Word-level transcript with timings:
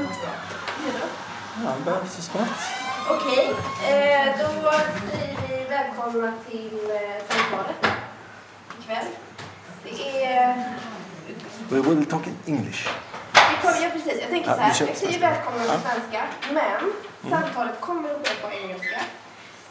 Lisa? 0.00 0.30
Ja, 1.64 1.74
börjar 1.84 2.04
så 2.08 2.22
smått. 2.22 2.48
Okej, 3.10 3.54
eh, 3.88 4.38
då 4.38 4.70
säger 5.10 5.36
vi 5.48 5.64
välkomna 5.64 6.32
till 6.50 6.90
eh, 6.90 7.24
samtalet 7.28 7.76
ikväll. 8.80 9.06
Det 9.84 10.24
är... 10.24 10.64
We 11.68 11.80
will 11.80 12.06
talk 12.06 12.26
in 12.26 12.36
English. 12.46 12.88
Vi 13.32 13.56
kommer, 13.62 13.82
ja, 13.82 13.90
precis. 13.92 14.20
Jag 14.20 14.30
tänker 14.30 14.50
så 14.50 14.56
vi 14.56 14.62
här. 14.62 14.68
Jag 14.68 14.76
säger 14.76 14.94
svenska. 14.94 15.30
välkomna 15.30 15.58
på 15.58 15.80
svenska, 15.88 16.24
men 16.52 16.92
samtalet 17.30 17.80
kommer 17.80 18.10
att 18.10 18.28
ske 18.28 18.34
på 18.34 18.50
engelska. 18.52 19.00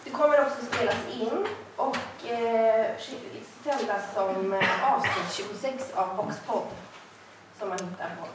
Det 0.04 0.10
kommer 0.10 0.42
också 0.42 0.66
spelas 0.66 0.96
in 1.20 1.46
och 1.76 2.30
eh, 2.30 2.86
sändas 3.64 4.02
som 4.14 4.62
avsnitt 4.84 5.48
26 5.62 5.84
av 5.96 6.16
Voxpod 6.16 6.64
som 7.60 7.70
man 7.70 7.78
hittar 7.80 8.10
på 8.20 8.28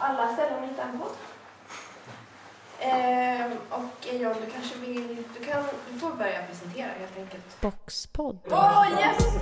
alla 0.00 0.32
ställen 0.32 0.60
man 0.60 0.68
hittar 0.68 0.84
en 0.84 0.98
podd. 0.98 1.12
Eh, 2.78 3.46
och 3.70 4.14
John, 4.20 4.34
du 4.46 4.52
kanske 4.52 4.78
vill... 4.78 5.16
Du, 5.38 5.44
kan, 5.44 5.62
du 5.92 5.98
får 5.98 6.10
börja 6.10 6.42
presentera 6.48 6.88
helt 6.98 7.18
enkelt. 7.18 7.60
Boxpodd. 7.60 8.38
Åh, 8.50 8.86
yes! 9.00 9.34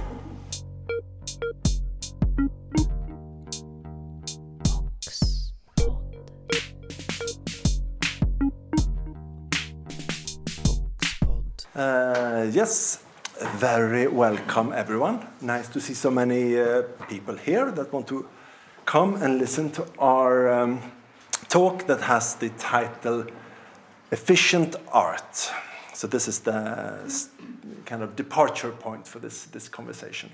Uh, 11.76 12.56
yes, 12.56 12.98
very 13.60 14.08
welcome 14.08 14.72
everyone. 14.72 15.18
Nice 15.38 15.68
to 15.72 15.80
see 15.80 15.94
so 15.94 16.10
many 16.10 16.58
uh, 16.58 16.82
people 17.08 17.36
here 17.36 17.70
that 17.70 17.92
want 17.92 18.08
to 18.08 18.24
come 18.88 19.16
and 19.16 19.38
listen 19.38 19.70
to 19.70 19.86
our 19.98 20.50
um, 20.50 20.80
talk 21.50 21.86
that 21.86 22.00
has 22.00 22.36
the 22.36 22.48
title 22.58 23.26
Efficient 24.10 24.76
Art. 24.90 25.52
So, 25.92 26.06
this 26.06 26.26
is 26.26 26.38
the 26.38 26.96
kind 27.84 28.02
of 28.02 28.16
departure 28.16 28.70
point 28.70 29.06
for 29.06 29.18
this, 29.18 29.44
this 29.44 29.68
conversation. 29.68 30.30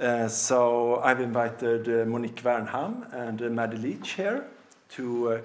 Uh, 0.00 0.26
so, 0.26 0.96
I've 0.96 1.20
invited 1.20 1.88
uh, 1.88 2.04
Monique 2.06 2.42
Wernhamn 2.42 3.06
and 3.14 3.40
uh, 3.40 3.44
Maddie 3.50 3.76
Leach 3.76 4.14
here 4.14 4.44
to 4.96 5.28
uh, 5.28 5.40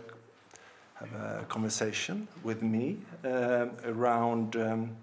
have 0.95 1.13
a 1.13 1.45
conversation 1.47 2.27
with 2.43 2.63
me 2.63 2.97
uh, 3.23 3.67
around 3.85 4.55
um, 4.55 4.95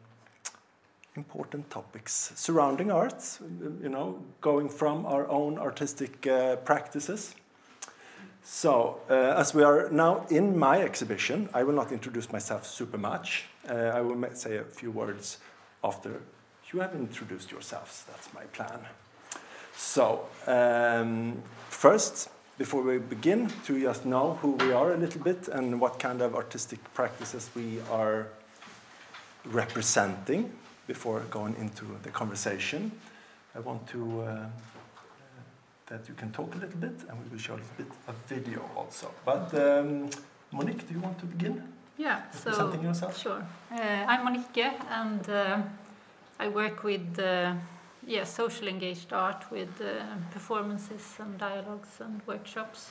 important 1.21 1.69
topics 1.71 2.33
surrounding 2.35 2.91
arts, 2.91 3.41
you 3.83 3.91
know, 3.91 4.07
going 4.41 4.69
from 4.69 5.05
our 5.07 5.29
own 5.29 5.59
artistic 5.59 6.27
uh, 6.27 6.57
practices. 6.57 7.35
So, 8.43 8.71
uh, 9.11 9.43
as 9.43 9.55
we 9.55 9.63
are 9.63 9.91
now 9.91 10.27
in 10.31 10.59
my 10.59 10.81
exhibition, 10.83 11.49
I 11.53 11.63
will 11.63 11.75
not 11.75 11.93
introduce 11.93 12.33
myself 12.33 12.67
super 12.67 12.99
much. 12.99 13.45
Uh, 13.69 13.99
I 13.99 14.01
will 14.01 14.17
say 14.35 14.57
a 14.57 14.65
few 14.65 14.91
words 14.91 15.39
after 15.83 16.11
you 16.73 16.81
have 16.81 16.95
introduced 16.95 17.51
yourselves. 17.51 18.05
That's 18.09 18.29
my 18.35 18.45
plan. 18.57 18.81
So, 19.77 20.27
um, 20.47 21.43
first, 21.69 22.31
before 22.59 22.83
we 22.83 22.99
begin, 22.99 23.51
to 23.67 23.81
just 23.81 24.05
know 24.05 24.39
who 24.43 24.53
we 24.53 24.73
are 24.73 24.93
a 24.93 24.97
little 24.97 25.23
bit 25.23 25.49
and 25.49 25.81
what 25.81 25.99
kind 25.99 26.23
of 26.23 26.35
artistic 26.35 26.81
practices 26.95 27.51
we 27.55 27.81
are 27.91 28.27
representing 29.45 30.51
before 30.95 31.21
going 31.31 31.55
into 31.65 31.85
the 32.03 32.11
conversation, 32.11 32.91
I 33.55 33.61
want 33.61 33.83
to 33.95 34.01
uh, 34.23 34.47
that 35.91 36.03
you 36.09 36.15
can 36.21 36.31
talk 36.33 36.55
a 36.57 36.59
little 36.65 36.81
bit 36.87 36.97
and 37.09 37.15
we 37.23 37.27
will 37.31 37.43
show 37.47 37.55
a 37.55 37.61
little 37.63 37.77
bit 37.83 37.93
of 38.09 38.15
video 38.35 38.61
also. 38.77 39.07
But 39.25 39.47
um, 39.55 40.11
Monique, 40.51 40.83
do 40.89 40.95
you 40.95 41.03
want 41.07 41.17
to 41.21 41.27
begin? 41.27 41.55
Yeah, 41.97 42.19
so 42.33 42.51
Presenting 42.51 42.83
yourself? 42.83 43.13
sure. 43.25 43.43
Uh, 43.73 44.11
I'm 44.11 44.23
Monique, 44.25 44.67
and 45.01 45.23
uh, 45.29 45.59
I 46.45 46.49
work 46.49 46.83
with 46.83 47.19
uh, 47.19 47.53
yeah 48.15 48.25
social 48.25 48.67
engaged 48.69 49.13
art 49.13 49.43
with 49.51 49.75
uh, 49.81 49.89
performances 50.33 51.05
and 51.23 51.39
dialogues 51.39 52.01
and 52.01 52.21
workshops. 52.27 52.91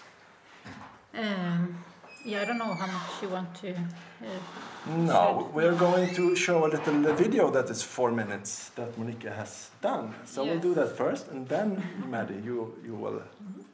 Um, 1.14 1.76
yeah, 2.26 2.42
I 2.42 2.46
don't 2.46 2.58
know 2.58 2.74
how 2.74 2.88
much 2.88 3.22
you 3.22 3.30
want 3.30 3.54
to. 3.62 3.72
Uh, 3.72 4.96
No, 4.98 5.50
we 5.54 5.64
are 5.66 5.76
going 5.76 6.14
to 6.16 6.36
show 6.36 6.66
a 6.66 6.70
little 6.70 7.14
video 7.16 7.50
that 7.52 7.70
is 7.70 7.82
four 7.84 8.12
minutes 8.12 8.72
that 8.76 8.98
Monique 8.98 9.24
has 9.24 9.70
done. 9.82 10.14
So 10.26 10.44
we'll 10.44 10.60
do 10.60 10.74
that 10.76 10.98
first, 10.98 11.28
and 11.32 11.48
then 11.48 11.84
Maddie, 12.10 12.42
you 12.44 12.74
you 12.86 12.96
will 12.96 13.22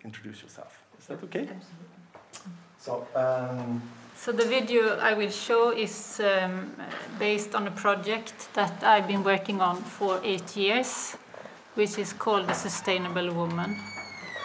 introduce 0.04 0.42
yourself. 0.44 0.72
Is 1.00 1.06
that 1.08 1.24
okay? 1.24 1.42
Absolutely. 1.42 2.00
So. 2.80 3.08
Um, 3.16 3.82
So 4.18 4.32
the 4.32 4.46
video 4.46 4.98
I 5.10 5.14
will 5.14 5.32
show 5.32 5.72
is 5.72 6.20
um, 6.20 6.72
based 7.20 7.54
on 7.56 7.68
a 7.68 7.72
project 7.72 8.34
that 8.54 8.84
I've 8.84 9.08
been 9.08 9.24
working 9.24 9.62
on 9.62 9.76
for 9.84 10.20
eight 10.24 10.56
years, 10.58 11.18
which 11.76 12.00
is 12.00 12.14
called 12.14 12.48
The 12.48 12.54
Sustainable 12.54 13.30
Woman. 13.34 13.76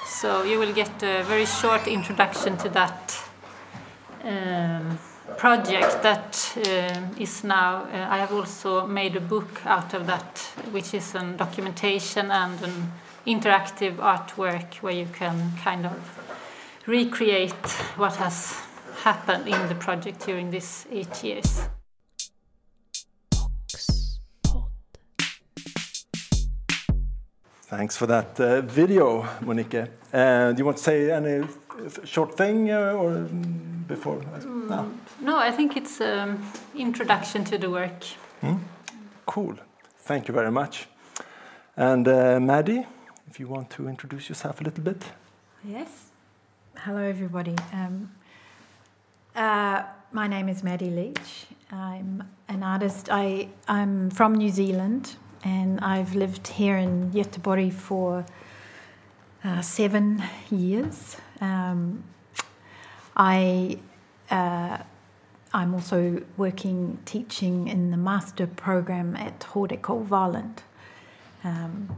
So 0.06 0.42
you 0.42 0.58
will 0.58 0.74
get 0.74 1.02
a 1.02 1.22
very 1.22 1.46
short 1.46 1.86
introduction 1.86 2.56
to 2.56 2.68
that 2.70 3.29
um, 4.24 4.98
project 5.36 6.02
that 6.02 6.52
um 6.56 7.16
is 7.18 7.44
now. 7.44 7.84
Uh, 7.84 8.06
I 8.10 8.18
have 8.18 8.32
also 8.32 8.86
made 8.86 9.16
a 9.16 9.20
book 9.20 9.60
out 9.64 9.94
of 9.94 10.06
that, 10.06 10.38
which 10.72 10.94
is 10.94 11.14
a 11.14 11.22
documentation 11.36 12.30
and 12.30 12.62
an 12.62 12.92
interactive 13.26 13.96
artwork 13.96 14.82
where 14.82 14.94
you 14.94 15.06
can 15.12 15.52
kind 15.64 15.86
of 15.86 15.98
recreate 16.86 17.66
what 17.96 18.16
has 18.16 18.54
happened 19.04 19.46
in 19.48 19.68
the 19.68 19.74
project 19.74 20.26
during 20.26 20.50
these 20.50 20.86
eight 20.90 21.24
years. 21.24 21.62
Thanks 27.70 27.96
for 27.96 28.06
that 28.06 28.40
uh, 28.40 28.62
video, 28.62 29.24
Monique. 29.42 29.88
Uh, 30.12 30.52
do 30.52 30.58
you 30.58 30.64
want 30.64 30.76
to 30.76 30.82
say 30.82 31.10
any 31.12 31.46
short 32.04 32.36
thing 32.36 32.70
uh, 32.70 32.92
or 32.92 33.10
mm, 33.10 33.86
before? 33.86 34.22
No. 34.44 34.90
No, 35.20 35.38
I 35.38 35.50
think 35.50 35.76
it's 35.76 36.00
an 36.00 36.38
introduction 36.74 37.44
to 37.44 37.58
the 37.58 37.70
work. 37.70 38.04
Cool. 39.26 39.54
Thank 39.98 40.28
you 40.28 40.34
very 40.34 40.50
much. 40.50 40.88
And 41.76 42.08
uh, 42.08 42.40
Maddie, 42.40 42.86
if 43.28 43.38
you 43.38 43.46
want 43.46 43.70
to 43.70 43.88
introduce 43.88 44.28
yourself 44.28 44.60
a 44.60 44.64
little 44.64 44.82
bit. 44.82 45.04
Yes. 45.64 45.88
Hello, 46.76 47.02
everybody. 47.02 47.54
Um, 47.72 48.10
uh, 49.36 49.82
my 50.12 50.26
name 50.26 50.48
is 50.48 50.62
Maddie 50.62 50.90
Leach. 50.90 51.46
I'm 51.70 52.28
an 52.48 52.62
artist. 52.62 53.08
I, 53.10 53.48
I'm 53.68 54.10
from 54.10 54.34
New 54.34 54.50
Zealand 54.50 55.16
and 55.44 55.80
I've 55.80 56.14
lived 56.14 56.48
here 56.48 56.76
in 56.76 57.10
Göteborg 57.12 57.72
for 57.72 58.24
uh, 59.44 59.60
seven 59.62 60.22
years. 60.50 61.16
Um, 61.40 62.04
I, 63.16 63.78
uh, 64.30 64.78
I'm 65.52 65.74
also 65.74 66.22
working 66.36 66.98
teaching 67.04 67.68
in 67.68 67.90
the 67.90 67.96
master 67.96 68.46
program 68.46 69.16
at 69.16 69.40
HDK-Valand. 69.40 70.58
Um, 71.42 71.96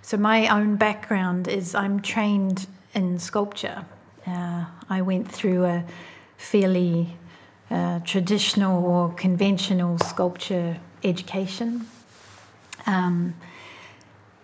so 0.00 0.16
my 0.16 0.48
own 0.48 0.76
background 0.76 1.48
is 1.48 1.74
I'm 1.74 2.00
trained 2.00 2.66
in 2.94 3.18
sculpture. 3.18 3.84
Uh, 4.26 4.64
I 4.88 5.02
went 5.02 5.30
through 5.30 5.64
a 5.64 5.84
fairly 6.36 7.16
uh, 7.70 8.00
traditional 8.00 8.84
or 8.84 9.12
conventional 9.14 9.98
sculpture 9.98 10.76
education. 11.04 11.86
Um, 12.86 13.34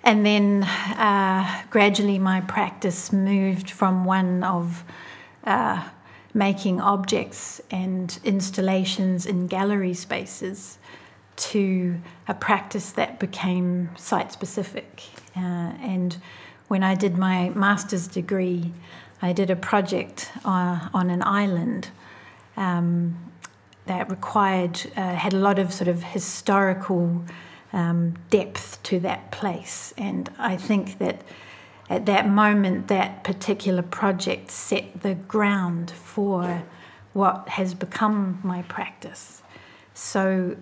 and 0.09 0.25
then 0.25 0.63
uh, 0.63 1.63
gradually 1.69 2.19
my 2.19 2.41
practice 2.41 3.13
moved 3.13 3.71
from 3.71 4.07
one 4.07 4.43
of 4.43 4.83
uh, 5.45 5.87
making 6.33 6.81
objects 6.81 7.60
and 7.71 8.19
installations 8.25 9.27
in 9.27 9.47
gallery 9.47 9.93
spaces 9.93 10.78
to 11.37 11.95
a 12.27 12.33
practice 12.33 12.93
that 12.93 13.21
became 13.21 13.91
site 13.99 14.33
specific. 14.33 15.03
Uh, 15.37 15.75
and 15.83 16.16
when 16.69 16.83
I 16.83 16.95
did 16.95 17.19
my 17.19 17.51
master's 17.51 18.09
degree, 18.09 18.72
I 19.21 19.34
did 19.34 19.51
a 19.51 19.57
project 19.57 20.33
uh, 20.43 20.89
on 20.95 21.11
an 21.11 21.22
island 21.22 21.91
um, 22.57 23.15
that 23.84 24.09
required, 24.09 24.81
uh, 24.97 25.16
had 25.16 25.34
a 25.34 25.39
lot 25.39 25.59
of 25.59 25.71
sort 25.71 25.89
of 25.89 26.03
historical 26.03 27.27
um, 27.72 28.15
depth 28.30 28.82
to 28.84 29.00
that 29.00 29.30
place. 29.30 29.92
And 29.97 30.30
I 30.38 30.56
think 30.56 30.98
that 30.98 31.22
at 31.91 32.06
that 32.06 32.28
moment, 32.28 32.88
that 32.88 33.24
particular 33.24 33.82
project 33.82 34.50
set 34.50 35.03
the 35.03 35.15
ground 35.15 35.91
for 35.91 36.62
what 37.12 37.48
has 37.48 37.74
become 37.74 38.41
my 38.42 38.62
practice. 38.62 39.42
So 39.94 40.56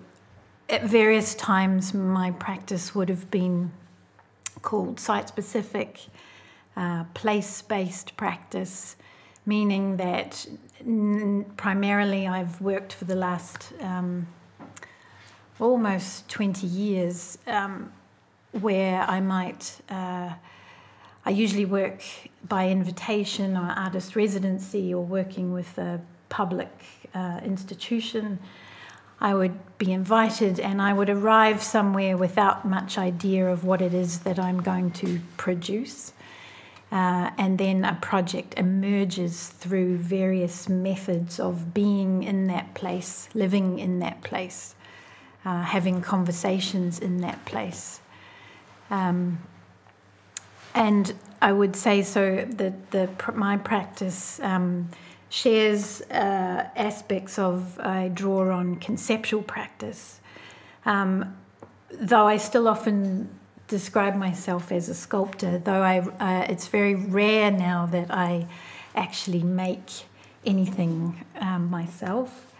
at 0.69 0.83
various 0.83 1.35
times, 1.35 1.93
my 1.93 2.31
practice 2.31 2.95
would 2.95 3.09
have 3.09 3.29
been 3.29 3.71
called 4.61 4.99
site 4.99 5.27
specific, 5.27 5.99
uh, 6.75 7.03
place 7.13 7.61
based 7.61 8.15
practice, 8.17 8.95
meaning 9.45 9.97
that 9.97 10.47
n- 10.79 11.45
primarily 11.57 12.27
I've 12.27 12.59
worked 12.61 12.93
for 12.93 13.05
the 13.05 13.15
last 13.15 13.73
um, 13.81 14.27
almost 15.59 16.29
20 16.29 16.67
years 16.67 17.37
um, 17.47 17.91
where 18.51 19.01
I 19.01 19.19
might. 19.19 19.79
Uh, 19.89 20.33
I 21.25 21.31
usually 21.31 21.65
work 21.65 22.03
by 22.47 22.69
invitation 22.69 23.57
or 23.57 23.69
artist 23.75 24.15
residency 24.15 24.93
or 24.93 25.03
working 25.03 25.51
with 25.51 25.77
a 25.77 25.99
public 26.29 26.69
uh, 27.13 27.41
institution. 27.43 28.39
I 29.19 29.33
would 29.33 29.77
be 29.77 29.91
invited 29.91 30.59
and 30.59 30.81
I 30.81 30.93
would 30.93 31.09
arrive 31.09 31.63
somewhere 31.63 32.15
without 32.15 32.65
much 32.65 32.97
idea 32.97 33.47
of 33.47 33.65
what 33.65 33.81
it 33.81 33.93
is 33.93 34.19
that 34.19 34.39
I'm 34.39 34.61
going 34.61 34.91
to 34.91 35.19
produce. 35.37 36.13
Uh, 36.91 37.31
and 37.37 37.57
then 37.57 37.83
a 37.83 37.95
project 37.95 38.53
emerges 38.55 39.49
through 39.49 39.97
various 39.97 40.69
methods 40.69 41.39
of 41.39 41.73
being 41.73 42.23
in 42.23 42.47
that 42.47 42.73
place, 42.73 43.27
living 43.33 43.79
in 43.79 43.99
that 43.99 44.23
place, 44.23 44.75
uh, 45.45 45.63
having 45.63 46.01
conversations 46.01 46.99
in 46.99 47.21
that 47.21 47.43
place. 47.45 47.99
Um, 48.89 49.39
and 50.73 51.13
I 51.41 51.51
would 51.51 51.75
say 51.75 52.03
so 52.03 52.45
that 52.49 52.91
the, 52.91 53.09
my 53.33 53.57
practice 53.57 54.39
um, 54.41 54.89
shares 55.29 56.01
uh, 56.01 56.69
aspects 56.75 57.37
of 57.39 57.79
I 57.79 58.09
draw 58.09 58.51
on 58.51 58.75
conceptual 58.77 59.41
practice, 59.41 60.19
um, 60.85 61.35
though 61.91 62.27
I 62.27 62.37
still 62.37 62.67
often 62.67 63.29
describe 63.67 64.15
myself 64.15 64.71
as 64.71 64.89
a 64.89 64.93
sculptor. 64.93 65.57
Though 65.57 65.81
I, 65.81 65.99
uh, 65.99 66.45
it's 66.49 66.67
very 66.67 66.95
rare 66.95 67.51
now 67.51 67.85
that 67.87 68.09
I 68.09 68.47
actually 68.95 69.43
make 69.43 69.89
anything 70.45 71.25
um, 71.39 71.69
myself. 71.69 72.53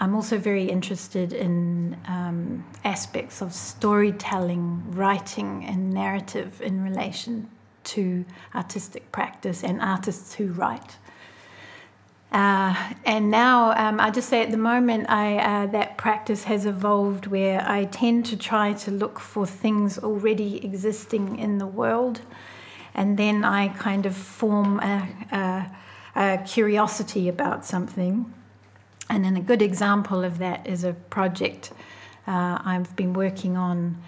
I'm 0.00 0.14
also 0.14 0.38
very 0.38 0.64
interested 0.64 1.32
in 1.32 1.96
um, 2.06 2.64
aspects 2.84 3.40
of 3.40 3.54
storytelling, 3.54 4.90
writing, 4.90 5.64
and 5.64 5.92
narrative 5.92 6.60
in 6.60 6.82
relation 6.82 7.48
to 7.84 8.24
artistic 8.54 9.12
practice 9.12 9.62
and 9.62 9.80
artists 9.80 10.34
who 10.34 10.48
write. 10.48 10.96
Uh, 12.32 12.74
and 13.04 13.30
now, 13.30 13.70
um, 13.76 14.00
I 14.00 14.10
just 14.10 14.28
say 14.28 14.42
at 14.42 14.50
the 14.50 14.56
moment, 14.56 15.08
I, 15.08 15.36
uh, 15.36 15.66
that 15.66 15.96
practice 15.96 16.44
has 16.44 16.66
evolved 16.66 17.28
where 17.28 17.64
I 17.64 17.84
tend 17.84 18.26
to 18.26 18.36
try 18.36 18.72
to 18.72 18.90
look 18.90 19.20
for 19.20 19.46
things 19.46 19.98
already 19.98 20.64
existing 20.64 21.38
in 21.38 21.58
the 21.58 21.66
world, 21.66 22.22
and 22.92 23.16
then 23.16 23.44
I 23.44 23.68
kind 23.68 24.04
of 24.04 24.16
form 24.16 24.80
a, 24.80 25.08
a, 26.16 26.20
a 26.20 26.38
curiosity 26.44 27.28
about 27.28 27.64
something 27.64 28.34
and 29.10 29.24
then 29.24 29.36
a 29.36 29.40
good 29.40 29.62
example 29.62 30.24
of 30.24 30.38
that 30.38 30.66
is 30.66 30.84
a 30.84 30.92
project 30.92 31.72
uh, 32.26 32.58
I've 32.64 32.94
been 32.96 33.12
working 33.12 33.56
on 33.56 34.02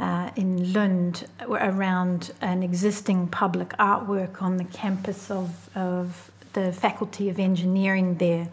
uh, 0.00 0.30
in 0.34 0.72
Lund 0.72 1.26
around 1.48 2.32
an 2.40 2.62
existing 2.62 3.28
public 3.28 3.70
artwork 3.78 4.42
on 4.42 4.56
the 4.56 4.64
campus 4.64 5.30
of, 5.30 5.70
of 5.76 6.30
the 6.54 6.72
Faculty 6.72 7.28
of 7.28 7.38
Engineering 7.38 8.16
there. 8.16 8.48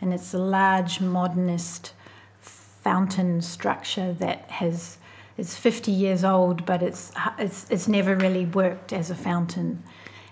And 0.00 0.14
it's 0.14 0.32
a 0.32 0.38
large 0.38 1.00
modernist 1.00 1.92
fountain 2.40 3.42
structure 3.42 4.14
that 4.14 4.50
has 4.50 4.96
is 5.36 5.54
50 5.54 5.92
years 5.92 6.24
old, 6.24 6.66
but 6.66 6.82
it's, 6.82 7.12
it's, 7.38 7.70
it's 7.70 7.86
never 7.86 8.16
really 8.16 8.44
worked 8.44 8.92
as 8.92 9.08
a 9.08 9.14
fountain. 9.14 9.84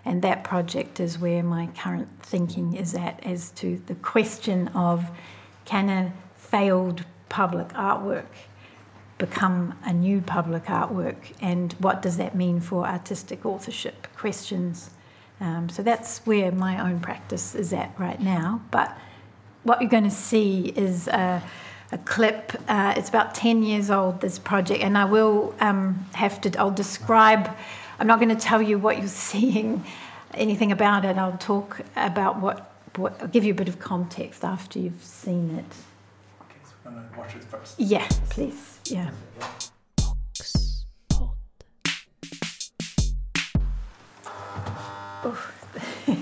And 0.06 0.23
that 0.23 0.44
project 0.44 1.00
is 1.00 1.19
where 1.19 1.43
my 1.43 1.67
current 1.76 2.08
thinking 2.23 2.76
is 2.76 2.94
at 2.94 3.23
as 3.26 3.50
to 3.53 3.82
the 3.87 3.97
question 3.97 4.69
of 4.69 5.05
can 5.64 5.88
a 5.91 6.12
failed 6.37 7.05
public 7.29 7.69
artwork 7.70 8.26
become 9.19 9.76
a 9.85 9.93
new 9.93 10.20
public 10.20 10.67
artwork 10.67 11.17
and 11.41 11.73
what 11.75 12.03
does 12.03 12.19
that 12.19 12.37
mean 12.37 12.61
for 12.61 12.87
artistic 12.87 13.44
authorship 13.44 14.06
questions. 14.17 14.91
Um, 15.41 15.69
so 15.69 15.82
that's 15.82 16.19
where 16.19 16.53
my 16.53 16.88
own 16.88 17.00
practice 17.00 17.55
is 17.55 17.73
at 17.73 17.93
right 17.99 18.20
now. 18.20 18.62
But 18.70 18.97
what 19.64 19.81
you're 19.81 19.91
going 19.91 20.05
to 20.05 20.11
see 20.11 20.73
is 20.76 21.08
a, 21.08 21.43
a 21.91 21.99
clip. 21.99 22.53
Uh, 22.69 22.94
it's 22.97 23.08
about 23.08 23.35
10 23.35 23.64
years 23.64 23.91
old, 23.91 24.20
this 24.20 24.38
project, 24.38 24.82
and 24.82 24.97
I 24.97 25.05
will 25.05 25.55
um, 25.61 26.06
have 26.14 26.41
to, 26.43 26.56
I'll 26.58 26.70
describe 26.70 27.50
I'm 27.98 28.06
not 28.06 28.19
going 28.19 28.28
to 28.28 28.37
tell 28.37 28.60
you 28.60 28.78
what 28.78 28.98
you're 28.98 29.08
seeing, 29.31 29.84
anything 30.34 30.72
about 30.72 31.04
it. 31.04 31.16
I'll 31.16 31.38
talk 31.38 31.81
about 31.96 32.40
what, 32.40 32.72
what 32.96 33.20
I'll 33.20 33.28
give 33.28 33.44
you 33.44 33.52
a 33.52 33.56
bit 33.56 33.69
of 33.69 33.78
context 33.78 34.44
after 34.44 34.78
you've 34.78 35.02
seen 35.02 35.50
it. 35.50 35.64
Okay, 36.43 36.60
so 36.64 36.72
we're 36.84 36.90
going 36.93 37.08
to 37.08 37.19
watch 37.19 37.34
it 37.34 37.44
first. 37.44 37.78
Yeah, 37.78 38.06
please. 38.28 38.81
Yeah. 38.84 39.10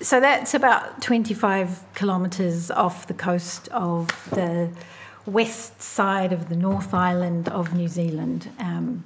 so 0.00 0.20
that's 0.20 0.54
about 0.54 1.00
25 1.02 1.82
kilometres 1.94 2.70
off 2.70 3.06
the 3.06 3.14
coast 3.14 3.68
of 3.68 4.08
the 4.30 4.70
west 5.26 5.80
side 5.80 6.32
of 6.32 6.48
the 6.48 6.56
North 6.56 6.92
Island 6.92 7.48
of 7.48 7.74
New 7.74 7.88
Zealand. 7.88 8.50
Um, 8.58 9.04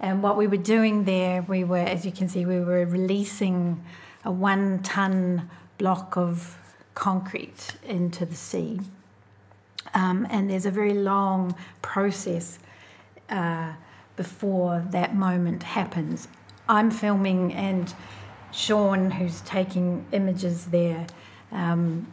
and 0.00 0.22
what 0.22 0.36
we 0.36 0.46
were 0.46 0.56
doing 0.56 1.04
there, 1.04 1.42
we 1.42 1.64
were, 1.64 1.78
as 1.78 2.04
you 2.04 2.12
can 2.12 2.28
see, 2.28 2.44
we 2.44 2.60
were 2.60 2.84
releasing 2.84 3.82
a 4.24 4.30
one 4.30 4.82
ton 4.82 5.48
block 5.78 6.16
of 6.16 6.58
concrete 6.94 7.76
into 7.84 8.26
the 8.26 8.34
sea. 8.34 8.80
Um, 9.94 10.26
and 10.30 10.50
there's 10.50 10.66
a 10.66 10.70
very 10.70 10.94
long 10.94 11.54
process 11.82 12.58
uh, 13.30 13.72
before 14.16 14.84
that 14.90 15.14
moment 15.14 15.62
happens. 15.62 16.28
I'm 16.68 16.90
filming, 16.90 17.52
and 17.52 17.92
Sean, 18.52 19.10
who's 19.10 19.40
taking 19.42 20.04
images 20.12 20.66
there, 20.66 21.06
um, 21.52 22.06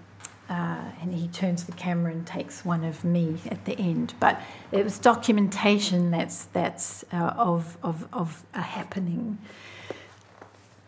uh, 0.51 0.91
and 1.01 1.13
he 1.13 1.29
turns 1.29 1.63
the 1.63 1.71
camera 1.71 2.11
and 2.11 2.27
takes 2.27 2.65
one 2.65 2.83
of 2.83 3.05
me 3.05 3.37
at 3.49 3.63
the 3.63 3.71
end. 3.79 4.13
But 4.19 4.41
it 4.73 4.83
was 4.83 4.99
documentation 4.99 6.11
that's 6.11 6.45
that's 6.45 7.05
uh, 7.13 7.33
of 7.37 7.77
of 7.81 8.05
of 8.11 8.43
a 8.53 8.61
happening. 8.61 9.37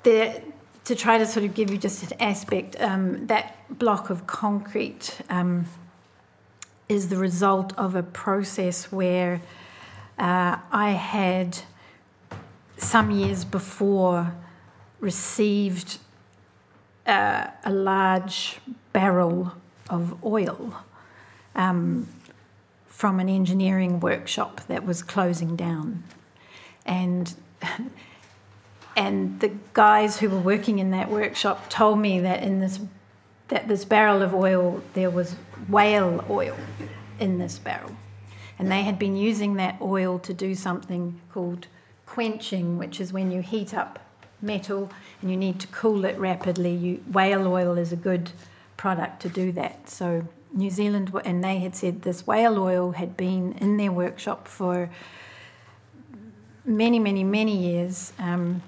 There, 0.04 0.44
to 0.84 0.96
try 0.96 1.18
to 1.18 1.26
sort 1.26 1.46
of 1.46 1.54
give 1.54 1.72
you 1.72 1.78
just 1.78 2.04
an 2.04 2.22
aspect, 2.22 2.76
um, 2.82 3.28
that 3.28 3.56
block 3.80 4.10
of 4.10 4.28
concrete 4.28 5.22
um, 5.30 5.66
is 6.90 7.08
the 7.08 7.16
result 7.16 7.74
of 7.78 7.96
a 7.96 8.04
process 8.04 8.92
where 8.92 9.42
uh, 10.20 10.58
I 10.74 10.92
had 10.92 11.60
some 12.76 13.12
years 13.12 13.46
before 13.46 14.34
received 15.00 16.00
uh, 17.08 17.48
a 17.64 17.72
large 17.72 18.60
barrel 18.94 19.54
of 19.90 20.24
oil 20.24 20.74
um, 21.56 22.08
from 22.88 23.20
an 23.20 23.28
engineering 23.28 24.00
workshop 24.00 24.62
that 24.68 24.86
was 24.86 25.04
closing 25.04 25.56
down. 25.56 26.04
And, 26.86 27.34
and 28.96 29.40
the 29.40 29.52
guys 29.74 30.20
who 30.20 30.30
were 30.30 30.40
working 30.40 30.80
in 30.80 30.92
that 30.92 31.10
workshop 31.10 31.70
told 31.70 32.00
me 32.00 32.20
that 32.22 32.44
in 32.44 32.60
this, 32.60 32.80
that 33.50 33.68
this 33.68 33.84
barrel 33.84 34.22
of 34.22 34.34
oil, 34.34 34.82
there 34.94 35.10
was 35.10 35.36
whale 35.68 36.24
oil 36.30 36.56
in 37.20 37.40
this 37.40 37.60
barrel. 37.60 37.92
And 38.60 38.72
they 38.72 38.84
had 38.84 39.00
been 39.00 39.16
using 39.16 39.56
that 39.56 39.82
oil 39.82 40.20
to 40.20 40.34
do 40.34 40.56
something 40.56 41.20
called 41.34 41.68
quenching, 42.06 42.78
which 42.78 43.02
is 43.02 43.12
when 43.12 43.32
you 43.32 43.42
heat 43.42 43.74
up 43.74 44.00
metal 44.42 44.92
and 45.22 45.32
you 45.32 45.38
need 45.38 45.60
to 45.60 45.68
cool 45.68 46.06
it 46.06 46.18
rapidly. 46.20 46.76
You, 46.76 47.04
whale 47.12 47.48
oil 47.48 47.78
is 47.78 47.92
a 47.92 47.96
good 47.96 48.32
product 48.84 49.22
to 49.22 49.30
do 49.30 49.54
that. 49.54 49.90
So 49.90 50.28
New 50.52 50.70
Zealand, 50.70 51.10
and 51.24 51.42
they 51.42 51.60
had 51.60 51.74
said 51.74 52.02
this 52.02 52.28
whale 52.28 52.58
oil 52.60 52.92
had 52.92 53.16
been 53.16 53.54
in 53.62 53.78
their 53.78 53.94
workshop 53.94 54.46
for 54.46 54.90
many, 56.66 57.00
many, 57.00 57.24
many 57.24 57.56
years. 57.56 58.12
Um, 58.20 58.62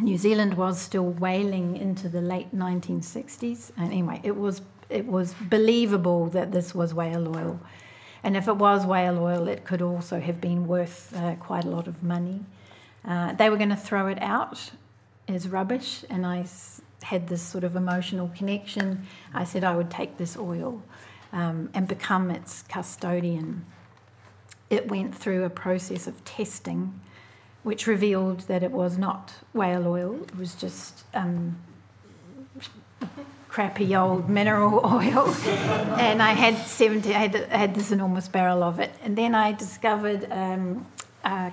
New 0.00 0.18
Zealand 0.18 0.54
was 0.54 0.80
still 0.80 1.08
whaling 1.24 1.76
into 1.76 2.08
the 2.08 2.20
late 2.20 2.52
1960s. 2.52 3.70
And 3.76 3.92
anyway, 3.92 4.20
it 4.24 4.34
was 4.34 4.60
it 4.90 5.06
was 5.06 5.34
believable 5.56 6.26
that 6.30 6.50
this 6.50 6.74
was 6.74 6.92
whale 6.92 7.28
oil, 7.36 7.60
and 8.24 8.36
if 8.36 8.48
it 8.48 8.56
was 8.56 8.86
whale 8.86 9.18
oil, 9.18 9.46
it 9.46 9.60
could 9.68 9.82
also 9.82 10.18
have 10.18 10.40
been 10.40 10.66
worth 10.66 11.14
uh, 11.14 11.36
quite 11.36 11.64
a 11.64 11.70
lot 11.76 11.86
of 11.86 12.02
money. 12.02 12.40
Uh, 13.04 13.34
they 13.34 13.50
were 13.50 13.58
going 13.58 13.74
to 13.78 13.82
throw 13.88 14.08
it 14.08 14.20
out 14.20 14.72
as 15.28 15.46
rubbish, 15.46 16.04
and 16.10 16.26
I 16.26 16.44
had 17.02 17.28
this 17.28 17.42
sort 17.42 17.64
of 17.64 17.76
emotional 17.76 18.30
connection, 18.36 19.06
I 19.32 19.44
said 19.44 19.64
I 19.64 19.76
would 19.76 19.90
take 19.90 20.18
this 20.18 20.36
oil 20.36 20.82
um, 21.32 21.70
and 21.74 21.86
become 21.86 22.30
its 22.30 22.62
custodian. 22.62 23.64
It 24.70 24.88
went 24.88 25.14
through 25.14 25.44
a 25.44 25.50
process 25.50 26.06
of 26.06 26.24
testing 26.24 27.00
which 27.62 27.86
revealed 27.86 28.40
that 28.40 28.62
it 28.62 28.70
was 28.70 28.96
not 28.96 29.34
whale 29.52 29.86
oil. 29.86 30.22
It 30.22 30.36
was 30.38 30.54
just 30.54 31.04
um, 31.12 31.58
crappy 33.48 33.94
old 33.96 34.28
mineral 34.28 34.80
oil. 34.84 35.34
and 35.98 36.22
I 36.22 36.32
had 36.32 36.56
70, 36.66 37.14
I 37.14 37.18
had, 37.18 37.34
had, 37.34 37.74
this 37.74 37.90
enormous 37.90 38.28
barrel 38.28 38.62
of 38.62 38.80
it. 38.80 38.92
And 39.02 39.18
then 39.18 39.34
I 39.34 39.52
discovered 39.52 40.30
um, 40.30 40.86
a 41.24 41.52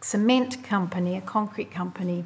cement 0.00 0.62
company, 0.62 1.16
a 1.16 1.20
concrete 1.20 1.70
company, 1.70 2.24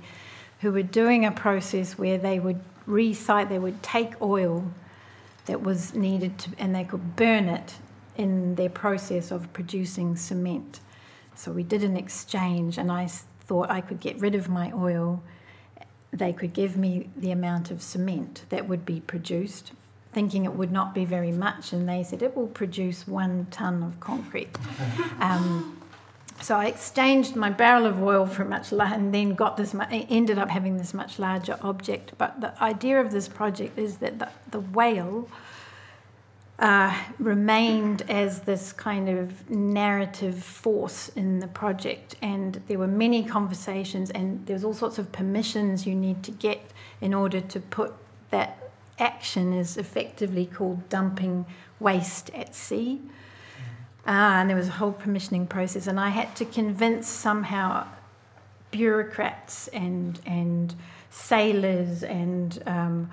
who 0.61 0.73
were 0.73 0.83
doing 0.83 1.25
a 1.25 1.33
process 1.33 1.99
where 1.99 2.19
they 2.19 2.39
would 2.39 2.61
recite, 2.87 3.49
they 3.49 3.59
would 3.59 3.83
take 3.83 4.21
oil 4.21 4.65
that 5.47 5.63
was 5.63 5.95
needed 5.95 6.39
to, 6.39 6.51
and 6.59 6.75
they 6.75 6.85
could 6.85 7.17
burn 7.17 7.49
it 7.49 7.75
in 8.17 8.55
their 8.57 8.69
process 8.69 9.31
of 9.31 9.53
producing 9.53 10.17
cement. 10.17 10.81
So 11.35 11.51
we 11.53 11.63
did 11.63 11.83
an 11.83 11.97
exchange, 11.97 12.77
and 12.77 12.93
I 12.93 13.07
thought 13.07 13.71
I 13.71 13.81
could 13.81 14.01
get 14.01 14.21
rid 14.21 14.35
of 14.35 14.49
my 14.49 14.71
oil. 14.73 15.23
They 16.13 16.33
could 16.33 16.53
give 16.53 16.77
me 16.77 17.09
the 17.17 17.31
amount 17.31 17.71
of 17.71 17.83
cement 17.83 18.45
that 18.51 18.69
would 18.69 18.85
be 18.85 19.01
produced, 19.01 19.73
thinking 20.13 20.45
it 20.45 20.53
would 20.53 20.73
not 20.73 20.95
be 20.95 21.07
very 21.07 21.33
much, 21.33 21.73
and 21.73 21.89
they 21.89 22.03
said 22.03 22.21
it 22.23 22.37
will 22.37 22.49
produce 22.49 23.09
one 23.09 23.47
ton 23.51 23.83
of 23.83 23.99
concrete. 24.01 24.57
Um, 25.21 25.80
so 26.41 26.57
I 26.57 26.67
exchanged 26.67 27.37
my 27.37 27.51
barrel 27.51 27.87
of 27.87 28.03
oil 28.03 28.27
for 28.27 28.45
much 28.45 28.73
larger, 28.73 28.95
and 28.95 29.15
then 29.15 29.35
got 29.35 29.57
this. 29.57 29.75
Ended 29.91 30.39
up 30.39 30.49
having 30.49 30.77
this 30.77 30.95
much 30.95 31.19
larger 31.19 31.59
object. 31.63 32.13
But 32.19 32.41
the 32.41 32.63
idea 32.63 33.01
of 33.01 33.11
this 33.11 33.29
project 33.29 33.79
is 33.79 33.99
that 33.99 34.19
the, 34.19 34.29
the 34.51 34.61
whale 34.61 35.29
uh, 36.59 36.95
remained 37.19 38.03
as 38.11 38.41
this 38.41 38.73
kind 38.73 39.09
of 39.09 39.51
narrative 39.51 40.43
force 40.43 41.09
in 41.11 41.41
the 41.41 41.49
project. 41.49 42.17
And 42.23 42.63
there 42.69 42.79
were 42.79 42.87
many 42.87 43.25
conversations, 43.25 44.11
and 44.11 44.45
there's 44.47 44.65
all 44.65 44.75
sorts 44.75 44.99
of 44.99 45.11
permissions 45.13 45.87
you 45.87 45.95
need 45.95 46.23
to 46.25 46.31
get 46.31 46.61
in 47.01 47.15
order 47.15 47.41
to 47.41 47.61
put 47.61 47.95
that 48.31 48.71
action 48.99 49.53
is 49.53 49.77
effectively 49.77 50.47
called 50.47 50.89
dumping 50.89 51.47
waste 51.81 52.31
at 52.35 52.55
sea. 52.55 53.01
Uh, 54.07 54.11
and 54.11 54.49
there 54.49 54.57
was 54.57 54.69
a 54.69 54.73
whole 54.73 54.93
permissioning 54.93 55.49
process, 55.49 55.87
and 55.87 56.01
I 56.01 56.09
had 56.09 56.35
to 56.37 56.45
convince 56.45 57.07
somehow 57.07 57.87
bureaucrats 58.71 59.69
and 59.69 60.21
and 60.25 60.75
sailors 61.11 62.03
and 62.03 62.63
um, 62.67 63.11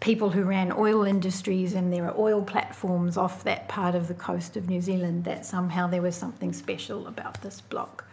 people 0.00 0.30
who 0.30 0.42
ran 0.42 0.72
oil 0.72 1.04
industries 1.04 1.74
and 1.74 1.92
there 1.92 2.06
are 2.06 2.14
oil 2.18 2.42
platforms 2.42 3.16
off 3.16 3.44
that 3.44 3.68
part 3.68 3.94
of 3.94 4.08
the 4.08 4.14
coast 4.14 4.56
of 4.56 4.68
New 4.68 4.80
Zealand 4.80 5.24
that 5.24 5.44
somehow 5.44 5.86
there 5.86 6.00
was 6.00 6.16
something 6.16 6.52
special 6.52 7.06
about 7.06 7.42
this 7.42 7.60
block. 7.60 8.06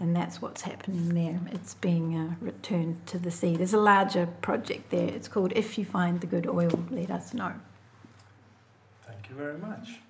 And 0.00 0.16
that's 0.16 0.42
what's 0.42 0.62
happening 0.62 1.14
there. 1.14 1.38
It's 1.52 1.74
being 1.74 2.16
uh, 2.16 2.34
returned 2.40 3.06
to 3.06 3.18
the 3.18 3.30
sea. 3.30 3.56
There's 3.56 3.74
a 3.74 3.80
larger 3.80 4.26
project 4.40 4.90
there. 4.90 5.08
It's 5.08 5.28
called 5.28 5.52
If 5.54 5.78
You 5.78 5.84
Find 5.84 6.20
the 6.20 6.26
Good 6.26 6.46
Oil, 6.46 6.84
Let 6.90 7.10
Us 7.10 7.32
Know. 7.32 7.52
Thank 9.06 9.28
you 9.28 9.36
very 9.36 9.58
much. 9.58 10.00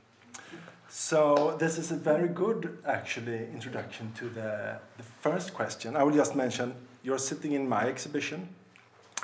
So 0.99 1.55
this 1.59 1.77
is 1.77 1.91
a 1.93 1.95
very 1.95 2.27
good, 2.27 2.79
actually, 2.87 3.49
introduction 3.53 4.13
to 4.17 4.31
the, 4.31 4.81
the 4.97 5.03
first 5.03 5.53
question. 5.53 5.95
I 5.95 6.03
will 6.03 6.15
just 6.15 6.35
mention 6.35 6.75
you're 7.03 7.19
sitting 7.19 7.53
in 7.53 7.69
my 7.69 7.83
exhibition, 7.83 8.49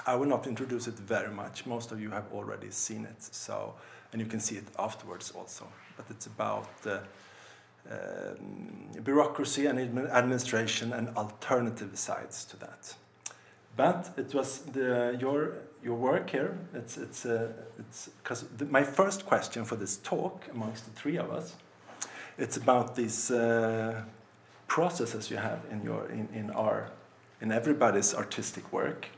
I 0.07 0.15
will 0.17 0.27
not 0.27 0.47
introduce 0.47 0.87
it 0.87 0.97
very 0.97 1.31
much. 1.31 1.65
Most 1.65 1.91
of 1.91 1.99
you 1.99 2.11
have 2.11 2.31
already 2.31 2.71
seen 2.71 3.07
it, 3.07 3.23
so 3.23 3.75
and 4.13 4.21
you 4.21 4.27
can 4.27 4.39
see 4.39 4.57
it 4.57 4.65
afterwards 4.79 5.33
also. 5.35 5.67
But 5.97 6.05
it's 6.11 6.27
about 6.27 6.69
uh, 6.85 6.99
um, 7.91 8.91
bureaucracy 9.03 9.65
and 9.65 9.79
administration 10.11 10.93
and 10.93 11.09
alternative 11.17 11.99
sides 11.99 12.45
to 12.45 12.59
that. 12.59 12.95
But 13.77 14.11
it 14.19 14.35
was 14.35 14.59
the, 14.59 15.17
your 15.19 15.55
your 15.83 15.97
work 15.97 16.31
here. 16.31 16.57
It's 16.75 16.97
it's 16.97 17.27
uh, 17.27 17.53
it's 17.79 18.09
because 18.23 18.45
my 18.71 18.83
first 18.83 19.27
question 19.27 19.65
for 19.65 19.77
this 19.77 19.97
talk 19.99 20.45
amongst 20.53 20.85
the 20.85 20.93
three 20.93 21.19
of 21.19 21.31
us, 21.31 21.57
it's 22.39 22.57
about 22.57 22.97
these 22.97 23.31
uh, 23.31 24.03
processes 24.67 25.31
you 25.31 25.39
have 25.39 25.61
in 25.71 25.83
your 25.83 26.07
in, 26.11 26.29
in 26.35 26.51
our 26.51 26.91
in 27.41 27.53
everybody's 27.53 28.15
artistic 28.15 28.73
work 28.73 29.09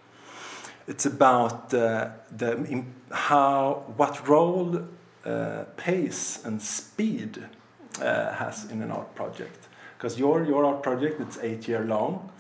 it's 0.87 1.07
about 1.07 1.73
uh, 1.73 2.11
the, 2.37 2.85
how, 3.11 3.85
what 3.97 4.29
role 4.29 4.83
uh, 5.25 5.65
pace 5.77 6.45
and 6.45 6.61
speed 6.61 7.43
uh, 8.01 8.33
has 8.35 8.71
in 8.71 8.83
an 8.83 8.91
art 8.91 9.15
project. 9.15 9.69
Because 9.97 10.19
your, 10.19 10.45
your 10.45 10.65
art 10.65 10.83
project, 10.83 11.21
it's 11.21 11.39
eight 11.39 11.67
year 11.67 11.85
long. 11.85 12.31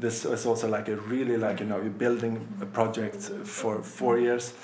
This 0.00 0.24
is 0.24 0.46
also 0.46 0.68
like 0.68 0.88
a 0.88 0.96
really 0.96 1.36
like, 1.36 1.60
you 1.60 1.66
know, 1.66 1.80
you're 1.80 1.90
building 1.90 2.46
a 2.60 2.66
project 2.66 3.16
for 3.44 3.82
four 3.82 4.18
years. 4.18 4.54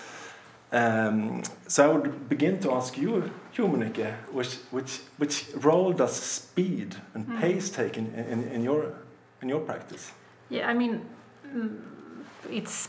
Um, 0.73 1.43
so 1.69 1.85
I 1.85 1.95
would 1.95 2.29
begin 2.29 2.59
to 2.61 2.73
ask 2.73 2.99
you, 2.99 3.31
you 3.55 3.67
which, 4.33 4.55
which, 4.71 5.01
which 5.19 5.47
role 5.57 5.93
does 5.93 6.17
speed 6.17 6.97
and 7.15 7.27
mm. 7.27 7.41
pace 7.41 7.71
take 7.71 7.97
in, 7.97 8.13
in, 8.15 8.49
in, 8.49 8.63
your, 8.63 8.95
in 9.43 9.49
your 9.49 9.61
practice? 9.61 10.13
Yeah, 10.49 10.69
I 10.69 10.75
mean, 10.75 11.03
mm, 11.47 11.79
it's 12.51 12.89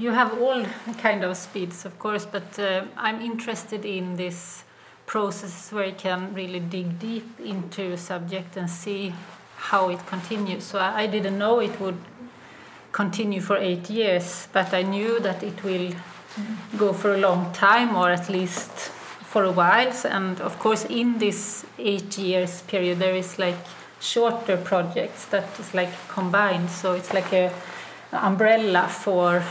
you 0.00 0.12
have 0.12 0.40
all 0.40 0.64
kind 0.98 1.24
of 1.24 1.36
speeds, 1.36 1.84
of 1.84 1.98
course, 1.98 2.24
but 2.24 2.58
uh, 2.58 2.84
I'm 2.96 3.20
interested 3.20 3.84
in 3.84 4.16
this 4.16 4.64
process 5.04 5.70
where 5.72 5.86
you 5.86 5.94
can 5.94 6.32
really 6.32 6.60
dig 6.60 6.98
deep 6.98 7.38
into 7.38 7.92
a 7.92 7.98
subject 7.98 8.56
and 8.56 8.70
see 8.70 9.12
how 9.60 9.90
it 9.90 10.04
continues. 10.06 10.64
So 10.64 10.78
I, 10.78 11.06
didn't 11.06 11.38
know 11.38 11.60
it 11.60 11.78
would 11.80 11.98
continue 12.92 13.40
for 13.40 13.56
eight 13.56 13.88
years, 13.90 14.48
but 14.52 14.72
I 14.72 14.82
knew 14.82 15.20
that 15.20 15.42
it 15.42 15.62
will 15.62 15.92
go 16.76 16.92
for 16.92 17.14
a 17.14 17.18
long 17.18 17.52
time, 17.52 17.94
or 17.94 18.10
at 18.10 18.28
least 18.28 18.70
for 18.70 19.44
a 19.44 19.52
while. 19.52 19.92
And 20.04 20.40
of 20.40 20.58
course, 20.58 20.84
in 20.86 21.18
this 21.18 21.64
eight 21.78 22.18
years 22.18 22.62
period, 22.62 22.98
there 22.98 23.14
is 23.14 23.38
like 23.38 23.58
shorter 24.00 24.56
projects 24.56 25.26
that 25.26 25.46
is 25.60 25.74
like 25.74 25.92
combined. 26.08 26.70
So 26.70 26.94
it's 26.94 27.12
like 27.12 27.32
a 27.32 27.52
umbrella 28.12 28.88
for 28.88 29.42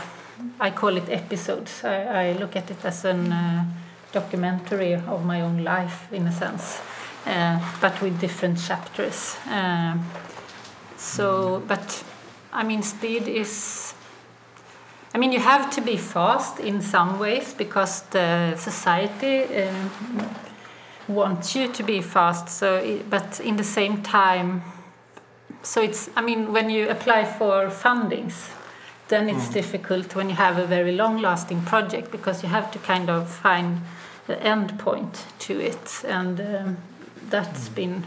I 0.58 0.70
call 0.70 0.96
it 0.96 1.08
episodes. 1.08 1.84
I, 1.84 2.28
I 2.28 2.32
look 2.32 2.56
at 2.56 2.70
it 2.70 2.84
as 2.84 3.04
a 3.04 3.14
uh, 3.14 3.64
documentary 4.12 4.94
of 4.94 5.24
my 5.24 5.40
own 5.40 5.64
life, 5.64 6.12
in 6.12 6.26
a 6.26 6.32
sense, 6.32 6.80
but 7.24 8.00
with 8.02 8.20
different 8.20 8.58
chapters. 8.58 9.36
Uh, 9.48 9.96
so, 10.96 11.62
but 11.66 12.04
I 12.52 12.62
mean, 12.64 12.82
speed 12.82 13.28
is. 13.28 13.94
I 15.12 15.18
mean, 15.18 15.32
you 15.32 15.40
have 15.40 15.70
to 15.74 15.80
be 15.80 15.96
fast 15.96 16.60
in 16.60 16.80
some 16.80 17.18
ways 17.18 17.52
because 17.52 18.02
the 18.10 18.56
society 18.56 19.42
um, 19.42 19.90
wants 21.08 21.56
you 21.56 21.66
to 21.72 21.82
be 21.82 22.00
fast. 22.00 22.48
So, 22.48 23.00
but 23.10 23.40
in 23.40 23.56
the 23.56 23.64
same 23.64 24.02
time, 24.02 24.62
so 25.62 25.82
it's. 25.82 26.10
I 26.16 26.22
mean, 26.22 26.52
when 26.52 26.70
you 26.70 26.88
apply 26.88 27.24
for 27.24 27.68
fundings 27.70 28.50
then 29.10 29.28
it's 29.28 29.48
mm. 29.48 29.52
difficult 29.52 30.14
when 30.14 30.30
you 30.30 30.36
have 30.36 30.56
a 30.56 30.66
very 30.66 30.92
long 30.92 31.20
lasting 31.20 31.60
project 31.62 32.10
because 32.10 32.42
you 32.42 32.48
have 32.48 32.70
to 32.70 32.78
kind 32.78 33.10
of 33.10 33.28
find 33.28 33.80
the 34.26 34.40
end 34.42 34.78
point 34.78 35.26
to 35.38 35.60
it 35.60 36.02
and 36.06 36.40
um, 36.40 36.76
that's 37.30 37.68
mm. 37.68 37.74
been 37.74 38.06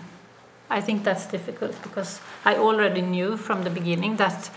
i 0.70 0.82
think 0.82 1.04
that's 1.04 1.26
difficult 1.26 1.82
because 1.84 2.20
i 2.46 2.56
already 2.56 3.02
knew 3.02 3.38
from 3.38 3.64
the 3.64 3.70
beginning 3.70 4.18
that 4.18 4.50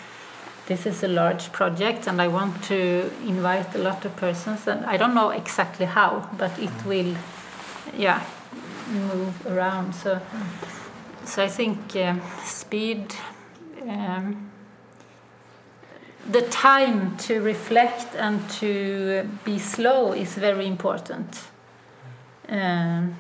this 0.67 0.85
is 0.87 1.03
a 1.03 1.09
large 1.09 1.53
project 1.53 2.07
and 2.07 2.21
i 2.21 2.29
want 2.29 2.63
to 2.63 3.11
invite 3.27 3.75
a 3.75 3.79
lot 3.79 4.05
of 4.05 4.15
persons 4.17 4.67
and 4.67 4.85
i 4.87 4.97
don't 4.97 5.15
know 5.15 5.31
exactly 5.31 5.87
how 5.87 6.29
but 6.37 6.57
it 6.59 6.71
mm. 6.71 6.87
will 6.87 7.17
yeah 7.97 8.25
move 8.91 9.47
around 9.47 9.95
so 9.95 10.21
so 11.25 11.43
i 11.43 11.49
think 11.49 11.97
um, 11.97 12.21
speed 12.45 13.15
um, 13.89 14.51
the 16.31 16.43
time 16.43 17.17
to 17.19 17.41
reflect 17.41 18.15
and 18.17 18.49
to 18.51 19.29
be 19.45 19.59
slow 19.59 20.13
is 20.13 20.35
very 20.35 20.67
important. 20.67 21.45
Um, 22.49 23.17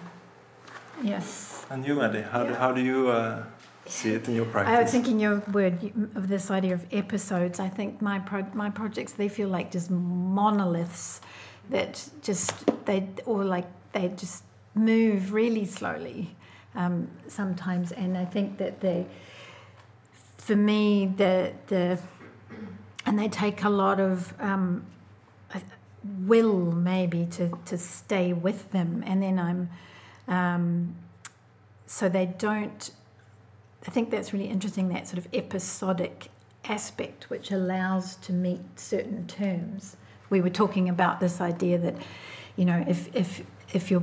yes. 1.03 1.67
And 1.71 1.87
you, 1.87 1.95
Maddie, 1.95 2.23
how, 2.23 2.43
yeah. 2.43 2.49
do, 2.49 2.55
how 2.55 2.73
do 2.73 2.81
you 2.83 3.09
uh, 3.09 3.45
see 3.87 4.15
it 4.15 4.29
in 4.29 4.35
your 4.35 4.47
practice? 4.47 4.77
I 4.77 4.83
was 4.83 4.91
thinking 4.91 5.21
your 5.21 5.41
word 5.53 5.93
of 6.15 6.29
this 6.29 6.51
idea 6.51 6.75
of 6.75 6.87
episodes. 6.93 7.61
I 7.61 7.69
think 7.69 8.01
my 8.01 8.19
pro- 8.19 8.53
my 8.55 8.71
projects 8.71 9.13
they 9.13 9.29
feel 9.29 9.49
like 9.49 9.71
just 9.71 9.91
monoliths 9.91 11.21
that 11.71 12.09
just 12.23 12.53
they 12.87 13.09
or 13.25 13.45
like 13.45 13.67
they 13.93 14.09
just 14.17 14.45
move 14.75 15.33
really 15.33 15.65
slowly 15.65 16.37
um, 16.75 17.09
sometimes, 17.29 17.93
and 17.93 18.17
I 18.17 18.25
think 18.25 18.59
that 18.59 18.81
they, 18.81 19.07
for 20.39 20.57
me, 20.57 21.07
the 21.17 21.53
the 21.67 21.99
and 23.07 23.19
they 23.19 23.29
take 23.29 23.65
a 23.65 23.71
lot 23.71 24.01
of 24.01 24.35
um, 24.41 24.85
will 26.25 26.73
maybe 26.73 27.27
to, 27.27 27.59
to 27.65 27.77
stay 27.77 28.33
with 28.33 28.71
them 28.71 29.03
and 29.07 29.23
then 29.23 29.39
i'm 29.39 29.69
um, 30.29 30.95
so 31.87 32.09
they 32.09 32.27
don't 32.27 32.91
I 33.87 33.91
think 33.91 34.11
that's 34.11 34.33
really 34.33 34.49
interesting. 34.49 34.89
That 34.89 35.07
sort 35.07 35.19
of 35.19 35.29
episodic 35.33 36.29
aspect, 36.65 37.31
which 37.31 37.51
allows 37.53 38.17
to 38.17 38.33
meet 38.33 38.61
certain 38.77 39.27
terms. 39.27 39.97
We 40.29 40.41
were 40.41 40.51
talking 40.51 40.89
about 40.89 41.21
this 41.21 41.41
idea 41.41 41.79
that, 41.79 41.95
you 42.57 42.65
know, 42.65 42.85
if 42.89 43.15
if 43.15 43.43
if 43.73 43.91
you're 43.91 44.03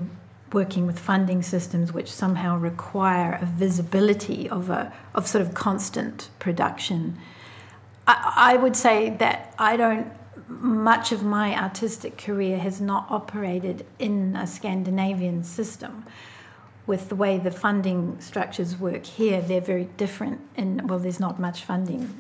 working 0.54 0.86
with 0.86 1.00
funding 1.00 1.42
systems 1.42 1.92
which 1.92 2.12
somehow 2.12 2.56
require 2.56 3.40
a 3.42 3.46
visibility 3.46 4.48
of 4.50 4.70
a 4.70 4.94
of 5.14 5.28
sort 5.28 5.42
of 5.42 5.54
constant 5.54 6.30
production, 6.40 7.18
I, 8.08 8.54
I 8.54 8.58
would 8.58 8.76
say 8.76 9.10
that 9.18 9.54
I 9.60 9.76
don't. 9.76 10.08
Much 10.48 11.12
of 11.12 11.24
my 11.24 11.56
artistic 11.56 12.18
career 12.18 12.58
has 12.58 12.82
not 12.82 13.06
operated 13.10 13.86
in 14.00 14.36
a 14.36 14.48
Scandinavian 14.48 15.44
system 15.44 16.06
with 16.86 17.10
the 17.10 17.16
way 17.16 17.38
the 17.38 17.52
funding 17.52 18.20
structures 18.20 18.78
work 18.78 19.06
here, 19.06 19.42
they're 19.42 19.62
very 19.62 19.86
different. 19.98 20.42
And 20.58 20.90
well, 20.90 21.00
there's 21.00 21.20
not 21.20 21.40
much 21.40 21.64
funding 21.64 22.14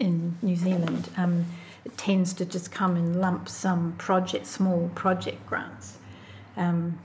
in 0.00 0.36
New 0.42 0.56
Zealand. 0.56 1.08
Um, 1.16 1.46
it 1.84 1.96
tends 1.96 2.32
to 2.34 2.44
just 2.44 2.72
come 2.72 2.96
in 2.96 3.20
lump 3.20 3.48
sum 3.48 3.94
project, 3.96 4.46
small 4.46 4.90
project 4.94 5.46
grants. 5.46 5.98
Um, 6.56 6.98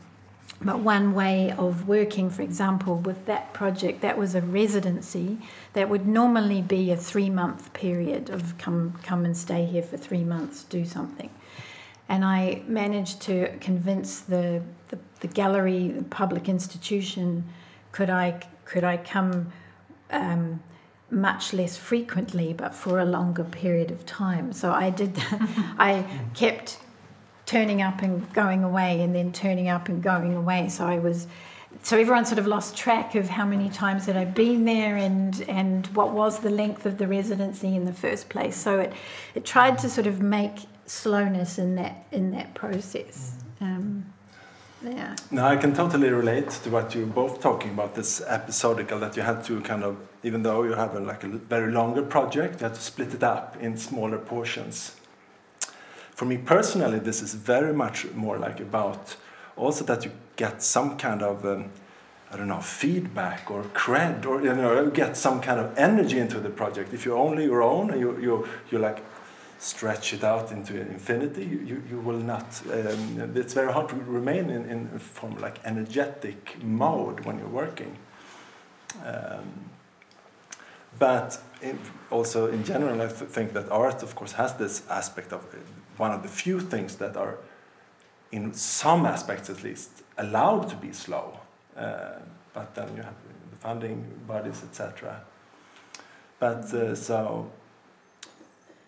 but 0.64 0.80
one 0.80 1.14
way 1.14 1.52
of 1.52 1.88
working, 1.88 2.30
for 2.30 2.42
example, 2.42 2.96
with 2.96 3.26
that 3.26 3.54
project, 3.54 4.02
that 4.02 4.18
was 4.18 4.36
a 4.36 4.42
residency 4.42 5.38
that 5.74 5.90
would 5.90 6.08
normally 6.08 6.62
be 6.62 6.92
a 6.92 6.98
three 6.98 7.30
month 7.30 7.74
period 7.74 8.30
of 8.30 8.58
come, 8.58 8.98
come 9.04 9.26
and 9.26 9.36
stay 9.36 9.66
here 9.66 9.84
for 9.84 9.98
three 9.98 10.24
months, 10.24 10.64
do 10.64 10.86
something. 10.86 11.30
And 12.10 12.24
I 12.24 12.62
managed 12.68 13.22
to 13.24 13.58
convince 13.60 14.22
the, 14.22 14.62
the, 14.90 15.00
the 15.22 15.28
gallery, 15.28 15.90
the 15.90 16.04
public 16.04 16.48
institution, 16.50 17.44
could 17.92 18.10
I, 18.10 18.42
could 18.66 18.84
I 18.84 18.98
come 18.98 19.52
um, 20.12 20.62
much 21.10 21.54
less 21.54 21.78
frequently, 21.78 22.54
but 22.54 22.74
for 22.74 23.00
a 23.00 23.06
longer 23.06 23.44
period 23.44 23.92
of 23.92 24.06
time. 24.06 24.52
So 24.54 24.72
I 24.72 24.90
did, 24.90 25.14
I 25.78 26.06
kept 26.34 26.80
turning 27.54 27.82
up 27.82 28.02
and 28.02 28.16
going 28.34 28.64
away, 28.64 29.02
and 29.04 29.14
then 29.14 29.32
turning 29.32 29.70
up 29.76 29.90
and 29.90 30.02
going 30.02 30.34
away. 30.36 30.70
So 30.70 30.82
I 30.96 30.98
was, 31.00 31.28
so 31.84 31.98
everyone 31.98 32.26
sort 32.26 32.40
of 32.40 32.48
lost 32.48 32.76
track 32.76 33.16
of 33.16 33.30
how 33.30 33.46
many 33.46 33.70
times 33.70 34.06
had 34.08 34.18
I 34.18 34.26
been 34.26 34.66
there 34.66 34.96
and 34.98 35.42
and 35.48 35.88
what 35.98 36.10
was 36.22 36.40
the 36.40 36.50
length 36.50 36.86
of 36.86 36.98
the 36.98 37.08
residency 37.08 37.76
in 37.76 37.86
the 37.86 37.94
first 37.94 38.30
place. 38.30 38.56
So 38.56 38.72
it 38.80 38.92
it 39.38 39.44
tried 39.46 39.78
to 39.84 39.88
sort 39.90 40.08
of 40.08 40.16
make 40.22 40.58
slowness 40.86 41.60
in 41.60 41.76
that 41.76 41.96
in 42.12 42.32
that 42.32 42.50
process. 42.54 43.18
Um, 43.62 44.06
yeah. 44.82 45.16
Now 45.32 45.48
I 45.48 45.58
can 45.58 45.74
totally 45.74 46.10
relate 46.10 46.50
to 46.64 46.70
what 46.70 46.96
you're 46.96 47.06
both 47.22 47.40
talking 47.40 47.72
about. 47.72 47.96
This 47.96 48.22
episodical 48.22 49.00
that 49.00 49.16
you 49.16 49.24
had 49.24 49.44
to 49.46 49.62
kind 49.62 49.84
of, 49.84 49.96
even 50.24 50.44
though 50.44 50.64
you 50.64 50.74
have 50.74 50.96
a, 50.96 51.00
like 51.00 51.24
a 51.24 51.30
very 51.30 51.72
longer 51.72 52.04
project, 52.04 52.60
you 52.60 52.68
had 52.68 52.76
to 52.76 52.82
split 52.82 53.14
it 53.14 53.24
up 53.24 53.56
in 53.62 53.78
smaller 53.78 54.18
portions. 54.18 54.96
For 56.24 56.30
me 56.30 56.38
personally, 56.38 57.00
this 57.00 57.22
is 57.22 57.34
very 57.34 57.74
much 57.74 58.10
more 58.14 58.38
like 58.38 58.62
about 58.62 59.18
also 59.58 59.84
that 59.84 60.06
you 60.06 60.12
get 60.38 60.64
some 60.64 60.98
kind 60.98 61.22
of 61.22 61.46
um, 61.46 61.70
I 62.32 62.38
don't 62.38 62.48
know 62.48 62.62
feedback 62.62 63.52
or 63.52 63.64
cred 63.74 64.26
or 64.26 64.42
you 64.42 64.54
know 64.56 64.90
get 64.90 65.18
some 65.18 65.42
kind 65.42 65.60
of 65.60 65.78
energy 65.78 66.20
into 66.20 66.40
the 66.40 66.50
project. 66.50 66.94
If 66.94 67.04
you're 67.04 67.18
only 67.18 67.44
your 67.44 67.62
own 67.62 67.92
and 67.92 68.00
you 68.00 68.18
you 68.22 68.48
you 68.72 68.80
like 68.80 69.04
stretch 69.60 70.14
it 70.14 70.24
out 70.24 70.54
into 70.54 70.80
infinity, 70.80 71.44
you, 71.44 71.84
you, 71.90 72.00
will 72.00 72.24
not. 72.34 72.48
Um, 72.72 73.34
it's 73.36 73.54
very 73.54 73.74
hard 73.74 73.90
to 73.90 73.96
remain 73.96 74.50
in, 74.50 74.64
in 74.70 75.00
form 75.00 75.36
like 75.42 75.60
energetic 75.66 76.64
mode 76.64 77.26
when 77.26 77.38
you're 77.38 77.56
working. 77.64 77.98
Um, 79.06 79.72
but 80.98 81.38
also 82.10 82.48
in 82.48 82.64
general, 82.64 83.02
I 83.02 83.10
think 83.10 83.52
that 83.52 83.70
art, 83.70 84.04
of 84.04 84.16
course, 84.16 84.32
has 84.34 84.54
this 84.54 84.84
aspect 84.90 85.34
of 85.34 85.44
one 85.98 86.12
of 86.12 86.24
the 86.24 86.30
few 86.30 86.60
things 86.60 86.96
that 86.98 87.16
are, 87.18 87.38
in 88.32 88.54
some 88.54 89.06
aspects 89.06 89.50
at 89.50 89.64
least, 89.64 90.04
allowed 90.18 90.70
to 90.70 90.76
be 90.76 90.92
slow. 90.92 91.40
Uh, 91.78 92.20
but 92.54 92.76
then 92.76 92.88
you 92.96 93.02
have 93.02 93.16
the 93.52 93.58
funding 93.58 94.06
bodies, 94.28 94.62
etc. 94.64 95.22
But 96.40 96.74
uh, 96.74 96.96
so 96.96 97.52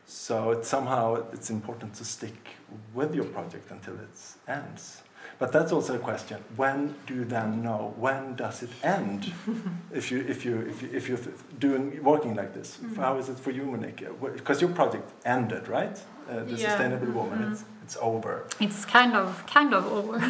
so 0.06 0.52
it's 0.52 0.68
somehow 0.68 1.16
it's 1.34 1.50
important 1.50 1.96
to 1.96 2.06
stick 2.06 2.50
with 2.94 3.16
your 3.16 3.26
project 3.26 3.72
until 3.72 3.96
it 3.96 4.18
ends. 4.48 5.02
But 5.38 5.52
that's 5.52 5.72
also 5.72 5.96
a 5.96 6.00
question. 6.00 6.38
When 6.56 6.96
do 7.08 7.14
you 7.14 7.26
then 7.26 7.62
know? 7.62 7.94
When 7.98 8.36
does 8.36 8.64
it 8.64 8.70
end? 8.84 9.34
if 9.92 10.12
you 10.12 10.20
if 10.28 10.46
you 10.46 10.62
if 10.62 10.82
you 10.82 10.90
if 10.94 11.10
you're 11.10 11.20
doing 11.60 12.04
working 12.04 12.36
like 12.36 12.54
this, 12.54 12.78
mm 12.78 12.90
-hmm. 12.90 13.04
how 13.04 13.20
is 13.20 13.28
it 13.30 13.40
for 13.40 13.52
you, 13.52 13.66
Monique? 13.66 14.08
Because 14.22 14.66
your 14.66 14.74
project 14.74 15.08
ended, 15.24 15.68
right? 15.68 15.98
Uh, 16.30 16.44
the 16.48 16.56
yeah. 16.56 16.70
Sustainable 16.70 17.12
Woman. 17.20 17.38
Mm 17.38 17.46
-hmm. 17.46 17.52
It's 17.54 17.64
it's 17.86 17.98
over. 18.02 18.46
It's 18.60 18.86
kind 18.86 19.16
of 19.16 19.46
kind 19.46 19.74
of 19.74 19.86
over. 19.86 20.18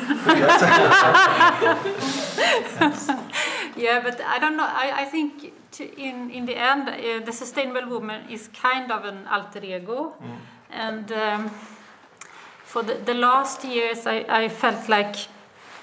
yeah, 3.86 4.04
but 4.04 4.18
I 4.36 4.40
don't 4.40 4.58
know. 4.60 4.68
I 4.86 4.88
I 5.04 5.06
think 5.06 5.32
in, 5.80 6.30
in 6.32 6.46
the 6.46 6.56
end, 6.56 6.90
uh, 6.90 7.26
the 7.26 7.32
sustainable 7.32 7.88
woman 7.90 8.30
is 8.30 8.50
kind 8.50 8.92
of 8.92 9.06
an 9.06 9.28
alter 9.28 9.64
ego. 9.64 10.14
Mm. 10.22 10.38
And 10.72 11.12
um, 11.12 11.52
for 12.76 12.84
the, 12.84 12.96
the 13.06 13.14
last 13.14 13.64
years, 13.64 14.06
I, 14.06 14.26
I 14.28 14.50
felt 14.50 14.90
like 14.90 15.16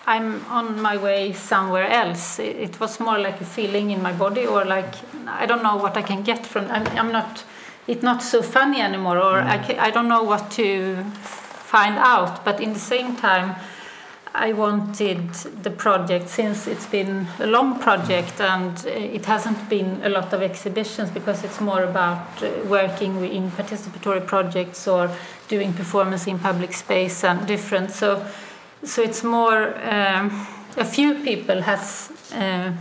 I'm 0.07 0.45
on 0.45 0.83
my 0.83 0.99
way 0.99 1.33
somewhere 1.33 1.89
else. 1.89 2.39
It, 2.39 2.57
it, 2.57 2.81
was 2.81 3.01
more 3.01 3.19
like 3.19 3.41
a 3.41 3.47
feeling 3.47 3.91
in 3.93 4.03
my 4.03 4.13
body, 4.13 4.45
or 4.47 4.63
like 4.67 4.95
I 5.27 5.47
don't 5.47 5.63
know 5.63 5.77
what 5.77 5.97
I 5.97 6.03
can 6.03 6.23
get 6.23 6.45
from. 6.45 6.71
I'm, 6.71 6.87
I'm 6.99 7.11
not. 7.11 7.45
It's 7.87 8.03
not 8.03 8.23
so 8.23 8.43
funny 8.43 8.83
anymore, 8.83 9.17
or 9.17 9.41
mm. 9.41 9.47
I, 9.47 9.57
can, 9.57 9.79
I 9.79 9.91
don't 9.91 10.07
know 10.07 10.23
what 10.23 10.51
to 10.51 11.03
find 11.73 11.97
out. 11.97 12.45
But 12.45 12.61
in 12.61 12.75
the 12.75 12.79
same 12.79 13.17
time, 13.17 13.57
I 14.35 14.53
wanted 14.53 15.33
the 15.63 15.71
project 15.71 16.29
since 16.29 16.67
it's 16.67 16.87
been 16.87 17.27
a 17.39 17.47
long 17.47 17.79
project 17.79 18.41
and 18.41 18.77
uh, 18.87 18.91
it 18.91 19.27
hasn't 19.27 19.69
been 19.69 20.01
a 20.03 20.09
lot 20.09 20.33
of 20.33 20.41
exhibitions 20.41 21.11
because 21.11 21.45
it's 21.45 21.61
more 21.61 21.83
about 21.85 22.43
uh, 22.43 22.51
working 22.67 23.23
in 23.25 23.51
participatory 23.51 24.27
projects 24.27 24.89
or 24.89 25.11
doing 25.53 25.73
performance 25.75 26.31
in 26.31 26.39
public 26.39 26.73
space 26.73 27.29
and 27.29 27.47
different. 27.47 27.91
So, 27.91 28.25
so 28.85 29.03
it's 29.03 29.23
more 29.23 29.75
um, 29.85 30.47
a 30.77 30.85
few 30.85 31.15
people 31.23 31.63
has 31.63 32.11
uh, 32.35 32.73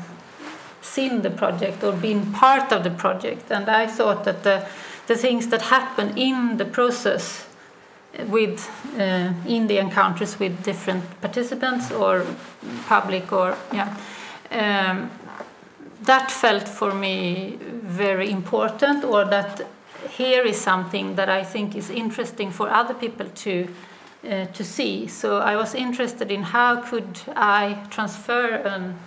seen 0.81 1.21
the 1.21 1.29
project 1.29 1.83
or 1.83 1.91
been 1.93 2.31
part 2.31 2.71
of 2.71 2.83
the 2.83 2.89
project, 2.89 3.51
and 3.51 3.69
I 3.69 3.87
thought 3.87 4.23
that 4.23 4.43
the 4.43 4.65
the 5.07 5.17
things 5.17 5.47
that 5.47 5.61
happen 5.61 6.17
in 6.17 6.57
the 6.57 6.65
process 6.65 7.47
with 8.29 8.69
uh, 8.97 9.33
in 9.45 9.67
the 9.67 9.77
encounters 9.77 10.39
with 10.39 10.63
different 10.63 11.03
participants 11.21 11.91
or 11.91 12.25
public 12.87 13.31
or 13.33 13.57
yeah 13.73 13.95
um, 14.51 15.09
that 16.03 16.31
felt 16.31 16.67
for 16.67 16.93
me 16.93 17.57
very 17.83 18.29
important 18.31 19.03
or 19.03 19.25
that 19.25 19.61
here 20.09 20.43
is 20.43 20.59
something 20.59 21.15
that 21.15 21.29
I 21.29 21.43
think 21.43 21.75
is 21.75 21.89
interesting 21.89 22.51
for 22.51 22.69
other 22.69 22.93
people 22.93 23.27
to 23.27 23.67
uh, 24.23 24.45
to 24.45 24.63
see. 24.63 25.07
So 25.07 25.37
I 25.37 25.55
was 25.55 25.73
interested 25.73 26.31
in 26.31 26.43
how 26.43 26.81
could 26.81 27.19
I 27.35 27.87
transfer 27.89 28.49
an, 28.55 28.99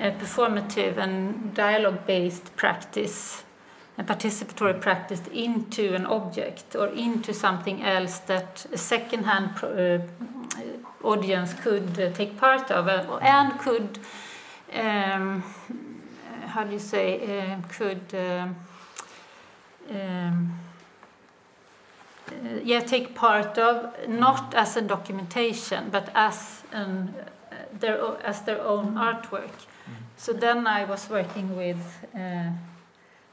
a 0.00 0.12
performative 0.12 0.96
and 0.96 1.54
dialogue 1.54 2.06
based 2.06 2.56
practice 2.56 3.44
a 3.98 4.04
participatory 4.04 4.78
practice 4.78 5.22
into 5.32 5.94
an 5.94 6.04
object 6.06 6.76
or 6.76 6.88
into 6.88 7.32
something 7.32 7.82
else 7.82 8.18
that 8.20 8.66
a 8.72 8.76
second-hand 8.76 9.50
uh, 9.62 9.98
audience 11.02 11.54
could 11.54 11.98
uh, 11.98 12.10
take 12.10 12.36
part 12.36 12.70
of 12.70 12.88
uh, 12.88 13.18
and 13.22 13.58
could 13.58 13.98
um, 14.74 15.42
how 16.46 16.64
do 16.64 16.72
you 16.72 16.78
say 16.78 17.40
uh, 17.40 17.56
could 17.68 18.02
um, 18.14 18.54
um, 19.90 20.58
uh, 22.28 22.32
yeah 22.64 22.80
take 22.80 23.14
part 23.14 23.58
of 23.58 24.08
not 24.08 24.54
as 24.54 24.76
a 24.76 24.82
documentation 24.82 25.90
but 25.90 26.10
as 26.14 26.62
an 26.72 27.14
uh, 27.52 27.56
their 27.78 27.98
as 28.24 28.42
their 28.42 28.60
own 28.62 28.94
artwork 28.94 29.52
mm. 29.52 29.94
so 30.16 30.32
then 30.32 30.66
I 30.66 30.84
was 30.84 31.08
working 31.08 31.56
with 31.56 31.78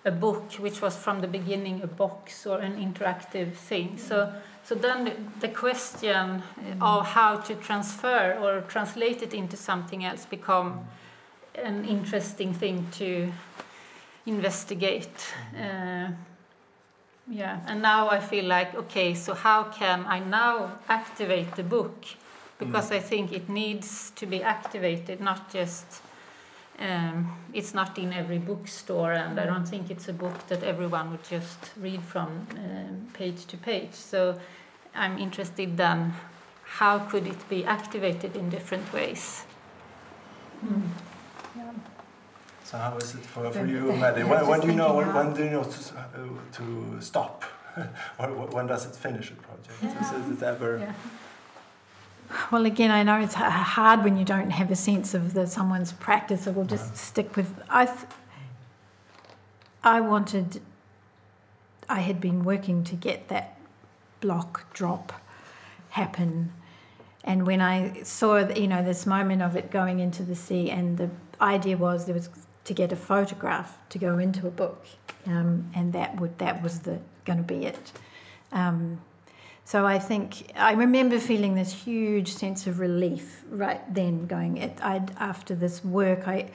a 0.05 0.11
book 0.11 0.51
which 0.53 0.81
was 0.81 0.95
from 0.95 1.21
the 1.21 1.27
beginning 1.27 1.81
a 1.81 1.87
box 1.87 2.45
or 2.45 2.59
an 2.59 2.75
interactive 2.75 3.53
thing. 3.53 3.97
So, 3.97 4.33
so 4.63 4.75
then 4.75 5.31
the 5.39 5.47
question 5.47 6.43
of 6.81 7.07
how 7.07 7.37
to 7.37 7.55
transfer 7.55 8.37
or 8.41 8.61
translate 8.61 9.21
it 9.21 9.33
into 9.33 9.55
something 9.55 10.03
else 10.03 10.25
become 10.25 10.85
an 11.55 11.85
interesting 11.85 12.53
thing 12.53 12.87
to 12.93 13.31
investigate. 14.25 15.33
Uh, 15.57 16.09
yeah, 17.29 17.61
and 17.67 17.81
now 17.81 18.09
I 18.09 18.19
feel 18.19 18.45
like 18.45 18.75
okay, 18.75 19.13
so 19.13 19.33
how 19.33 19.63
can 19.63 20.05
I 20.05 20.19
now 20.19 20.79
activate 20.89 21.55
the 21.55 21.63
book? 21.63 22.05
Because 22.59 22.91
mm. 22.91 22.95
I 22.95 22.99
think 22.99 23.31
it 23.31 23.49
needs 23.49 24.11
to 24.15 24.25
be 24.25 24.43
activated, 24.43 25.19
not 25.19 25.51
just 25.51 26.01
um, 26.79 27.31
it's 27.53 27.73
not 27.73 27.97
in 27.97 28.13
every 28.13 28.39
bookstore, 28.39 29.13
and 29.13 29.39
I 29.39 29.45
don't 29.45 29.67
think 29.67 29.91
it's 29.91 30.09
a 30.09 30.13
book 30.13 30.47
that 30.47 30.63
everyone 30.63 31.11
would 31.11 31.23
just 31.23 31.71
read 31.77 32.01
from 32.01 32.47
um, 32.51 33.07
page 33.13 33.45
to 33.47 33.57
page. 33.57 33.93
So 33.93 34.39
I'm 34.95 35.17
interested 35.17 35.77
then, 35.77 36.13
how 36.63 36.99
could 36.99 37.27
it 37.27 37.47
be 37.49 37.63
activated 37.63 38.35
in 38.35 38.49
different 38.49 38.91
ways? 38.91 39.45
Mm. 40.65 40.89
Yeah. 42.73 42.79
So 42.79 42.91
how 42.91 42.97
is 42.97 43.15
it 43.15 43.21
for, 43.25 43.51
for 43.51 43.65
you, 43.65 43.93
Maddie? 43.93 44.23
When, 44.23 44.47
when 44.47 44.59
do 44.59 44.67
you 44.67 44.73
know 44.73 44.95
when, 44.95 45.13
when 45.13 45.33
do 45.33 45.43
you 45.43 45.49
know 45.51 45.63
to, 45.63 45.97
uh, 45.97 46.53
to 46.53 47.01
stop? 47.01 47.43
or 48.19 48.27
when 48.27 48.67
does 48.67 48.85
it 48.85 48.95
finish 48.95 49.31
a 49.31 49.35
project? 49.35 50.01
Is, 50.01 50.11
is 50.25 50.37
it 50.37 50.43
ever? 50.43 50.77
Yeah. 50.79 50.93
Well, 52.51 52.65
again, 52.65 52.89
I 52.91 53.03
know 53.03 53.19
it's 53.19 53.35
hard 53.35 54.03
when 54.03 54.17
you 54.17 54.25
don't 54.25 54.49
have 54.51 54.71
a 54.71 54.75
sense 54.75 55.13
of 55.13 55.33
the, 55.33 55.45
someone's 55.45 55.91
practice. 55.93 56.47
I 56.47 56.51
will 56.51 56.65
just 56.65 56.89
Yeah. 56.89 56.97
stick 56.97 57.35
with. 57.35 57.61
I, 57.69 57.85
th- 57.85 57.97
I 59.83 60.01
wanted. 60.01 60.61
I 61.89 61.99
had 61.99 62.19
been 62.21 62.43
working 62.43 62.83
to 62.85 62.95
get 62.95 63.27
that 63.27 63.57
block 64.21 64.73
drop 64.73 65.13
happen, 65.89 66.53
and 67.23 67.45
when 67.45 67.61
I 67.61 68.01
saw, 68.03 68.37
you 68.37 68.67
know, 68.67 68.83
this 68.83 69.05
moment 69.05 69.41
of 69.41 69.55
it 69.55 69.69
going 69.69 69.99
into 69.99 70.23
the 70.23 70.35
sea, 70.35 70.71
and 70.71 70.97
the 70.97 71.09
idea 71.41 71.77
was 71.77 72.05
there 72.05 72.15
was 72.15 72.29
to 72.65 72.73
get 72.73 72.91
a 72.91 72.95
photograph 72.95 73.77
to 73.89 73.97
go 73.97 74.17
into 74.17 74.47
a 74.47 74.51
book, 74.51 74.85
um, 75.25 75.69
and 75.75 75.93
that 75.93 76.19
would 76.19 76.37
that 76.39 76.61
was 76.63 76.79
the 76.79 76.99
going 77.25 77.37
to 77.37 77.43
be 77.43 77.65
it. 77.65 77.91
Um, 78.51 79.01
so 79.65 79.85
I 79.85 79.99
think 79.99 80.51
I 80.55 80.73
remember 80.73 81.19
feeling 81.19 81.55
this 81.55 81.73
huge 81.73 82.33
sense 82.33 82.67
of 82.67 82.79
relief 82.79 83.43
right 83.49 83.81
then, 83.93 84.27
going 84.27 84.57
it. 84.57 84.77
After 84.81 85.55
this 85.55 85.83
work, 85.83 86.27
I 86.27 86.49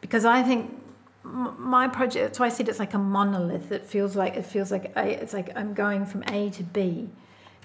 because 0.00 0.24
I 0.24 0.42
think 0.42 0.82
my 1.22 1.88
project. 1.88 2.38
Why 2.40 2.46
I 2.46 2.48
said 2.48 2.68
it's 2.68 2.78
like 2.78 2.94
a 2.94 2.98
monolith. 2.98 3.70
It 3.70 3.86
feels 3.86 4.16
like 4.16 4.36
it 4.36 4.46
feels 4.46 4.70
like 4.70 4.96
I, 4.96 5.04
it's 5.04 5.32
like 5.32 5.56
I'm 5.56 5.74
going 5.74 6.06
from 6.06 6.24
A 6.28 6.50
to 6.50 6.62
B. 6.62 7.08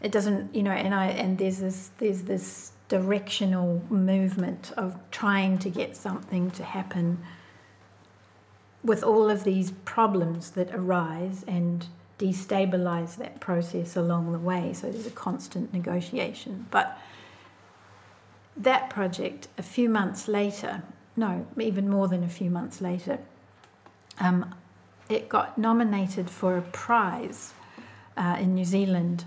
It 0.02 0.12
doesn't, 0.12 0.54
you 0.54 0.64
know, 0.64 0.72
and 0.72 0.94
I 0.94 1.08
and 1.08 1.38
there's 1.38 1.60
this 1.60 1.92
there's 1.98 2.24
this 2.24 2.72
directional 2.90 3.82
movement 3.90 4.72
of 4.78 4.96
trying 5.10 5.58
to 5.58 5.70
get 5.70 5.96
something 5.96 6.52
to 6.52 6.64
happen 6.64 7.18
with 8.84 9.04
all 9.04 9.30
of 9.30 9.44
these 9.44 9.72
problems 9.86 10.52
that 10.52 10.74
arise 10.74 11.44
and 11.48 11.88
destabilize 12.20 13.16
that 13.18 13.40
process 13.40 13.96
along 13.96 14.32
the 14.32 14.40
way. 14.40 14.74
So 14.74 14.92
there's 14.92 15.08
a 15.08 15.12
constant 15.12 15.74
negotiation. 15.74 16.68
But 16.70 16.98
that 18.56 18.90
project, 18.90 19.48
a 19.58 19.64
few 19.64 19.90
months 19.90 20.28
later, 20.28 20.84
no, 21.16 21.46
even 21.58 21.90
more 21.90 22.08
than 22.08 22.24
a 22.24 22.30
few 22.30 22.50
months 22.50 22.82
later, 22.82 23.20
um, 24.20 24.54
it 25.10 25.30
got 25.30 25.58
nominated 25.58 26.30
for 26.30 26.58
a 26.58 26.62
prize 26.62 27.54
uh, 28.16 28.38
in 28.40 28.54
New 28.54 28.66
Zealand, 28.66 29.26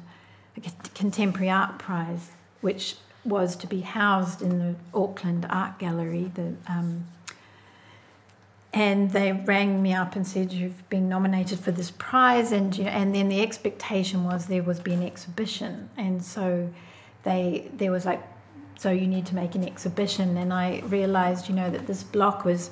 a 0.57 0.61
contemporary 0.95 1.51
art 1.51 1.79
prize, 1.79 2.31
which 2.61 2.97
was 3.25 3.57
to 3.57 3.67
be 3.67 3.81
housed 3.81 4.43
in 4.43 4.59
the 4.59 4.75
Auckland 4.95 5.47
Art 5.51 5.79
Gallery. 5.79 6.31
The 6.35 6.55
um, 6.69 7.05
and 8.77 9.11
they 9.13 9.33
rang 9.33 9.83
me 9.83 9.95
up 9.95 10.17
and 10.17 10.27
said 10.27 10.53
you've 10.53 10.87
been 10.91 11.09
nominated 11.09 11.59
for 11.59 11.71
this 11.71 11.91
prize 11.93 12.53
and 12.53 12.77
you 12.77 12.85
know, 12.85 12.91
and 12.91 13.15
then 13.15 13.31
the 13.31 13.41
expectation 13.41 14.23
was 14.23 14.47
there 14.47 14.63
was 14.63 14.81
be 14.81 14.93
an 14.93 15.03
exhibition. 15.03 15.89
And 15.97 16.23
so 16.23 16.71
they 17.23 17.71
there 17.73 17.91
was 17.91 18.05
like 18.05 18.23
so 18.79 18.91
you 18.91 19.07
need 19.07 19.25
to 19.27 19.35
make 19.35 19.55
an 19.55 19.65
exhibition. 19.65 20.37
And 20.37 20.53
I 20.53 20.83
realized 20.89 21.49
you 21.49 21.55
know 21.55 21.71
that 21.71 21.87
this 21.87 22.03
block 22.03 22.45
was 22.45 22.71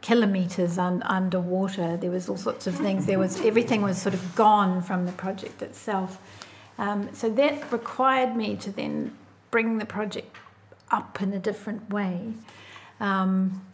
kilometers 0.00 0.78
un, 0.78 1.02
underwater. 1.02 1.98
There 1.98 2.10
was 2.10 2.30
all 2.30 2.38
sorts 2.38 2.66
of 2.66 2.74
things. 2.74 3.04
There 3.04 3.18
was 3.18 3.38
everything 3.42 3.82
was 3.82 4.00
sort 4.00 4.14
of 4.14 4.34
gone 4.34 4.80
from 4.80 5.04
the 5.04 5.12
project 5.12 5.60
itself. 5.60 6.18
Um, 6.78 7.10
so 7.12 7.28
that 7.28 7.70
required 7.70 8.34
me 8.34 8.56
to 8.56 8.70
then 8.70 9.14
bring 9.50 9.76
the 9.76 9.84
project 9.84 10.34
up 10.90 11.20
in 11.20 11.34
a 11.34 11.38
different 11.38 11.90
way. 11.90 12.32
Um, 13.00 13.66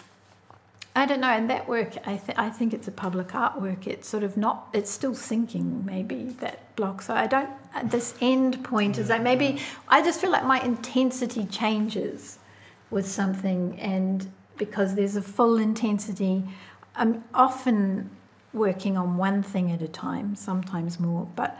I 0.96 1.06
don't 1.06 1.20
know, 1.20 1.28
and 1.28 1.48
that 1.48 1.68
work, 1.68 1.96
I, 2.06 2.16
th- 2.16 2.36
I 2.36 2.50
think 2.50 2.74
it's 2.74 2.88
a 2.88 2.90
public 2.92 3.28
artwork. 3.28 3.86
It's 3.86 4.08
sort 4.08 4.24
of 4.24 4.36
not, 4.36 4.68
it's 4.72 4.90
still 4.90 5.14
sinking, 5.14 5.84
maybe, 5.86 6.24
that 6.40 6.74
block. 6.74 7.02
So 7.02 7.14
I 7.14 7.26
don't, 7.26 7.50
uh, 7.74 7.84
this 7.84 8.14
end 8.20 8.64
point 8.64 8.98
is 8.98 9.06
that 9.08 9.22
maybe, 9.22 9.60
I 9.86 10.02
just 10.02 10.20
feel 10.20 10.30
like 10.30 10.44
my 10.44 10.60
intensity 10.60 11.44
changes 11.44 12.38
with 12.90 13.06
something, 13.06 13.78
and 13.78 14.28
because 14.56 14.94
there's 14.96 15.14
a 15.14 15.22
full 15.22 15.58
intensity, 15.58 16.44
I'm 16.96 17.22
often 17.32 18.10
working 18.52 18.96
on 18.96 19.16
one 19.16 19.42
thing 19.42 19.70
at 19.70 19.82
a 19.82 19.88
time, 19.88 20.34
sometimes 20.34 20.98
more, 20.98 21.28
but 21.36 21.56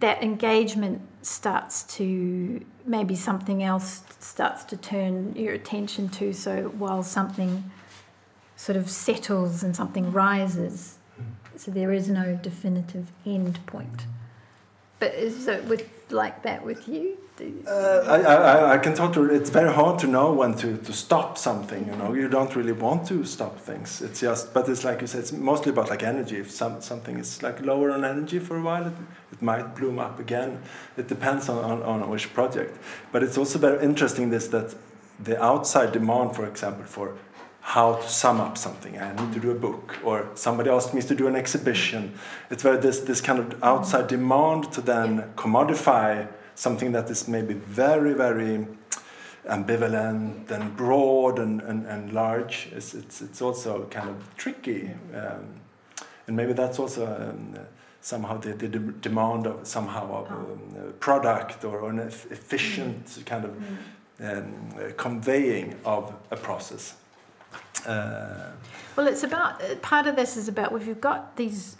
that 0.00 0.22
engagement 0.22 1.02
starts 1.22 1.82
to 1.84 2.64
maybe 2.84 3.14
something 3.14 3.62
else 3.62 4.02
starts 4.18 4.64
to 4.64 4.76
turn 4.76 5.34
your 5.36 5.54
attention 5.54 6.08
to. 6.08 6.32
So 6.32 6.64
while 6.78 7.02
something 7.02 7.70
sort 8.56 8.76
of 8.76 8.90
settles 8.90 9.62
and 9.62 9.76
something 9.76 10.12
rises, 10.12 10.98
so 11.56 11.70
there 11.70 11.92
is 11.92 12.08
no 12.08 12.38
definitive 12.42 13.12
end 13.26 13.64
point. 13.66 14.06
But 14.98 15.14
is 15.14 15.46
it 15.46 15.64
with 15.64 15.88
like 16.10 16.42
that 16.42 16.64
with 16.64 16.88
you? 16.88 17.18
Uh, 17.66 18.04
I, 18.06 18.20
I, 18.20 18.72
I 18.74 18.78
can 18.78 18.94
totally. 18.94 19.34
It's 19.34 19.50
very 19.50 19.72
hard 19.72 19.98
to 20.00 20.06
know 20.06 20.32
when 20.32 20.54
to, 20.54 20.76
to 20.76 20.92
stop 20.92 21.38
something. 21.38 21.86
You 21.86 21.96
know, 21.96 22.12
you 22.12 22.28
don't 22.28 22.54
really 22.54 22.72
want 22.72 23.06
to 23.08 23.24
stop 23.24 23.58
things. 23.58 24.02
It's 24.02 24.20
just, 24.20 24.52
but 24.52 24.68
it's 24.68 24.84
like 24.84 25.00
you 25.00 25.06
said, 25.06 25.20
it's 25.20 25.32
mostly 25.32 25.70
about 25.70 25.88
like 25.88 26.02
energy. 26.02 26.36
If 26.36 26.50
some 26.50 26.80
something 26.80 27.18
is 27.18 27.42
like 27.42 27.60
lower 27.64 27.92
on 27.92 28.04
energy 28.04 28.38
for 28.38 28.56
a 28.56 28.62
while, 28.62 28.86
it, 28.86 28.92
it 29.32 29.40
might 29.40 29.74
bloom 29.74 29.98
up 29.98 30.18
again. 30.18 30.60
It 30.96 31.08
depends 31.08 31.48
on, 31.48 31.58
on, 31.64 31.82
on 31.82 32.10
which 32.10 32.32
project. 32.34 32.78
But 33.12 33.22
it's 33.22 33.38
also 33.38 33.58
very 33.58 33.82
interesting 33.84 34.30
this 34.30 34.48
that 34.48 34.74
the 35.22 35.42
outside 35.42 35.92
demand, 35.92 36.36
for 36.36 36.46
example, 36.46 36.84
for 36.84 37.16
how 37.60 37.94
to 37.94 38.08
sum 38.08 38.40
up 38.40 38.56
something. 38.56 38.98
I 38.98 39.14
need 39.14 39.32
to 39.34 39.40
do 39.40 39.50
a 39.50 39.54
book, 39.54 39.96
or 40.02 40.28
somebody 40.34 40.70
asked 40.70 40.94
me 40.94 41.02
to 41.02 41.14
do 41.14 41.26
an 41.26 41.36
exhibition. 41.36 42.18
It's 42.50 42.62
very 42.62 42.78
this 42.78 43.00
this 43.00 43.20
kind 43.20 43.38
of 43.38 43.62
outside 43.62 44.08
demand 44.08 44.72
to 44.72 44.80
then 44.80 45.32
commodify 45.36 46.28
something 46.60 46.92
that 46.92 47.10
is 47.10 47.28
maybe 47.28 47.54
very 47.54 48.14
very 48.14 48.66
ambivalent 49.48 50.50
and 50.50 50.76
broad 50.76 51.38
and, 51.38 51.62
and, 51.62 51.86
and 51.86 52.12
large. 52.12 52.68
It's, 52.76 52.94
it's 52.94 53.22
it's 53.22 53.42
also 53.42 53.86
kind 53.90 54.08
of 54.08 54.16
tricky, 54.36 54.90
um, 55.14 55.44
and 56.26 56.36
maybe 56.36 56.52
that's 56.52 56.78
also. 56.78 57.06
Um, 57.06 57.66
somehow 58.02 58.40
the, 58.40 58.54
the 58.54 58.68
de- 58.68 58.92
demand 59.02 59.46
of 59.46 59.66
somehow 59.66 60.06
of 60.20 60.30
um, 60.30 60.88
a 60.88 60.92
product 60.92 61.64
or 61.64 61.90
an 61.90 62.00
eff- 62.00 62.32
efficient 62.32 63.22
kind 63.26 63.44
of 63.44 63.50
um, 64.20 64.54
uh, 64.78 64.92
conveying 64.96 65.74
of 65.84 66.10
a 66.30 66.36
process. 66.36 66.94
Uh, 67.86 68.52
Well, 68.96 69.06
it's 69.06 69.22
about 69.22 69.62
uh, 69.62 69.76
part 69.82 70.06
of 70.06 70.16
this 70.16 70.36
is 70.36 70.48
about 70.48 70.72
if 70.72 70.86
you've 70.86 71.06
got 71.12 71.36
these 71.36 71.76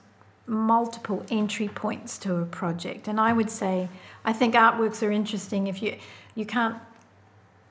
multiple 0.51 1.25
entry 1.31 1.69
points 1.69 2.19
to 2.19 2.37
a 2.37 2.45
project, 2.45 3.09
and 3.09 3.21
I 3.21 3.33
would 3.33 3.51
say 3.51 3.89
I 4.25 4.33
think 4.33 4.55
artworks 4.55 5.07
are 5.07 5.13
interesting 5.13 5.69
if 5.69 5.81
you 5.81 5.97
you 6.35 6.45
can't. 6.45 6.77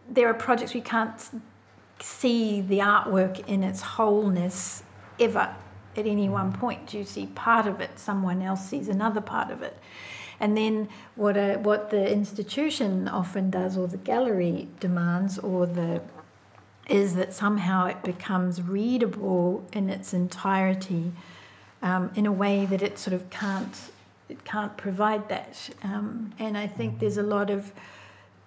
There 0.10 0.28
are 0.28 0.34
projects 0.34 0.74
you 0.74 0.82
can't 0.82 1.20
see 2.00 2.62
the 2.62 2.80
artwork 2.80 3.48
in 3.48 3.64
its 3.64 3.82
wholeness 3.82 4.84
ever 5.20 5.54
at 5.98 6.08
any 6.08 6.30
one 6.30 6.54
point. 6.54 6.94
You 6.94 7.04
see 7.04 7.28
part 7.28 7.68
of 7.68 7.82
it, 7.82 8.00
someone 8.00 8.42
else 8.42 8.66
sees 8.66 8.88
another 8.88 9.22
part 9.22 9.52
of 9.52 9.62
it. 9.62 9.78
And 10.40 10.58
then 10.58 10.88
what 11.16 11.36
a, 11.36 11.58
what 11.58 11.90
the 11.90 12.10
institution 12.10 13.08
often 13.10 13.50
does, 13.50 13.78
or 13.78 13.88
the 13.88 13.98
gallery 13.98 14.70
demands, 14.80 15.38
or 15.38 15.66
the 15.66 16.02
is 16.88 17.14
that 17.16 17.34
somehow 17.34 17.86
it 17.86 18.02
becomes 18.04 18.62
readable 18.64 19.64
in 19.74 19.90
its 19.90 20.12
entirety 20.12 21.12
um, 21.82 22.12
in 22.16 22.26
a 22.26 22.32
way 22.32 22.66
that 22.66 22.82
it 22.82 22.98
sort 22.98 23.14
of 23.14 23.30
can't 23.30 23.92
it 24.28 24.46
can't 24.46 24.78
provide 24.78 25.28
that. 25.30 25.72
Um, 25.84 26.34
and 26.38 26.56
I 26.56 26.68
think 26.68 27.00
there's 27.00 27.18
a 27.18 27.24
lot 27.24 27.50
of 27.50 27.72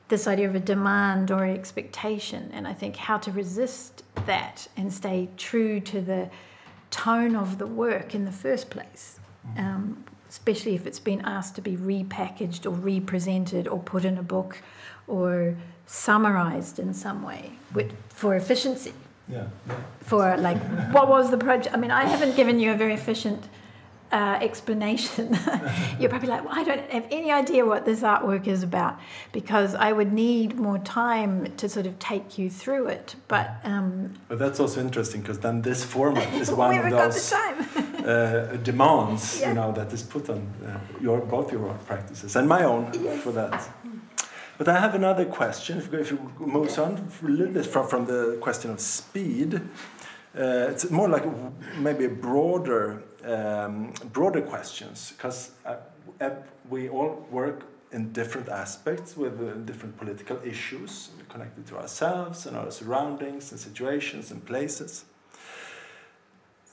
this 0.08 0.28
idea 0.28 0.48
of 0.48 0.54
a 0.54 0.60
demand 0.60 1.30
or 1.32 1.44
expectation, 1.44 2.50
and 2.52 2.68
I 2.68 2.72
think 2.72 2.96
how 2.96 3.18
to 3.18 3.32
resist 3.32 4.04
that 4.26 4.68
and 4.76 4.92
stay 4.92 5.28
true 5.36 5.80
to 5.80 6.00
the 6.00 6.30
tone 6.90 7.34
of 7.34 7.58
the 7.58 7.66
work 7.66 8.14
in 8.14 8.24
the 8.24 8.32
first 8.32 8.70
place. 8.70 9.18
Um, 9.56 10.04
especially 10.28 10.74
if 10.74 10.86
it's 10.86 11.00
been 11.00 11.20
asked 11.22 11.56
to 11.56 11.60
be 11.60 11.76
repackaged 11.76 12.64
or 12.64 12.70
represented 12.70 13.68
or 13.68 13.78
put 13.78 14.02
in 14.02 14.16
a 14.16 14.22
book 14.22 14.62
or 15.06 15.54
summarized 15.86 16.78
in 16.78 16.94
some 16.94 17.22
way 17.22 17.50
with, 17.74 17.92
for 18.08 18.34
efficiency 18.34 18.94
yeah, 19.32 19.44
yeah. 19.68 19.74
for 20.10 20.36
like 20.36 20.58
what 20.96 21.08
was 21.08 21.30
the 21.30 21.38
project 21.38 21.74
i 21.74 21.78
mean 21.82 21.90
i 21.90 22.04
haven't 22.04 22.34
given 22.36 22.56
you 22.60 22.70
a 22.72 22.76
very 22.76 22.94
efficient 22.94 23.42
uh, 24.12 24.38
explanation, 24.42 25.26
you're 25.98 26.10
probably 26.10 26.28
like, 26.28 26.44
well, 26.44 26.52
I 26.54 26.64
don't 26.64 26.90
have 26.90 27.06
any 27.10 27.32
idea 27.32 27.64
what 27.64 27.86
this 27.86 28.00
artwork 28.02 28.46
is 28.46 28.62
about 28.62 29.00
because 29.32 29.74
I 29.74 29.92
would 29.92 30.12
need 30.12 30.56
more 30.58 30.78
time 30.78 31.50
to 31.56 31.66
sort 31.66 31.86
of 31.86 31.98
take 31.98 32.36
you 32.36 32.50
through 32.50 32.88
it. 32.88 33.16
But, 33.28 33.56
um, 33.64 34.12
but 34.28 34.38
that's 34.38 34.60
also 34.60 34.80
interesting 34.82 35.22
because 35.22 35.38
then 35.38 35.62
this 35.62 35.82
format 35.82 36.30
is 36.34 36.50
one 36.64 36.76
of 36.78 36.90
got 36.90 37.10
those 37.12 37.30
the 37.30 37.36
time. 37.36 38.06
uh, 38.06 38.56
demands, 38.58 39.40
Yeah. 39.40 39.48
you 39.48 39.54
know, 39.54 39.72
that 39.72 39.90
is 39.94 40.02
put 40.02 40.28
on 40.28 40.46
uh, 40.66 40.78
your 41.00 41.20
both 41.20 41.50
your 41.50 41.66
art 41.70 41.82
practices 41.86 42.36
and 42.36 42.46
my 42.46 42.64
own 42.64 42.90
Yes. 42.92 43.22
for 43.22 43.32
that. 43.32 43.66
But 44.58 44.68
I 44.68 44.78
have 44.78 44.94
another 44.94 45.24
question. 45.24 45.78
If, 45.78 45.92
if 45.94 46.10
you 46.10 46.18
move 46.38 46.78
on 46.78 47.10
a 47.22 47.26
little 47.26 47.52
bit 47.52 47.66
from, 47.66 47.88
from 47.88 48.06
the 48.06 48.38
question 48.40 48.70
of 48.70 48.80
speed, 48.80 49.54
uh, 49.54 50.68
it's 50.70 50.90
more 50.90 51.08
like 51.08 51.24
maybe 51.78 52.06
broader, 52.06 53.02
um, 53.24 53.92
broader 54.12 54.42
questions 54.42 55.12
because 55.16 55.50
uh, 55.66 55.76
uh, 56.20 56.30
we 56.68 56.88
all 56.88 57.26
work 57.30 57.64
in 57.92 58.12
different 58.12 58.48
aspects 58.48 59.16
with 59.16 59.40
uh, 59.40 59.52
different 59.64 59.96
political 59.98 60.38
issues 60.44 61.10
connected 61.28 61.66
to 61.66 61.76
ourselves 61.76 62.46
and 62.46 62.56
our 62.56 62.70
surroundings 62.70 63.50
and 63.52 63.60
situations 63.60 64.30
and 64.30 64.44
places. 64.46 65.04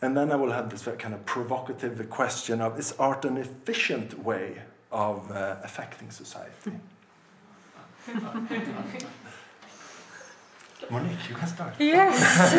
And 0.02 0.16
then 0.16 0.32
I 0.32 0.36
will 0.36 0.52
have 0.52 0.70
this 0.70 0.88
kind 0.98 1.14
of 1.14 1.26
provocative 1.26 2.10
question 2.10 2.62
of 2.62 2.80
is 2.80 2.94
art 3.00 3.26
an 3.26 3.38
efficient 3.38 4.24
way 4.24 4.62
of 4.92 5.30
uh, 5.32 5.58
affecting 5.64 6.10
society? 6.10 6.72
Monique, 10.90 11.30
you 11.30 11.36
can 11.36 11.48
start. 11.48 11.74
Yes. 11.80 12.54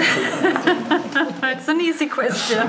it's 1.43 1.69
an 1.69 1.81
easy 1.81 2.07
question. 2.07 2.69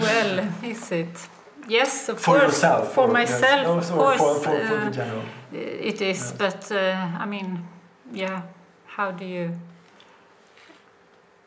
well, 0.00 0.48
is 0.62 0.92
it? 0.92 1.28
Yes, 1.68 2.08
of 2.08 2.18
For 2.20 2.38
course. 2.38 2.42
yourself? 2.42 2.94
For 2.94 3.08
or- 3.08 3.12
myself, 3.12 3.76
yes, 3.76 3.90
of 3.90 3.96
course. 3.96 4.18
For, 4.18 4.34
for, 4.36 4.60
for 4.66 4.76
uh, 4.76 4.84
the 4.84 4.90
general. 4.90 5.22
it 5.52 6.00
is, 6.00 6.32
but 6.38 6.70
uh, 6.72 7.08
I 7.18 7.26
mean, 7.26 7.66
yeah, 8.12 8.42
how 8.86 9.10
do 9.10 9.24
you. 9.24 9.52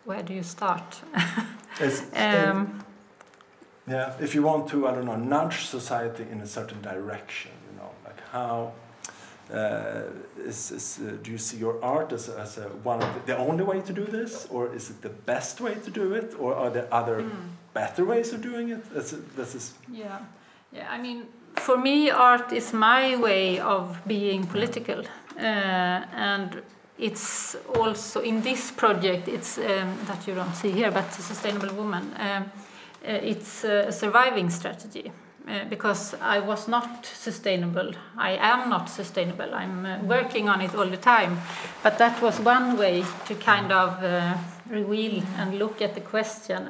Where 0.06 0.22
do 0.24 0.34
you 0.34 0.44
start? 0.44 1.02
Um, 2.14 2.84
yeah, 3.88 4.14
if 4.20 4.36
you 4.36 4.44
want 4.44 4.68
to, 4.70 4.86
I 4.86 4.92
don't 4.92 5.06
know, 5.06 5.16
nudge 5.16 5.66
society 5.66 6.26
in 6.30 6.42
a 6.42 6.46
certain 6.46 6.82
direction, 6.82 7.52
you 7.72 7.78
know, 7.80 7.90
like 8.04 8.20
how 8.32 8.74
uh, 8.76 8.89
is, 9.52 10.72
is, 10.72 11.00
uh, 11.00 11.18
do 11.24 11.32
you 11.32 11.38
see 11.38 11.58
your 11.58 11.84
art 11.84 12.12
as, 12.14 12.30
as 12.30 12.58
a, 12.58 12.64
one 12.84 13.02
of 13.02 13.14
the, 13.14 13.34
the 13.34 13.38
only 13.38 13.64
way 13.64 13.82
to 13.82 13.94
do 13.94 14.06
this, 14.06 14.48
or 14.50 14.74
is 14.74 14.90
it 14.90 15.02
the 15.02 15.10
best 15.10 15.62
way 15.62 15.76
to 15.76 15.92
do 15.92 16.14
it, 16.14 16.36
or 16.40 16.56
are 16.56 16.70
there 16.70 16.88
other 16.92 17.22
mm. 17.22 17.32
better 17.74 18.06
ways 18.06 18.34
of 18.34 18.42
doing 18.42 18.70
it? 18.70 18.84
This 18.94 19.14
is, 19.14 19.24
this 19.36 19.56
is 19.56 19.74
Yeah, 19.92 20.20
yeah. 20.72 20.88
I 20.90 21.02
mean, 21.02 21.26
for 21.56 21.78
me, 21.78 22.10
art 22.10 22.52
is 22.52 22.74
my 22.74 23.16
way 23.16 23.60
of 23.60 24.00
being 24.06 24.46
political, 24.46 25.04
uh, 25.38 25.42
and 25.42 26.62
it's 26.98 27.56
also 27.76 28.22
in 28.22 28.42
this 28.42 28.72
project. 28.72 29.28
It's 29.28 29.58
um, 29.58 29.98
that 30.08 30.28
you 30.28 30.36
don't 30.36 30.56
see 30.56 30.72
here, 30.72 30.92
but 30.92 31.12
sustainable 31.14 31.74
woman. 31.74 32.14
Um, 32.18 32.52
uh, 33.02 33.12
it's 33.24 33.64
a 33.64 33.92
surviving 33.92 34.50
strategy. 34.50 35.12
Uh, 35.50 35.66
because 35.66 36.14
I 36.22 36.40
was 36.40 36.68
not 36.68 37.08
sustainable. 37.08 37.92
I 38.16 38.34
am 38.34 38.70
not 38.70 38.88
sustainable. 38.88 39.56
I'm 39.56 39.84
uh, 39.84 39.98
working 40.04 40.48
on 40.48 40.62
it 40.62 40.76
all 40.76 40.86
the 40.86 40.98
time. 40.98 41.40
But 41.82 41.98
that 41.98 42.22
was 42.22 42.40
one 42.40 42.78
way 42.78 43.04
to 43.26 43.34
kind 43.34 43.72
of 43.72 44.04
uh, 44.04 44.38
reveal 44.70 45.24
and 45.38 45.58
look 45.58 45.82
at 45.82 45.96
the 45.96 46.02
question 46.02 46.70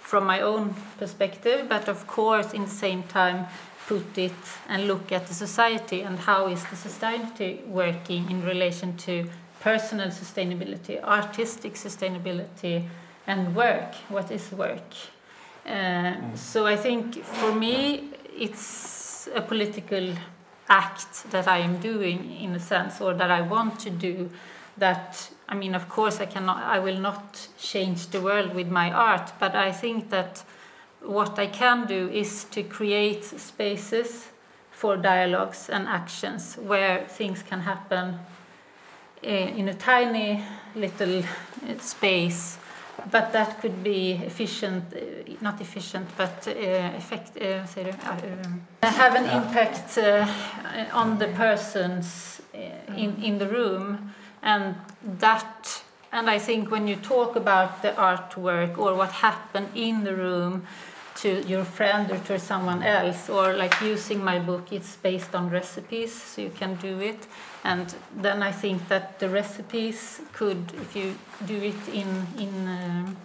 from 0.00 0.24
my 0.24 0.40
own 0.40 0.74
perspective, 0.98 1.68
but 1.68 1.88
of 1.88 2.06
course, 2.06 2.54
in 2.54 2.62
the 2.62 2.70
same 2.70 3.02
time, 3.02 3.46
put 3.86 4.16
it 4.16 4.32
and 4.68 4.86
look 4.86 5.12
at 5.12 5.26
the 5.26 5.34
society 5.34 6.00
and 6.00 6.18
how 6.18 6.46
is 6.46 6.64
the 6.70 6.76
society 6.76 7.60
working 7.66 8.30
in 8.30 8.42
relation 8.44 8.96
to 8.96 9.28
personal 9.60 10.08
sustainability, 10.08 11.02
artistic 11.02 11.74
sustainability, 11.74 12.88
and 13.26 13.54
work. 13.54 13.94
What 14.08 14.30
is 14.30 14.50
work? 14.52 14.94
Uh, 15.66 16.34
so 16.34 16.66
I 16.66 16.76
think 16.76 17.24
for 17.24 17.52
me, 17.52 18.10
it's 18.38 19.28
a 19.34 19.40
political 19.40 20.14
act 20.68 21.30
that 21.30 21.48
I 21.48 21.58
am 21.58 21.78
doing 21.78 22.40
in 22.40 22.54
a 22.54 22.60
sense, 22.60 23.00
or 23.00 23.14
that 23.14 23.30
I 23.30 23.40
want 23.40 23.80
to 23.80 23.90
do. 23.90 24.30
That 24.78 25.30
I 25.48 25.54
mean, 25.54 25.74
of 25.74 25.88
course, 25.88 26.20
I 26.20 26.26
cannot, 26.26 26.62
I 26.62 26.78
will 26.80 26.98
not 26.98 27.48
change 27.58 28.08
the 28.08 28.20
world 28.20 28.54
with 28.54 28.68
my 28.68 28.90
art, 28.90 29.32
but 29.38 29.54
I 29.54 29.72
think 29.72 30.10
that 30.10 30.44
what 31.00 31.38
I 31.38 31.46
can 31.46 31.86
do 31.86 32.08
is 32.08 32.44
to 32.50 32.62
create 32.64 33.24
spaces 33.24 34.28
for 34.72 34.96
dialogues 34.96 35.70
and 35.70 35.86
actions 35.86 36.56
where 36.56 37.06
things 37.08 37.42
can 37.42 37.60
happen 37.60 38.18
eh, 39.22 39.48
in 39.56 39.68
a 39.68 39.74
tiny 39.74 40.42
little 40.74 41.22
eh, 41.66 41.78
space, 41.78 42.58
but 43.10 43.32
that 43.32 43.60
could 43.60 43.82
be 43.82 44.12
efficient, 44.24 44.84
eh, 44.94 45.34
not 45.40 45.60
efficient, 45.60 46.08
but 46.16 46.48
uh, 46.48 46.96
effect, 46.96 47.36
uh, 47.40 47.64
um, 48.44 48.62
have 48.82 49.14
an 49.14 49.24
impact 49.26 49.98
on 50.92 51.18
the 51.18 51.28
persons 51.28 52.40
in, 52.96 53.16
in 53.22 53.38
the 53.38 53.48
room, 53.48 54.12
and 54.42 54.74
that. 55.18 55.82
And 56.12 56.30
I 56.30 56.38
think 56.38 56.70
when 56.70 56.88
you 56.88 56.96
talk 56.96 57.36
about 57.36 57.82
the 57.82 57.90
artwork 57.90 58.78
or 58.78 58.94
what 58.94 59.10
happened 59.10 59.68
in 59.74 60.04
the 60.04 60.14
room, 60.14 60.66
to 61.16 61.42
your 61.46 61.64
friend 61.64 62.10
or 62.10 62.18
to 62.18 62.38
someone 62.38 62.82
else 62.82 63.30
or 63.30 63.54
like 63.54 63.80
using 63.80 64.22
my 64.22 64.38
book 64.38 64.72
it's 64.72 64.96
based 64.96 65.34
on 65.34 65.48
recipes 65.50 66.12
so 66.12 66.42
you 66.42 66.50
can 66.50 66.74
do 66.76 67.00
it. 67.00 67.26
And 67.64 67.94
then 68.16 68.42
i 68.42 68.52
think 68.52 68.88
that 68.88 69.18
the 69.18 69.28
recipes 69.28 70.20
could 70.32 70.72
if 70.74 70.94
you 70.94 71.18
do 71.46 71.56
it 71.56 71.88
in 71.88 72.26
in 72.38 72.68
um, 72.68 73.16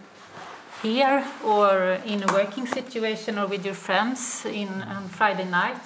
here 0.82 1.24
or 1.46 2.00
in 2.06 2.24
a 2.24 2.34
working 2.34 2.66
situation 2.66 3.38
or 3.38 3.48
with 3.48 3.66
your 3.66 3.76
friends 3.76 4.46
in 4.46 4.70
on 4.82 5.10
friday 5.10 5.46
night 5.46 5.82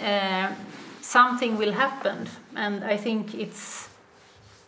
uh, 0.00 0.52
something 1.00 1.58
will 1.58 1.72
happen. 1.72 2.28
And 2.56 2.84
i 2.84 2.96
think 2.96 3.34
it's 3.34 3.88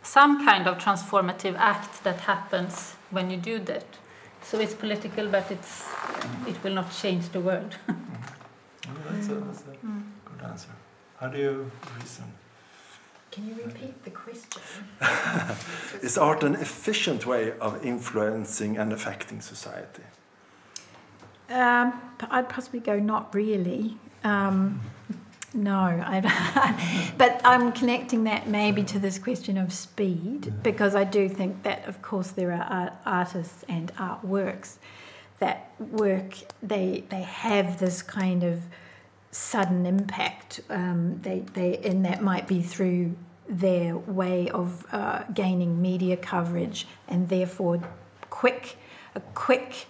some 0.03 0.45
kind 0.45 0.69
of 0.69 0.79
transformative 0.79 1.57
act 1.57 2.05
that 2.05 2.21
happens 2.21 2.95
when 3.11 3.31
you 3.31 3.39
do 3.39 3.59
that 3.59 3.87
so 4.45 4.61
it's 4.61 4.75
political, 4.75 5.27
but 5.29 5.51
it's 5.51 5.85
it 6.47 6.63
will 6.63 6.75
not 6.75 6.93
change 6.93 7.29
the 7.31 7.41
world. 7.41 7.75
that's 9.11 9.29
a, 9.29 9.35
that's 9.35 9.63
a 9.63 9.77
good 10.31 10.43
answer. 10.45 10.71
How 11.21 11.29
do 11.29 11.39
you 11.39 11.71
reason? 11.99 12.25
Can 13.31 13.49
you 13.49 13.55
repeat 13.65 14.05
the 14.05 14.11
question? 14.11 14.63
Is 16.03 16.17
art 16.17 16.45
an 16.45 16.55
efficient 16.55 17.27
way 17.27 17.53
of 17.59 17.85
influencing 17.85 18.77
and 18.77 18.93
affecting 18.93 19.41
society? 19.41 20.05
Um, 21.51 22.01
p- 22.19 22.29
I'd 22.31 22.49
possibly 22.49 22.79
go 22.81 23.01
not 23.01 23.35
really. 23.35 23.97
Um, 24.23 24.81
no, 25.55 25.75
I, 25.75 27.15
but 27.19 27.41
I'm 27.45 27.73
connecting 27.73 28.25
that 28.25 28.49
maybe 28.49 28.83
to 28.85 28.99
this 28.99 29.19
question 29.19 29.57
of 29.57 29.73
speed 29.73 30.53
because 30.63 30.95
I 30.95 31.05
do 31.05 31.29
think 31.29 31.63
that, 31.63 31.87
of 31.87 32.03
course, 32.03 32.33
there 32.33 32.53
are 32.53 32.65
art, 32.65 32.93
artists 33.07 33.65
and 33.69 33.95
artworks 33.95 34.77
that 35.39 35.71
work. 35.79 36.35
They 36.63 37.05
they 37.09 37.23
have 37.23 37.79
this 37.79 38.03
kind 38.03 38.43
of 38.43 38.63
sudden 39.31 39.87
impact. 39.87 40.61
Um, 40.71 41.21
they 41.23 41.41
they 41.55 41.79
and 41.79 42.05
that 42.05 42.21
might 42.21 42.49
be 42.49 42.61
through 42.61 43.15
their 43.49 43.97
way 43.97 44.49
of 44.51 44.85
uh, 44.93 45.23
gaining 45.35 45.81
media 45.81 46.17
coverage 46.17 46.87
and 47.09 47.29
therefore 47.29 47.81
quick 48.31 48.77
a 49.15 49.21
quick 49.35 49.87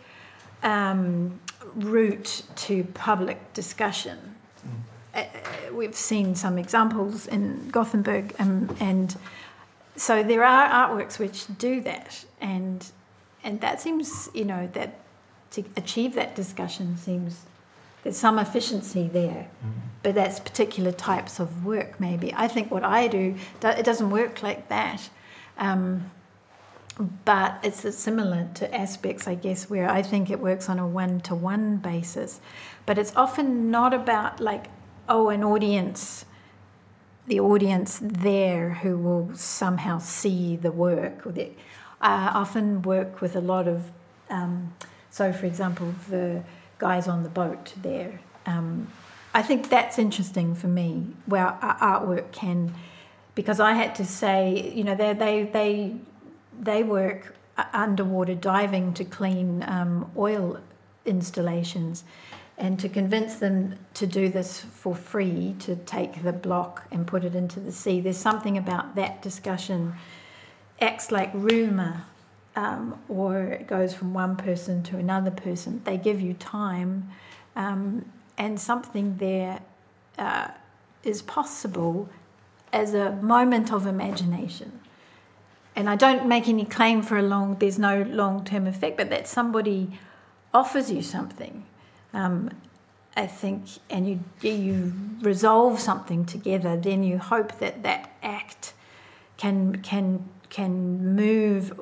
um, 0.62 1.40
route 1.74 2.42
to 2.56 2.84
public 2.84 3.52
discussion. 3.54 4.33
Uh, 5.14 5.24
we've 5.72 5.94
seen 5.94 6.34
some 6.34 6.58
examples 6.58 7.26
in 7.26 7.68
Gothenburg, 7.70 8.34
um, 8.38 8.74
and 8.80 9.16
so 9.96 10.22
there 10.22 10.44
are 10.44 10.68
artworks 10.68 11.18
which 11.18 11.46
do 11.58 11.80
that, 11.82 12.24
and 12.40 12.84
and 13.44 13.60
that 13.60 13.80
seems, 13.80 14.28
you 14.34 14.44
know, 14.44 14.68
that 14.72 14.98
to 15.52 15.64
achieve 15.76 16.14
that 16.14 16.34
discussion 16.34 16.96
seems 16.96 17.42
there's 18.02 18.16
some 18.16 18.38
efficiency 18.38 19.08
there, 19.08 19.48
but 20.02 20.14
that's 20.14 20.40
particular 20.40 20.92
types 20.92 21.40
of 21.40 21.64
work. 21.64 21.98
Maybe 22.00 22.34
I 22.34 22.48
think 22.48 22.70
what 22.70 22.84
I 22.84 23.08
do 23.08 23.36
do- 23.60 23.68
it 23.68 23.84
doesn't 23.84 24.10
work 24.10 24.42
like 24.42 24.68
that. 24.68 25.08
Um, 25.56 26.10
but 27.24 27.58
it's 27.62 27.94
similar 27.96 28.48
to 28.54 28.72
aspects, 28.74 29.26
I 29.26 29.34
guess, 29.34 29.68
where 29.68 29.90
I 29.90 30.02
think 30.02 30.30
it 30.30 30.38
works 30.38 30.68
on 30.68 30.78
a 30.78 30.86
one 30.86 31.20
to 31.20 31.34
one 31.34 31.78
basis. 31.78 32.40
But 32.86 32.98
it's 32.98 33.14
often 33.16 33.70
not 33.70 33.92
about, 33.92 34.38
like, 34.38 34.66
oh, 35.08 35.28
an 35.28 35.44
audience, 35.44 36.24
the 37.26 37.40
audience 37.40 38.00
there 38.02 38.70
who 38.82 38.96
will 38.98 39.34
somehow 39.34 39.98
see 39.98 40.56
the 40.56 40.72
work. 40.72 41.26
I 42.00 42.28
often 42.28 42.82
work 42.82 43.20
with 43.20 43.36
a 43.36 43.40
lot 43.40 43.66
of 43.68 43.90
um, 44.30 44.74
So, 45.14 45.32
for 45.32 45.46
example, 45.46 45.94
the 46.10 46.42
guys 46.78 47.06
on 47.06 47.22
the 47.22 47.28
boat 47.28 47.72
there, 47.80 48.18
um, 48.46 48.88
I 49.32 49.42
think 49.42 49.68
that's 49.68 49.96
interesting 49.96 50.56
for 50.56 50.66
me, 50.66 51.06
where 51.26 51.56
artwork 51.62 52.32
can, 52.32 52.74
because 53.36 53.60
I 53.60 53.74
had 53.74 53.94
to 53.94 54.04
say, 54.04 54.72
you 54.74 54.82
know, 54.82 54.96
they 54.96 55.12
they 55.12 55.44
they 55.44 55.94
they 56.60 56.82
work 56.82 57.36
underwater 57.72 58.34
diving 58.34 58.92
to 58.94 59.04
clean 59.04 59.62
um, 59.68 60.10
oil 60.16 60.58
installations, 61.04 62.02
and 62.56 62.78
to 62.78 62.88
convince 62.88 63.36
them 63.36 63.74
to 63.94 64.06
do 64.06 64.28
this 64.28 64.60
for 64.60 64.94
free, 64.94 65.56
to 65.60 65.76
take 65.76 66.22
the 66.22 66.32
block 66.32 66.84
and 66.90 67.06
put 67.06 67.24
it 67.24 67.34
into 67.34 67.58
the 67.60 67.72
sea. 67.72 68.00
There's 68.00 68.16
something 68.16 68.56
about 68.56 68.94
that 68.94 69.22
discussion 69.22 69.94
acts 70.80 71.10
like 71.10 71.30
rumor 71.34 72.04
um, 72.56 72.98
or 73.08 73.42
it 73.42 73.66
goes 73.66 73.94
from 73.94 74.14
one 74.14 74.36
person 74.36 74.82
to 74.84 74.96
another 74.96 75.30
person. 75.30 75.80
They 75.84 75.96
give 75.96 76.20
you 76.20 76.34
time, 76.34 77.10
um, 77.56 78.04
and 78.38 78.60
something 78.60 79.16
there 79.18 79.60
uh, 80.18 80.48
is 81.02 81.22
possible 81.22 82.08
as 82.72 82.94
a 82.94 83.12
moment 83.16 83.72
of 83.72 83.86
imagination. 83.86 84.80
And 85.76 85.90
I 85.90 85.96
don't 85.96 86.26
make 86.26 86.48
any 86.48 86.64
claim 86.64 87.02
for 87.02 87.18
a 87.18 87.22
long, 87.22 87.56
there's 87.58 87.78
no 87.78 88.02
long 88.02 88.44
term 88.44 88.66
effect, 88.66 88.96
but 88.96 89.10
that 89.10 89.26
somebody 89.26 89.98
offers 90.52 90.90
you 90.90 91.02
something. 91.02 91.64
Um, 92.14 92.50
I 93.16 93.26
think, 93.26 93.66
and 93.90 94.08
you 94.08 94.20
you 94.40 94.92
resolve 95.20 95.78
something 95.78 96.24
together, 96.24 96.76
then 96.76 97.04
you 97.04 97.18
hope 97.18 97.58
that 97.58 97.82
that 97.82 98.10
act 98.22 98.72
can 99.36 99.82
can 99.82 100.28
can 100.48 101.14
move 101.14 101.72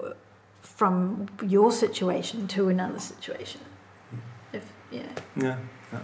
from 0.60 1.28
your 1.46 1.72
situation 1.72 2.48
to 2.48 2.68
another 2.68 2.98
situation. 2.98 3.60
If 4.52 4.64
yeah. 4.90 5.02
Yeah. 5.36 5.56
yeah. 5.92 6.00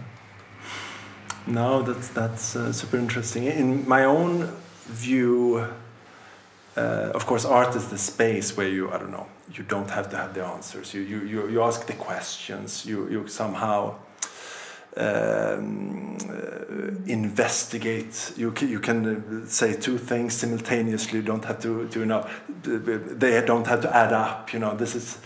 No, 1.45 1.83
that's 1.83 2.07
that's 2.09 2.55
uh, 2.55 2.71
super 2.71 2.97
interesting. 2.97 3.43
In 3.45 3.87
my 3.87 4.05
own 4.05 4.51
view, 4.85 5.67
uh, 6.77 7.11
of 7.13 7.25
course, 7.25 7.45
art 7.45 7.75
is 7.75 7.87
the 7.89 7.97
space 7.97 8.57
where 8.57 8.67
you 8.67 8.91
I 8.91 8.97
don't 8.97 9.11
know 9.11 9.27
you 9.53 9.63
don't 9.63 9.89
have 9.89 10.09
to 10.09 10.17
have 10.17 10.33
the 10.33 10.45
answers. 10.45 10.93
You 10.93 11.01
you 11.01 11.19
you, 11.21 11.49
you 11.49 11.63
ask 11.63 11.85
the 11.85 11.93
questions. 11.93 12.85
You 12.85 13.07
you 13.09 13.27
somehow. 13.27 13.95
Um, 14.97 16.17
uh, 16.29 16.91
investigate. 17.05 18.33
You 18.35 18.51
can, 18.51 18.69
you 18.69 18.79
can 18.79 19.43
uh, 19.43 19.47
say 19.47 19.73
two 19.73 19.97
things 19.97 20.33
simultaneously. 20.33 21.19
You 21.19 21.25
don't 21.25 21.45
have 21.45 21.61
to, 21.61 21.87
to 21.87 21.99
you 21.99 22.05
know, 22.05 22.27
they 22.63 23.41
don't 23.45 23.67
have 23.67 23.81
to 23.81 23.95
add 23.95 24.13
up. 24.13 24.51
You 24.51 24.59
know, 24.59 24.75
this 24.75 24.95
is, 24.95 25.19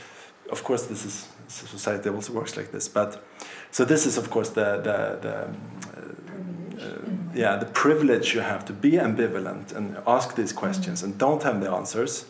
of 0.52 0.63
course, 0.63 0.86
this 0.86 1.06
is 1.06 1.28
society 1.47 2.10
also 2.10 2.34
works 2.34 2.58
like 2.58 2.71
this. 2.71 2.88
But 2.88 3.23
so 3.71 3.86
this 3.86 4.06
is, 4.06 4.17
of 4.17 4.30
course, 4.30 4.49
the 4.49 4.78
the, 4.78 5.19
the 5.21 5.36
uh, 5.36 6.86
uh, 6.86 6.97
yeah 7.34 7.56
the 7.58 7.65
privilege 7.65 8.34
you 8.34 8.41
have 8.41 8.65
to 8.65 8.73
be 8.73 8.91
ambivalent 8.91 9.73
and 9.76 9.97
ask 10.06 10.36
these 10.36 10.54
questions 10.54 11.04
and 11.04 11.17
don't 11.17 11.43
have 11.43 11.62
the 11.62 11.71
answers 11.71 12.26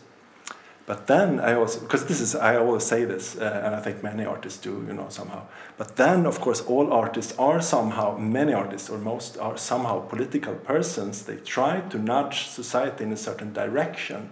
but 0.85 1.07
then 1.07 1.39
I 1.39 1.53
also, 1.53 1.79
because 1.79 2.05
this 2.07 2.19
is, 2.19 2.35
I 2.35 2.57
always 2.57 2.83
say 2.83 3.05
this, 3.05 3.37
uh, 3.37 3.61
and 3.63 3.73
I 3.73 3.79
think 3.79 4.03
many 4.03 4.25
artists 4.25 4.59
do, 4.59 4.83
you 4.85 4.93
know, 4.93 5.07
somehow. 5.07 5.43
But 5.77 5.95
then, 5.95 6.25
of 6.25 6.41
course, 6.41 6.59
all 6.61 6.91
artists 6.91 7.33
are 7.39 7.61
somehow, 7.61 8.17
many 8.17 8.53
artists 8.53 8.89
or 8.89 8.97
most 8.97 9.37
are 9.37 9.57
somehow 9.57 10.01
political 10.01 10.55
persons. 10.55 11.23
They 11.23 11.37
try 11.37 11.79
to 11.89 11.97
nudge 11.97 12.47
society 12.47 13.05
in 13.05 13.13
a 13.13 13.17
certain 13.17 13.53
direction. 13.53 14.31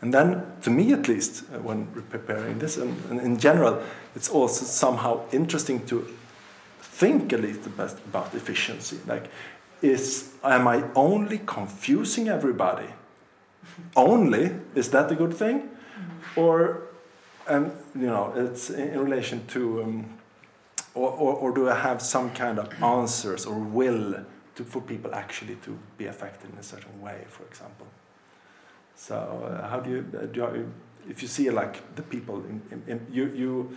And 0.00 0.14
then, 0.14 0.46
to 0.62 0.70
me 0.70 0.92
at 0.92 1.08
least, 1.08 1.42
uh, 1.52 1.58
when 1.58 1.86
preparing 2.08 2.60
this, 2.60 2.76
and, 2.76 2.96
and, 3.10 3.20
in 3.20 3.38
general, 3.38 3.82
it's 4.14 4.28
also 4.28 4.64
somehow 4.64 5.22
interesting 5.32 5.84
to 5.86 6.06
think 6.80 7.32
a 7.32 7.36
little 7.36 7.72
bit 7.72 7.94
about 8.06 8.32
efficiency. 8.32 8.98
Like, 9.08 9.28
is 9.82 10.34
am 10.44 10.68
I 10.68 10.84
only 10.94 11.40
confusing 11.44 12.28
everybody? 12.28 12.86
Only, 13.96 14.54
is 14.74 14.90
that 14.90 15.10
a 15.10 15.14
good 15.14 15.34
thing? 15.34 15.70
Or, 16.36 16.82
and 17.48 17.72
you 17.94 18.06
know, 18.06 18.32
it's 18.36 18.70
in 18.70 18.98
relation 18.98 19.46
to, 19.48 19.82
um, 19.82 20.18
or, 20.94 21.10
or, 21.10 21.34
or, 21.34 21.52
do 21.52 21.68
I 21.68 21.74
have 21.74 22.00
some 22.00 22.30
kind 22.30 22.58
of 22.58 22.82
answers 22.82 23.46
or 23.46 23.58
will 23.58 24.24
to, 24.54 24.64
for 24.64 24.80
people 24.80 25.14
actually 25.14 25.56
to 25.56 25.76
be 25.98 26.06
affected 26.06 26.52
in 26.52 26.58
a 26.58 26.62
certain 26.62 27.00
way, 27.02 27.24
for 27.28 27.44
example? 27.44 27.86
So, 28.96 29.16
uh, 29.16 29.68
how 29.68 29.80
do 29.80 29.90
you, 29.90 30.06
uh, 30.16 30.26
do 30.26 30.40
you, 30.40 30.72
if 31.08 31.20
you 31.20 31.28
see 31.28 31.50
like 31.50 31.94
the 31.96 32.02
people 32.02 32.36
in, 32.44 32.62
in, 32.70 32.82
in 32.86 33.06
you, 33.12 33.26
you 33.34 33.76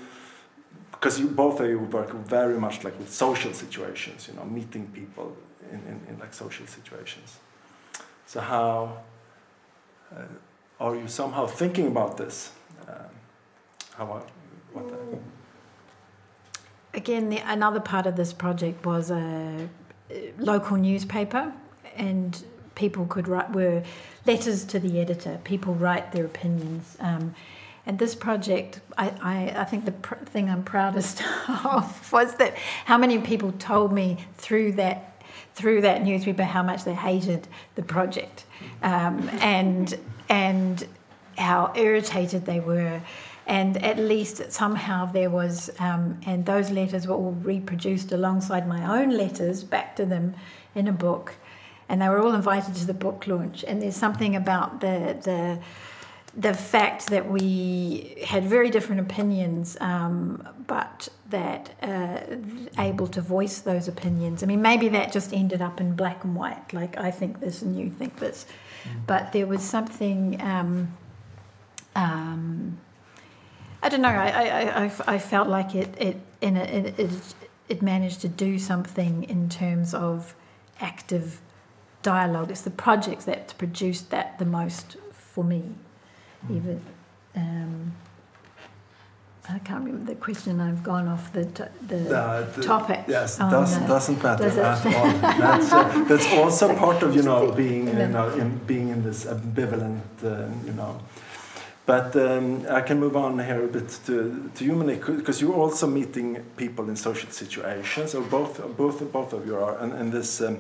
because 0.92 1.20
you 1.20 1.28
both 1.28 1.60
of 1.60 1.70
you 1.70 1.80
work 1.80 2.12
very 2.14 2.60
much 2.60 2.84
like 2.84 2.98
with 2.98 3.12
social 3.12 3.54
situations, 3.54 4.28
you 4.28 4.34
know, 4.36 4.46
meeting 4.46 4.88
people 4.94 5.36
in, 5.72 5.80
in, 5.80 6.02
in 6.10 6.20
like 6.20 6.34
social 6.34 6.66
situations. 6.66 7.38
So 8.26 8.42
how 8.42 8.98
uh, 10.16 10.22
are 10.80 10.96
you 10.96 11.08
somehow 11.08 11.46
thinking 11.46 11.88
about 11.88 12.18
this? 12.18 12.52
Um, 12.88 12.96
how, 13.96 14.06
what 14.74 14.88
the, 14.88 15.18
Again, 16.94 17.30
the, 17.30 17.38
another 17.46 17.80
part 17.80 18.06
of 18.08 18.16
this 18.16 18.34
project 18.34 18.86
was 18.86 19.12
a, 19.12 19.70
a 20.10 20.34
local 20.38 20.78
newspaper, 20.78 21.54
and 21.96 22.44
people 22.76 23.06
could 23.06 23.28
write 23.28 23.52
were 23.52 23.84
letters 24.26 24.66
to 24.66 24.80
the 24.80 25.00
editor. 25.00 25.40
People 25.44 25.74
write 25.76 26.12
their 26.12 26.26
opinions. 26.26 26.98
Um, 27.00 27.34
and 27.86 27.98
this 28.00 28.16
project, 28.16 28.82
I, 28.98 29.10
I, 29.22 29.62
I 29.62 29.64
think 29.64 29.86
the 29.86 29.94
pr- 29.94 30.16
thing 30.26 30.50
I'm 30.50 30.64
proudest 30.64 31.24
of 31.66 32.12
was 32.12 32.36
that 32.36 32.56
how 32.86 32.98
many 32.98 33.18
people 33.20 33.54
told 33.54 33.94
me 33.94 34.18
through 34.38 34.74
that 34.74 35.14
through 35.56 35.82
that 35.82 36.04
newspaper 36.04 36.44
how 36.44 36.62
much 36.62 36.84
they 36.84 36.94
hated 36.94 37.48
the 37.74 37.82
project 37.82 38.46
um, 38.84 39.30
and 39.42 39.98
and 40.30 40.88
how 41.38 41.72
irritated 41.76 42.46
they 42.46 42.60
were. 42.60 43.02
And 43.46 43.82
at 43.82 43.98
least 43.98 44.52
somehow 44.52 45.06
there 45.06 45.30
was, 45.30 45.70
um, 45.80 46.20
and 46.26 46.46
those 46.46 46.70
letters 46.70 47.08
were 47.08 47.16
all 47.16 47.32
reproduced 47.32 48.12
alongside 48.12 48.68
my 48.68 49.00
own 49.00 49.12
letters 49.12 49.64
back 49.64 49.96
to 49.96 50.06
them 50.06 50.36
in 50.76 50.88
a 50.88 50.92
book. 50.92 51.36
And 51.88 52.02
they 52.02 52.10
were 52.10 52.22
all 52.22 52.34
invited 52.34 52.76
to 52.76 52.86
the 52.86 52.94
book 52.94 53.26
launch. 53.26 53.64
And 53.64 53.82
there's 53.82 53.96
something 53.96 54.36
about 54.36 54.82
the, 54.82 55.18
the, 55.24 55.60
the 56.36 56.54
fact 56.54 57.08
that 57.08 57.32
we 57.32 58.22
had 58.28 58.44
very 58.44 58.70
different 58.70 59.00
opinions, 59.00 59.78
um, 59.80 60.46
but 60.68 61.08
that 61.30 61.74
uh, 61.82 62.20
able 62.78 63.08
to 63.08 63.22
voice 63.22 63.62
those 63.62 63.88
opinions. 63.88 64.44
I 64.44 64.46
mean, 64.48 64.62
maybe 64.62 64.90
that 64.90 65.14
just 65.14 65.34
ended 65.34 65.62
up 65.62 65.80
in 65.80 65.96
black 65.96 66.26
and 66.26 66.36
white, 66.36 66.74
like 66.74 66.98
I 66.98 67.12
think 67.12 67.40
this 67.40 67.62
and 67.62 67.80
you 67.80 67.90
think 67.90 68.20
this. 68.20 68.46
But 69.06 69.32
there 69.32 69.48
was 69.48 69.62
something. 69.62 70.42
Um, 70.42 70.98
um, 71.96 72.78
I 73.82 73.90
don't 73.90 74.02
know. 74.02 74.10
I, 74.10 74.30
I, 74.30 74.86
I, 74.86 74.92
I 75.08 75.18
felt 75.18 75.48
like 75.48 75.76
it 75.76 75.96
it, 76.00 76.18
in 76.42 76.58
a, 76.58 76.64
it 76.64 77.00
it 77.00 77.12
it 77.70 77.82
managed 77.82 78.22
to 78.22 78.28
do 78.28 78.60
something 78.60 79.24
in 79.24 79.50
terms 79.50 79.94
of 79.94 80.36
active 80.80 81.42
dialogue. 82.02 82.52
It's 82.52 82.62
the 82.62 82.70
projects 82.72 83.26
that 83.26 83.54
produced 83.58 84.10
that 84.12 84.40
the 84.40 84.46
most 84.46 84.98
for 85.12 85.44
me, 85.44 85.76
even. 86.50 86.82
Um, 87.36 87.94
I 89.50 89.60
can't 89.60 89.86
remember 89.86 90.14
the 90.14 90.20
question. 90.20 90.60
I've 90.60 90.84
gone 90.84 91.08
off 91.08 91.32
the 91.32 91.46
the, 91.88 92.18
uh, 92.18 92.52
the 92.52 92.64
topic. 92.64 93.06
Yes, 93.08 93.38
oh, 93.40 93.50
does, 93.50 93.80
no. 93.80 93.88
doesn't 93.88 94.22
matter 94.22 94.44
Does 94.44 94.58
at 94.58 94.86
all. 94.86 95.08
That's, 95.40 95.72
uh, 95.72 96.04
that's 96.10 96.28
also 96.34 96.76
part 96.76 97.02
of 97.04 97.16
you 97.16 97.24
know 97.24 97.52
being 97.52 97.88
you 97.88 98.08
know 98.08 98.30
in, 98.30 98.58
being 98.66 98.90
in 98.90 99.04
this 99.04 99.26
ambivalent 99.26 100.02
uh, 100.24 100.48
you 100.66 100.74
know. 100.74 101.00
But 101.86 102.14
um, 102.18 102.66
I 102.70 102.82
can 102.82 103.00
move 103.00 103.16
on 103.16 103.40
here 103.40 103.64
a 103.64 103.68
bit 103.68 103.90
to 104.08 104.52
to 104.56 104.66
you, 104.66 104.76
because 105.18 105.40
you're 105.42 105.56
also 105.56 105.88
meeting 105.88 106.44
people 106.58 106.90
in 106.90 106.98
social 106.98 107.32
situations, 107.32 108.16
or 108.16 108.24
both 108.24 108.62
both 108.76 109.00
both 109.14 109.32
of 109.32 109.46
you 109.46 109.56
are, 109.56 109.78
and, 109.80 109.94
and 109.94 110.12
this 110.12 110.42
um, 110.42 110.58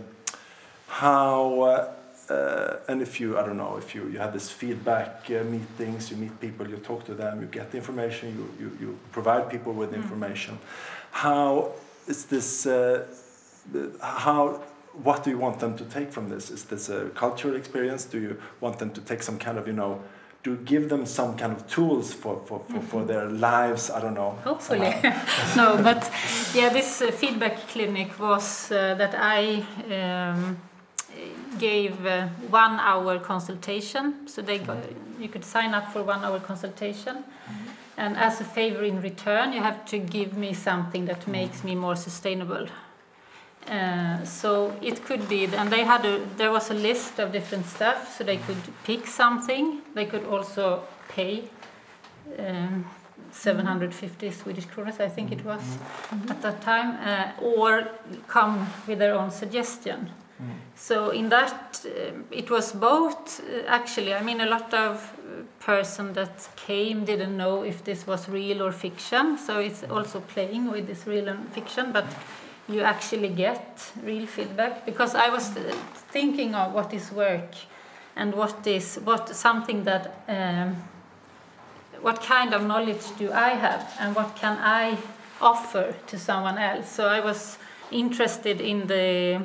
how 0.87 1.96
uh, 2.29 2.77
and 2.89 3.01
if 3.01 3.19
you, 3.19 3.37
I 3.37 3.45
don't 3.45 3.57
know, 3.57 3.77
if 3.77 3.95
you, 3.95 4.09
you 4.09 4.19
have 4.19 4.33
this 4.33 4.49
feedback 4.49 5.25
uh, 5.29 5.43
meetings, 5.43 6.11
you 6.11 6.17
meet 6.17 6.39
people, 6.41 6.67
you 6.67 6.77
talk 6.77 7.05
to 7.05 7.13
them, 7.13 7.41
you 7.41 7.47
get 7.47 7.71
the 7.71 7.77
information, 7.77 8.29
you, 8.37 8.65
you, 8.65 8.77
you 8.81 8.99
provide 9.11 9.49
people 9.49 9.73
with 9.73 9.91
mm. 9.91 9.95
information. 9.95 10.59
How 11.11 11.71
is 12.07 12.25
this, 12.25 12.65
uh, 12.65 13.05
how, 14.01 14.61
what 15.03 15.23
do 15.23 15.29
you 15.29 15.37
want 15.37 15.59
them 15.59 15.77
to 15.77 15.85
take 15.85 16.11
from 16.11 16.27
this? 16.27 16.49
Is 16.49 16.65
this 16.65 16.89
a 16.89 17.09
cultural 17.09 17.55
experience? 17.55 18.03
Do 18.03 18.19
you 18.19 18.41
want 18.59 18.79
them 18.79 18.91
to 18.91 19.01
take 19.01 19.23
some 19.23 19.39
kind 19.39 19.57
of, 19.57 19.67
you 19.67 19.73
know, 19.73 20.01
to 20.43 20.55
give 20.57 20.89
them 20.89 21.05
some 21.05 21.35
kind 21.35 21.51
of 21.51 21.67
tools 21.67 22.13
for, 22.13 22.41
for, 22.45 22.61
for, 22.69 22.81
for 22.81 22.97
mm-hmm. 22.99 23.07
their 23.07 23.25
lives 23.25 23.89
i 23.89 23.99
don't 23.99 24.13
know 24.13 24.31
hopefully 24.43 24.93
no 25.57 25.81
but 25.83 26.09
yeah 26.53 26.69
this 26.69 27.01
uh, 27.01 27.11
feedback 27.11 27.67
clinic 27.67 28.17
was 28.17 28.71
uh, 28.71 28.95
that 28.95 29.13
i 29.17 29.65
um, 29.91 30.57
gave 31.59 32.05
uh, 32.05 32.27
one 32.49 32.79
hour 32.79 33.19
consultation. 33.19 34.27
So 34.27 34.41
they 34.41 34.59
go, 34.59 34.77
you 35.19 35.29
could 35.29 35.45
sign 35.45 35.73
up 35.73 35.91
for 35.91 36.03
one 36.03 36.23
hour 36.25 36.39
consultation. 36.39 37.15
Mm 37.15 37.23
-hmm. 37.23 37.77
and 37.97 38.17
as 38.17 38.41
a 38.41 38.43
favor 38.43 38.83
in 38.83 39.01
return, 39.01 39.53
you 39.53 39.63
have 39.63 39.79
to 39.85 39.97
give 39.97 40.31
me 40.37 40.53
something 40.53 41.07
that 41.07 41.27
makes 41.27 41.63
me 41.63 41.75
more 41.75 41.95
sustainable. 41.95 42.67
Uh, 43.69 44.23
so 44.23 44.73
it 44.81 45.05
could 45.05 45.27
be, 45.27 45.45
and 45.57 45.69
they 45.69 45.83
had 45.83 46.05
a, 46.05 46.19
there 46.37 46.51
was 46.51 46.71
a 46.71 46.73
list 46.73 47.19
of 47.19 47.31
different 47.31 47.65
stuff, 47.65 48.15
so 48.17 48.23
they 48.23 48.37
could 48.37 48.57
pick 48.85 49.07
something. 49.07 49.81
They 49.93 50.05
could 50.05 50.25
also 50.25 50.83
pay 51.15 51.43
um, 52.39 52.85
750 53.31 54.31
Swedish 54.31 54.65
kronas, 54.67 54.99
I 54.99 55.09
think 55.09 55.31
it 55.31 55.43
was 55.43 55.61
Mm-hmm. 55.61 56.31
at 56.31 56.41
that 56.41 56.61
time, 56.61 56.97
uh, 57.03 57.43
or 57.43 57.89
come 58.27 58.67
with 58.87 58.99
their 58.99 59.13
own 59.13 59.31
suggestion. 59.31 60.09
So 60.75 61.09
in 61.09 61.29
that, 61.29 61.85
um 61.85 62.25
it 62.31 62.49
was 62.49 62.71
both 62.73 63.39
uh, 63.39 63.67
actually. 63.67 64.13
I 64.13 64.21
mean, 64.21 64.41
a 64.41 64.45
lot 64.45 64.73
of 64.73 64.95
uh, 64.95 65.65
person 65.65 66.13
that 66.13 66.49
came 66.67 67.05
didn't 67.05 67.35
know 67.35 67.63
if 67.63 67.83
this 67.83 68.05
was 68.07 68.29
real 68.29 68.61
or 68.61 68.71
fiction. 68.71 69.37
So 69.37 69.59
it's 69.59 69.83
also 69.89 70.19
playing 70.19 70.71
with 70.71 70.85
this 70.87 71.07
real 71.07 71.27
and 71.27 71.49
fiction, 71.53 71.91
but 71.91 72.05
you 72.67 72.81
actually 72.81 73.29
get 73.29 73.93
real 74.03 74.27
feedback 74.27 74.85
because 74.85 75.15
I 75.15 75.29
was 75.29 75.57
uh, 75.57 75.73
thinking 76.11 76.55
of 76.55 76.73
what 76.73 76.93
is 76.93 77.11
work 77.11 77.55
and 78.15 78.33
what 78.33 78.67
is 78.67 78.99
what 79.03 79.29
something 79.35 79.83
that. 79.85 80.23
Um, 80.27 80.75
what 82.01 82.21
kind 82.21 82.53
of 82.53 82.65
knowledge 82.65 83.03
do 83.17 83.31
I 83.31 83.49
have 83.49 83.91
and 83.99 84.15
what 84.15 84.35
can 84.35 84.57
I 84.59 84.97
offer 85.41 85.95
to 86.07 86.17
someone 86.19 86.57
else? 86.57 86.89
So 86.89 87.07
I 87.07 87.19
was 87.19 87.57
interested 87.91 88.61
in 88.61 88.87
the 88.87 89.41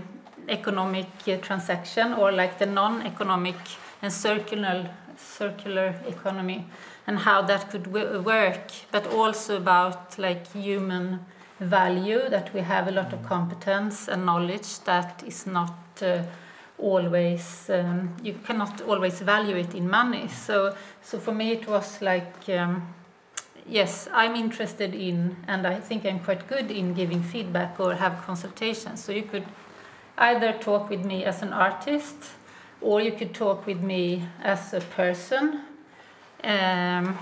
economic 0.48 1.06
uh, 1.28 1.36
transaction 1.38 2.12
or 2.12 2.32
like 2.32 2.58
the 2.58 2.66
non-economic 2.66 3.56
and 4.02 4.12
circular 4.12 4.88
circular 5.16 5.94
economy 6.08 6.66
and 7.06 7.18
how 7.18 7.42
that 7.42 7.70
could 7.70 7.86
work 7.86 8.70
but 8.90 9.06
also 9.08 9.56
about 9.56 10.18
like 10.18 10.50
human 10.52 11.20
value 11.60 12.28
that 12.28 12.52
we 12.54 12.60
have 12.60 12.88
a 12.88 12.90
lot 12.90 13.12
of 13.12 13.22
competence 13.22 14.08
and 14.08 14.26
knowledge 14.26 14.80
that 14.80 15.22
is 15.26 15.46
not 15.46 15.74
uh, 16.02 16.22
always 16.78 17.70
um, 17.70 18.14
you 18.22 18.34
cannot 18.44 18.80
always 18.82 19.20
value 19.20 19.56
it 19.56 19.74
in 19.74 19.88
money. 19.88 20.28
So 20.28 20.74
so 21.00 21.18
for 21.18 21.32
me 21.32 21.52
it 21.52 21.68
was 21.68 22.02
like 22.02 22.48
um, 22.48 22.94
yes 23.68 24.08
i'm 24.12 24.34
interested 24.34 24.92
in 24.92 25.36
and 25.46 25.66
i 25.66 25.78
think 25.78 26.04
i'm 26.04 26.18
quite 26.18 26.48
good 26.48 26.68
in 26.68 26.94
giving 26.94 27.22
feedback 27.22 27.78
or 27.78 27.94
have 27.94 28.20
consultations. 28.26 29.02
So 29.02 29.12
you 29.12 29.22
could 29.22 29.44
either 30.18 30.52
talk 30.52 30.90
with 30.90 31.04
me 31.04 31.24
as 31.24 31.42
an 31.42 31.52
artist 31.52 32.16
or 32.80 33.00
you 33.00 33.12
could 33.12 33.34
talk 33.34 33.66
with 33.66 33.80
me 33.80 34.22
as 34.42 34.74
a 34.74 34.80
person 34.80 35.60
um, 36.44 37.16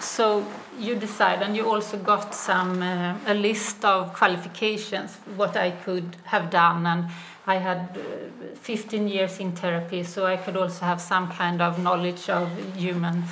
so 0.00 0.46
you 0.78 0.94
decide 0.94 1.42
and 1.42 1.56
you 1.56 1.64
also 1.64 1.96
got 1.96 2.34
some 2.34 2.82
uh, 2.82 3.16
a 3.26 3.34
list 3.34 3.84
of 3.84 4.12
qualifications 4.12 5.16
what 5.36 5.56
i 5.56 5.70
could 5.70 6.16
have 6.24 6.50
done 6.50 6.86
and 6.86 7.06
I 7.46 7.56
had 7.56 7.98
uh, 7.98 8.54
15 8.54 9.08
years 9.08 9.40
in 9.40 9.52
therapy, 9.52 10.04
so 10.04 10.26
I 10.26 10.36
could 10.36 10.56
also 10.56 10.84
have 10.84 11.00
some 11.00 11.28
kind 11.28 11.60
of 11.60 11.82
knowledge 11.82 12.28
of 12.28 12.48
human. 12.76 13.24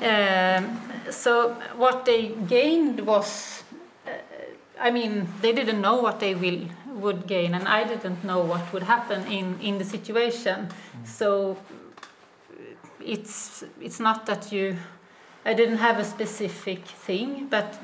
Um, 0.00 0.80
so 1.10 1.54
what 1.76 2.06
they 2.06 2.28
gained 2.48 3.06
was, 3.06 3.62
uh, 4.06 4.10
I 4.80 4.90
mean, 4.90 5.28
they 5.42 5.52
didn't 5.52 5.82
know 5.82 6.00
what 6.00 6.18
they 6.18 6.34
will 6.34 6.60
would 6.96 7.26
gain, 7.26 7.54
and 7.54 7.68
I 7.68 7.84
didn't 7.84 8.24
know 8.24 8.40
what 8.40 8.72
would 8.72 8.82
happen 8.82 9.26
in 9.26 9.58
in 9.60 9.78
the 9.78 9.84
situation. 9.84 10.68
So 11.04 11.56
it's 13.00 13.64
it's 13.80 14.00
not 14.00 14.26
that 14.26 14.52
you, 14.52 14.76
I 15.44 15.54
didn't 15.54 15.78
have 15.78 15.98
a 15.98 16.04
specific 16.04 16.86
thing, 17.06 17.48
but 17.50 17.78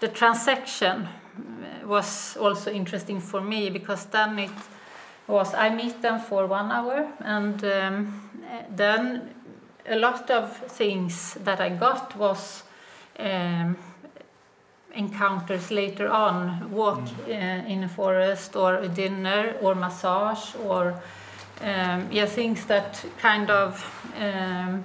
the 0.00 0.08
transaction 0.08 1.08
was 1.84 2.36
also 2.36 2.70
interesting 2.70 3.20
for 3.20 3.40
me 3.40 3.70
because 3.70 4.06
then 4.06 4.38
it 4.38 4.50
was 5.26 5.54
I 5.54 5.70
meet 5.70 6.02
them 6.02 6.20
for 6.20 6.46
one 6.46 6.70
hour 6.72 7.08
and 7.20 7.64
um, 7.64 8.30
then 8.76 9.34
a 9.86 9.96
lot 9.96 10.30
of 10.30 10.56
things 10.56 11.34
that 11.44 11.60
I 11.60 11.70
got 11.70 12.16
was 12.16 12.62
um, 13.18 13.76
encounters 14.94 15.70
later 15.70 16.08
on 16.08 16.70
walk 16.70 17.02
uh, 17.26 17.30
in 17.30 17.84
a 17.84 17.88
forest 17.88 18.56
or 18.56 18.76
a 18.76 18.88
dinner 18.88 19.54
or 19.60 19.74
massage 19.74 20.54
or 20.66 21.00
um, 21.60 22.10
yeah 22.10 22.26
things 22.26 22.64
that 22.66 23.04
kind 23.18 23.50
of 23.50 23.84
um, 24.16 24.84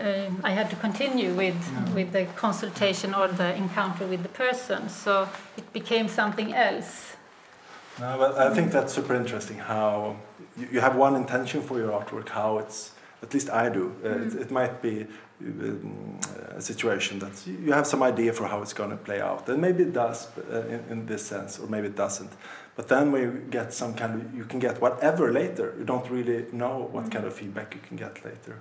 uh, 0.00 0.30
I 0.42 0.50
had 0.50 0.70
to 0.70 0.76
continue 0.76 1.34
with 1.34 1.60
with 1.94 2.12
the 2.12 2.24
consultation 2.36 3.14
or 3.14 3.28
the 3.28 3.54
encounter 3.54 4.06
with 4.06 4.22
the 4.22 4.28
person. 4.28 4.88
So 4.88 5.28
it 5.56 5.72
became 5.72 6.08
something 6.08 6.54
else. 6.54 7.16
No, 8.00 8.16
but 8.18 8.38
I 8.38 8.54
think 8.54 8.72
that's 8.72 8.92
super 8.92 9.14
interesting 9.14 9.58
how 9.58 10.16
you, 10.56 10.68
you 10.72 10.80
have 10.80 10.96
one 10.96 11.14
intention 11.14 11.62
for 11.62 11.78
your 11.78 11.90
artwork, 11.90 12.28
how 12.30 12.58
it's, 12.58 12.92
at 13.22 13.34
least 13.34 13.50
I 13.50 13.68
do. 13.68 13.94
Uh, 14.04 14.08
it, 14.08 14.34
it 14.34 14.50
might 14.50 14.80
be 14.80 15.06
situation 16.62 17.18
that 17.18 17.46
you 17.46 17.72
have 17.72 17.86
some 17.86 18.02
idea 18.02 18.32
for 18.32 18.46
how 18.46 18.62
it's 18.62 18.72
going 18.72 18.90
to 18.90 18.96
play 18.96 19.20
out. 19.20 19.48
And 19.48 19.60
maybe 19.60 19.82
it 19.82 19.92
does 19.92 20.28
uh, 20.38 20.66
in, 20.68 20.84
in 20.90 21.06
this 21.06 21.24
sense, 21.24 21.58
or 21.58 21.66
maybe 21.66 21.88
it 21.88 21.96
doesn't. 21.96 22.30
But 22.76 22.88
then 22.88 23.12
you 23.12 23.44
get 23.50 23.74
some 23.74 23.94
kind 23.94 24.14
of, 24.14 24.34
you 24.34 24.44
can 24.44 24.58
get 24.58 24.80
whatever 24.80 25.32
later. 25.32 25.74
You 25.78 25.84
don't 25.84 26.08
really 26.10 26.46
know 26.52 26.88
what 26.90 27.10
kind 27.10 27.24
of 27.24 27.34
feedback 27.34 27.74
you 27.74 27.80
can 27.86 27.96
get 27.96 28.24
later. 28.24 28.60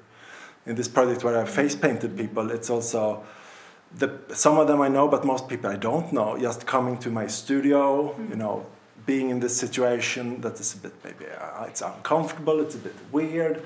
In 0.65 0.75
this 0.75 0.87
project 0.87 1.23
where 1.23 1.39
I 1.39 1.45
face 1.45 1.75
painted 1.75 2.17
people, 2.17 2.51
it's 2.51 2.69
also 2.69 3.23
the, 3.97 4.19
some 4.33 4.57
of 4.57 4.67
them 4.67 4.81
I 4.81 4.87
know, 4.87 5.07
but 5.07 5.25
most 5.25 5.47
people 5.47 5.69
I 5.69 5.77
don't 5.77 6.11
know. 6.11 6.37
Just 6.37 6.65
coming 6.65 6.97
to 6.99 7.09
my 7.09 7.27
studio, 7.27 8.15
you 8.29 8.35
know, 8.35 8.65
being 9.05 9.29
in 9.29 9.39
this 9.39 9.57
situation 9.57 10.41
that 10.41 10.59
is 10.59 10.75
a 10.75 10.77
bit 10.77 10.93
maybe 11.03 11.25
uh, 11.31 11.63
it's 11.63 11.81
uncomfortable, 11.81 12.59
it's 12.59 12.75
a 12.75 12.79
bit 12.79 12.95
weird. 13.11 13.63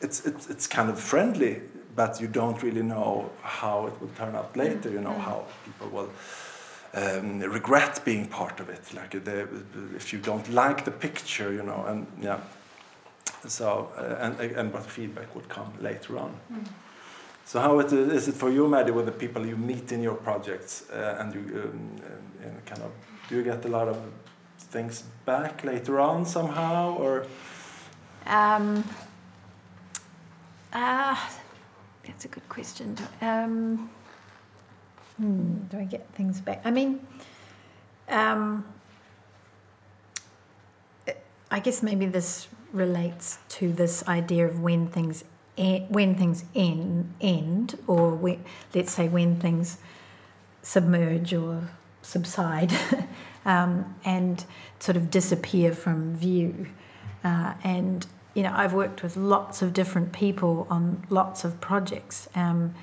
It's, 0.00 0.26
it's, 0.26 0.48
it's 0.48 0.66
kind 0.66 0.90
of 0.90 1.00
friendly, 1.00 1.62
but 1.96 2.20
you 2.20 2.28
don't 2.28 2.62
really 2.62 2.82
know 2.82 3.30
how 3.42 3.86
it 3.86 4.00
will 4.00 4.10
turn 4.16 4.36
out 4.36 4.56
later. 4.56 4.90
You 4.90 5.00
know 5.00 5.18
how 5.18 5.44
people 5.64 5.88
will 5.88 6.10
um, 6.94 7.40
regret 7.40 8.04
being 8.04 8.28
part 8.28 8.60
of 8.60 8.68
it. 8.68 8.94
Like 8.94 9.24
the, 9.24 9.48
if 9.96 10.12
you 10.12 10.18
don't 10.18 10.48
like 10.50 10.84
the 10.84 10.90
picture, 10.90 11.52
you 11.52 11.62
know, 11.62 11.84
and 11.88 12.06
yeah. 12.22 12.38
So 13.46 13.90
uh, 13.96 14.16
and 14.20 14.40
and 14.40 14.72
what 14.72 14.84
feedback 14.84 15.34
would 15.34 15.48
come 15.48 15.72
later 15.80 16.18
on. 16.18 16.32
So 17.44 17.60
how 17.60 17.78
it, 17.78 17.92
is 17.92 18.28
it 18.28 18.34
for 18.34 18.50
you, 18.50 18.68
Maddie, 18.68 18.90
with 18.90 19.06
the 19.06 19.12
people 19.12 19.46
you 19.46 19.56
meet 19.56 19.92
in 19.92 20.02
your 20.02 20.16
projects, 20.16 20.90
uh, 20.90 21.16
and 21.20 21.34
you 21.34 21.40
um, 21.40 21.90
and 22.42 22.66
kind 22.66 22.82
of 22.82 22.90
do 23.28 23.36
you 23.36 23.42
get 23.44 23.64
a 23.64 23.68
lot 23.68 23.88
of 23.88 23.96
things 24.58 25.04
back 25.24 25.64
later 25.64 26.00
on 26.00 26.26
somehow, 26.26 26.96
or 26.98 27.26
Um, 28.26 28.82
ah, 30.72 31.30
that's 32.06 32.24
a 32.24 32.28
good 32.28 32.48
question. 32.48 32.96
Um, 33.20 33.90
hmm, 35.16 35.54
do 35.70 35.78
I 35.78 35.84
get 35.84 36.08
things 36.14 36.40
back? 36.40 36.62
I 36.64 36.70
mean, 36.70 37.00
um, 38.08 38.64
I 41.50 41.60
guess 41.60 41.82
maybe 41.82 42.06
this 42.06 42.48
relates 42.72 43.38
to 43.48 43.72
this 43.72 44.06
idea 44.08 44.46
of 44.46 44.60
when 44.60 44.88
things 44.88 45.24
when 45.88 46.14
things 46.14 46.44
end, 46.54 47.14
end 47.20 47.78
or 47.86 48.10
when, 48.10 48.44
let's 48.74 48.92
say 48.92 49.08
when 49.08 49.40
things 49.40 49.78
submerge 50.60 51.32
or 51.32 51.70
subside 52.02 52.72
um, 53.46 53.94
and 54.04 54.44
sort 54.78 54.96
of 54.96 55.10
disappear 55.10 55.72
from 55.72 56.14
view. 56.14 56.66
Uh, 57.24 57.54
and 57.64 58.06
you 58.36 58.42
know, 58.42 58.52
I've 58.54 58.74
worked 58.74 59.02
with 59.02 59.16
lots 59.16 59.62
of 59.62 59.72
different 59.72 60.12
people 60.12 60.66
on 60.68 61.06
lots 61.08 61.42
of 61.42 61.58
projects, 61.58 62.28
um, 62.34 62.74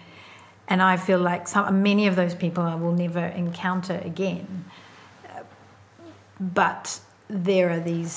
and 0.68 0.82
I 0.82 0.98
feel 0.98 1.20
like 1.20 1.48
some 1.48 1.84
many 1.84 2.08
of 2.08 2.16
those 2.16 2.34
people 2.34 2.64
I 2.64 2.74
will 2.74 2.92
never 2.92 3.24
encounter 3.24 4.02
again. 4.04 4.66
But 6.40 7.00
there 7.28 7.70
are 7.70 7.80
these 7.80 8.12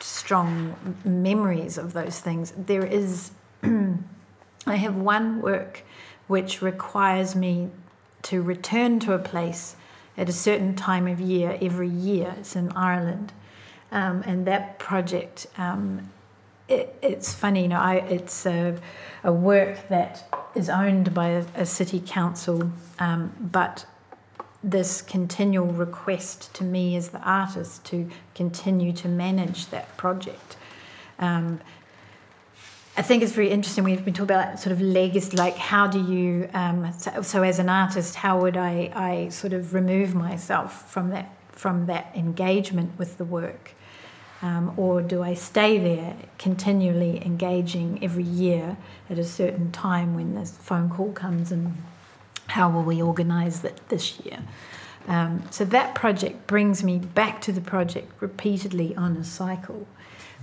strong 0.00 0.76
memories 1.02 1.78
of 1.78 1.94
those 1.94 2.20
things. 2.20 2.52
There 2.54 2.84
is, 2.84 3.30
I 3.62 4.76
have 4.76 4.96
one 4.96 5.40
work 5.40 5.82
which 6.26 6.60
requires 6.60 7.34
me 7.34 7.70
to 8.24 8.42
return 8.42 9.00
to 9.00 9.14
a 9.14 9.18
place 9.18 9.76
at 10.18 10.28
a 10.28 10.32
certain 10.32 10.74
time 10.74 11.08
of 11.08 11.22
year 11.22 11.56
every 11.62 11.88
year. 11.88 12.34
It's 12.38 12.54
in 12.54 12.70
Ireland, 12.72 13.32
um, 13.90 14.22
and 14.26 14.46
that 14.46 14.78
project. 14.78 15.46
Um, 15.56 16.10
it, 16.68 16.96
it's 17.02 17.34
funny, 17.34 17.62
you 17.62 17.68
know. 17.68 17.78
I, 17.78 17.96
it's 17.96 18.46
a, 18.46 18.76
a 19.22 19.32
work 19.32 19.88
that 19.88 20.28
is 20.54 20.68
owned 20.68 21.14
by 21.14 21.28
a, 21.28 21.44
a 21.54 21.66
city 21.66 22.02
council, 22.04 22.70
um, 22.98 23.32
but 23.40 23.86
this 24.62 25.00
continual 25.00 25.66
request 25.66 26.52
to 26.54 26.64
me 26.64 26.96
as 26.96 27.10
the 27.10 27.20
artist 27.20 27.84
to 27.84 28.10
continue 28.34 28.92
to 28.92 29.08
manage 29.08 29.66
that 29.66 29.96
project. 29.96 30.56
Um, 31.18 31.60
I 32.96 33.02
think 33.02 33.22
it's 33.22 33.32
very 33.32 33.50
interesting. 33.50 33.84
We've 33.84 34.04
been 34.04 34.14
talking 34.14 34.34
about 34.34 34.58
sort 34.58 34.72
of 34.72 34.80
legacy, 34.80 35.36
like 35.36 35.56
how 35.56 35.86
do 35.86 36.02
you, 36.02 36.48
um, 36.54 36.92
so, 36.98 37.20
so, 37.20 37.42
as 37.42 37.58
an 37.58 37.68
artist, 37.68 38.14
how 38.14 38.40
would 38.40 38.56
I, 38.56 38.90
I 38.94 39.28
sort 39.28 39.52
of 39.52 39.74
remove 39.74 40.14
myself 40.14 40.90
from 40.90 41.10
that, 41.10 41.30
from 41.50 41.86
that 41.86 42.10
engagement 42.16 42.98
with 42.98 43.18
the 43.18 43.24
work? 43.24 43.72
Um, 44.46 44.72
or 44.76 45.02
do 45.02 45.24
I 45.24 45.34
stay 45.34 45.76
there 45.78 46.14
continually 46.38 47.20
engaging 47.26 47.98
every 48.00 48.22
year 48.22 48.76
at 49.10 49.18
a 49.18 49.24
certain 49.24 49.72
time 49.72 50.14
when 50.14 50.36
this 50.36 50.52
phone 50.52 50.88
call 50.88 51.10
comes 51.10 51.50
and 51.50 51.76
how 52.46 52.70
will 52.70 52.84
we 52.84 53.02
organise 53.02 53.58
that 53.60 53.88
this 53.88 54.20
year? 54.20 54.38
Um, 55.08 55.42
so 55.50 55.64
that 55.64 55.96
project 55.96 56.46
brings 56.46 56.84
me 56.84 56.98
back 56.98 57.40
to 57.42 57.52
the 57.52 57.60
project 57.60 58.12
repeatedly 58.20 58.94
on 58.94 59.16
a 59.16 59.24
cycle. 59.24 59.84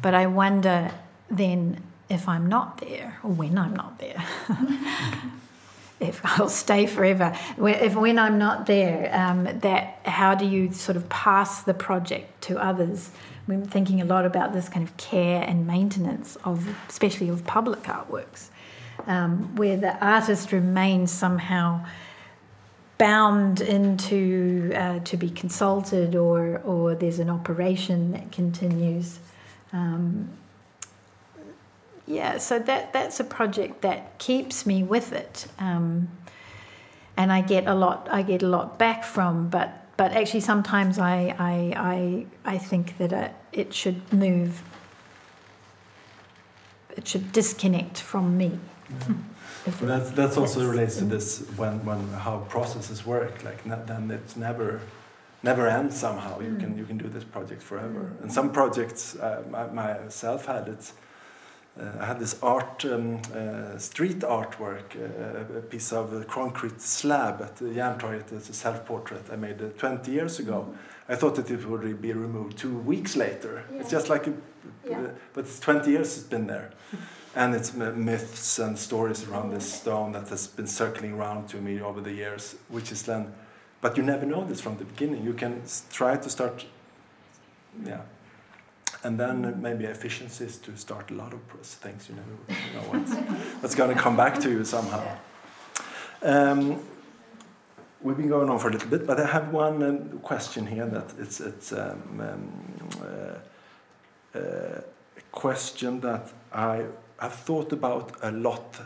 But 0.02 0.14
I 0.14 0.26
wonder 0.28 0.92
then 1.30 1.82
if 2.10 2.28
I'm 2.28 2.48
not 2.48 2.80
there 2.80 3.20
or 3.24 3.32
when 3.32 3.58
I'm 3.58 3.74
not 3.74 4.00
there. 4.00 4.22
if 6.02 6.20
I'll 6.26 6.50
stay 6.50 6.88
forever. 6.88 7.34
If 7.58 7.96
when 7.96 8.20
I'm 8.20 8.38
not 8.38 8.66
there, 8.66 9.10
um, 9.14 9.46
that 9.60 10.00
how 10.04 10.36
do 10.36 10.46
you 10.46 10.74
sort 10.74 10.98
of 10.98 11.08
pass 11.08 11.64
the 11.64 11.74
project 11.74 12.42
to 12.44 12.58
others? 12.62 13.12
We're 13.48 13.66
thinking 13.66 14.02
a 14.02 14.06
lot 14.06 14.26
about 14.26 14.54
this 14.54 14.70
kind 14.70 14.88
of 14.88 14.96
care 14.96 15.42
and 15.42 15.68
maintenance 15.68 16.38
of, 16.46 16.66
especially 16.88 17.28
of 17.28 17.46
public 17.46 17.84
artworks, 17.84 18.48
um, 19.06 19.56
where 19.56 19.76
the 19.76 19.98
artist 20.06 20.54
remains 20.54 21.12
somehow 21.12 21.86
bound 22.98 23.60
into 23.60 24.72
uh, 24.76 25.00
to 25.00 25.18
be 25.18 25.30
consulted, 25.30 26.16
or 26.16 26.62
or 26.64 26.96
there's 26.96 27.20
an 27.20 27.30
operation 27.30 28.14
that 28.14 28.32
continues. 28.32 29.20
Um, 29.74 30.30
yeah, 32.08 32.38
so 32.38 32.60
that 32.60 32.94
that's 32.94 33.20
a 33.20 33.26
project 33.26 33.82
that 33.82 34.18
keeps 34.20 34.66
me 34.66 34.84
with 34.84 35.12
it, 35.12 35.48
um, 35.60 36.10
and 37.18 37.32
I 37.32 37.42
get 37.42 37.68
a 37.68 37.76
lot. 37.76 38.08
I 38.10 38.22
get 38.22 38.42
a 38.42 38.48
lot 38.48 38.80
back 38.80 39.04
from, 39.04 39.50
but 39.50 39.83
but 39.98 40.12
actually 40.12 40.42
sometimes 40.42 41.00
I 41.00 41.36
I 41.40 41.74
I, 41.76 42.26
I 42.56 42.58
think 42.58 42.98
that 42.98 43.12
it, 43.12 43.32
it 43.52 43.74
should 43.74 44.14
move. 44.14 44.64
It 46.98 47.08
should 47.08 47.32
disconnect 47.32 47.98
from 47.98 48.38
me. 48.38 48.60
Yeah. 48.90 49.16
that's 49.82 50.12
that's 50.12 50.38
also 50.38 50.68
relates 50.68 50.98
to 50.98 51.06
this 51.06 51.46
when 51.56 51.84
when 51.86 52.08
how 52.10 52.40
processes 52.50 53.06
work. 53.06 53.44
Like 53.44 53.64
then 53.64 54.12
it's 54.12 54.36
never 54.36 54.82
never 55.42 55.68
ends 55.68 55.96
somehow. 55.96 56.40
You 56.40 56.52
mm. 56.52 56.60
can 56.60 56.78
you 56.78 56.86
can 56.86 56.98
do 56.98 57.10
this 57.10 57.24
project 57.24 57.62
forever. 57.62 58.12
Mm. 58.12 58.22
And 58.22 58.32
some 58.32 58.52
projects 58.52 59.16
uh, 59.16 59.44
myself 59.74 60.46
had 60.46 60.68
it 60.68 60.92
uh, 60.92 61.03
I 61.76 62.06
had 62.06 62.20
this 62.20 62.38
art, 62.44 62.86
um, 62.86 63.20
uh, 63.34 63.80
street 63.80 64.20
artwork, 64.20 64.96
uh, 64.96 65.58
a 65.58 65.62
piece 65.62 65.92
of 65.92 66.28
concrete 66.28 66.80
slab 66.80 67.42
at 67.42 67.56
the 67.56 67.66
Järntorget. 67.66 68.32
It's 68.32 68.50
a 68.50 68.54
self-portrait 68.54 69.24
I 69.32 69.36
made 69.38 69.78
20 69.78 70.12
years 70.12 70.40
ago. 70.40 70.68
I 71.10 71.16
thought 71.16 71.36
that 71.36 71.50
it 71.50 71.68
would 71.68 72.02
be 72.02 72.14
removed 72.14 72.58
two 72.60 72.78
weeks 72.78 73.16
later. 73.16 73.64
Yeah. 73.72 73.80
It's 73.80 73.90
just 73.90 74.08
like, 74.08 74.28
a, 74.28 74.34
yeah. 74.88 75.08
but 75.34 75.46
it's 75.46 75.60
20 75.60 75.90
years 75.90 76.18
it's 76.18 76.28
been 76.28 76.46
there. 76.46 76.72
and 77.36 77.56
it's 77.56 77.74
myths 77.74 78.60
and 78.60 78.78
stories 78.78 79.28
around 79.28 79.52
this 79.52 79.74
stone 79.74 80.12
that 80.12 80.30
has 80.30 80.48
been 80.48 80.68
circling 80.68 81.14
around 81.14 81.50
to 81.50 81.58
me 81.58 81.82
over 81.82 82.00
the 82.02 82.12
years, 82.12 82.56
which 82.70 82.92
is 82.92 83.04
then, 83.04 83.34
but 83.82 83.98
you 83.98 84.04
never 84.04 84.26
know 84.26 84.46
this 84.46 84.62
from 84.62 84.78
the 84.78 84.86
beginning. 84.86 85.24
You 85.24 85.34
can 85.34 85.64
try 85.92 86.16
to 86.16 86.30
start, 86.30 86.66
yeah, 87.84 88.02
and 89.04 89.20
then 89.20 89.62
maybe 89.62 89.86
efficiencies 89.86 90.58
to 90.58 90.76
start 90.78 91.12
a 91.12 91.14
lot 91.14 91.34
of 91.34 91.42
things. 91.62 92.10
You 92.10 92.16
never 92.16 92.74
know 92.74 93.00
what's, 93.00 93.14
what's 93.62 93.76
going 93.76 93.96
to 93.96 94.02
come 94.02 94.16
back 94.16 94.40
to 94.42 94.50
you 94.50 94.64
somehow. 94.64 95.04
Um, 96.22 96.80
we've 98.02 98.18
been 98.18 98.30
going 98.30 98.50
on 98.50 98.60
for 98.60 98.70
a 98.70 98.72
little 98.72 98.90
bit, 98.90 99.06
but 99.06 99.20
I 99.20 99.26
have 99.26 99.52
one 99.52 99.84
um, 99.84 100.20
question 100.20 100.66
here 100.66 100.86
that 100.86 101.14
it's 101.20 101.40
it's 101.42 101.74
um, 101.74 102.20
um 102.20 102.64
uh, 103.02 104.38
uh, 104.38 104.82
a 105.18 105.22
question 105.32 106.00
that 106.02 106.32
I 106.54 106.86
have 107.20 107.34
thought 107.34 107.74
about 107.74 108.12
a 108.22 108.32
lot 108.32 108.80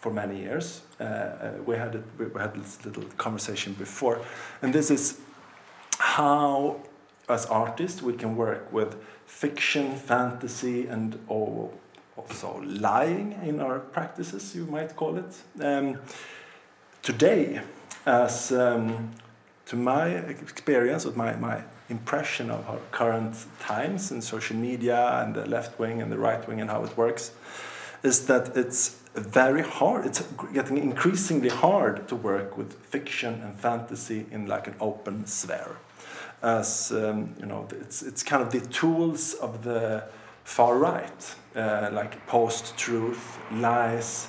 for 0.00 0.12
many 0.12 0.38
years. 0.38 0.82
Uh, 1.00 1.04
uh 1.04 1.50
we 1.64 1.76
had 1.76 1.94
it, 1.94 2.04
we 2.18 2.40
had 2.40 2.54
this 2.54 2.84
little 2.84 3.04
conversation 3.16 3.74
before, 3.74 4.20
and 4.62 4.72
this 4.72 4.90
is 4.90 5.20
how, 5.98 6.80
as 7.28 7.46
artists, 7.46 8.02
we 8.02 8.14
can 8.14 8.36
work 8.36 8.72
with 8.72 8.96
fiction, 9.26 9.96
fantasy, 9.96 10.86
and 10.86 11.18
also 11.28 12.62
lying 12.64 13.32
in 13.44 13.60
our 13.60 13.78
practices, 13.78 14.54
you 14.54 14.64
might 14.66 14.94
call 14.96 15.16
it. 15.18 15.34
Um, 15.60 15.98
today, 17.02 17.60
as 18.06 18.52
um, 18.52 19.10
to 19.66 19.76
my 19.76 20.08
experience, 20.08 21.04
with 21.04 21.16
my, 21.16 21.36
my 21.36 21.62
impression 21.88 22.50
of 22.50 22.68
our 22.68 22.78
current 22.90 23.34
times 23.60 24.10
in 24.10 24.22
social 24.22 24.56
media 24.56 25.22
and 25.22 25.34
the 25.34 25.46
left 25.46 25.78
wing 25.78 26.00
and 26.00 26.10
the 26.10 26.18
right 26.18 26.46
wing 26.48 26.60
and 26.60 26.70
how 26.70 26.84
it 26.84 26.96
works, 26.96 27.32
is 28.02 28.26
that 28.26 28.56
it's 28.56 29.00
very 29.14 29.62
hard. 29.62 30.06
It's 30.06 30.22
getting 30.52 30.78
increasingly 30.78 31.48
hard 31.48 32.08
to 32.08 32.16
work 32.16 32.56
with 32.58 32.72
fiction 32.74 33.40
and 33.42 33.54
fantasy 33.54 34.26
in 34.30 34.46
like 34.46 34.66
an 34.66 34.74
open 34.80 35.26
sphere 35.26 35.76
as 36.44 36.92
um, 36.92 37.34
you 37.40 37.46
know, 37.46 37.66
it's 37.70 38.02
it's 38.02 38.22
kind 38.22 38.42
of 38.42 38.50
the 38.50 38.60
tools 38.60 39.34
of 39.34 39.64
the 39.64 40.04
far 40.44 40.76
right, 40.76 41.34
uh, 41.56 41.88
like 41.90 42.26
post-truth, 42.26 43.38
lies, 43.50 44.28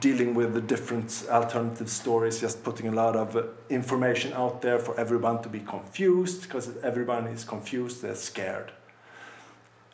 dealing 0.00 0.34
with 0.34 0.52
the 0.52 0.60
different 0.60 1.24
alternative 1.30 1.88
stories, 1.88 2.38
just 2.38 2.62
putting 2.62 2.88
a 2.88 2.92
lot 2.92 3.16
of 3.16 3.34
uh, 3.34 3.44
information 3.70 4.32
out 4.34 4.60
there 4.60 4.78
for 4.78 4.98
everyone 5.00 5.42
to 5.42 5.48
be 5.48 5.60
confused, 5.60 6.42
because 6.42 6.76
everyone 6.82 7.26
is 7.28 7.44
confused, 7.44 8.02
they're 8.02 8.14
scared. 8.14 8.72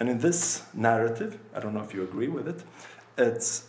And 0.01 0.09
in 0.09 0.19
this 0.19 0.65
narrative, 0.75 1.39
I 1.55 1.61
don't 1.61 1.73
know 1.73 1.85
if 1.85 1.95
you 1.95 2.03
agree 2.03 2.29
with 2.29 2.49
it, 2.49 2.65
it's 3.17 3.69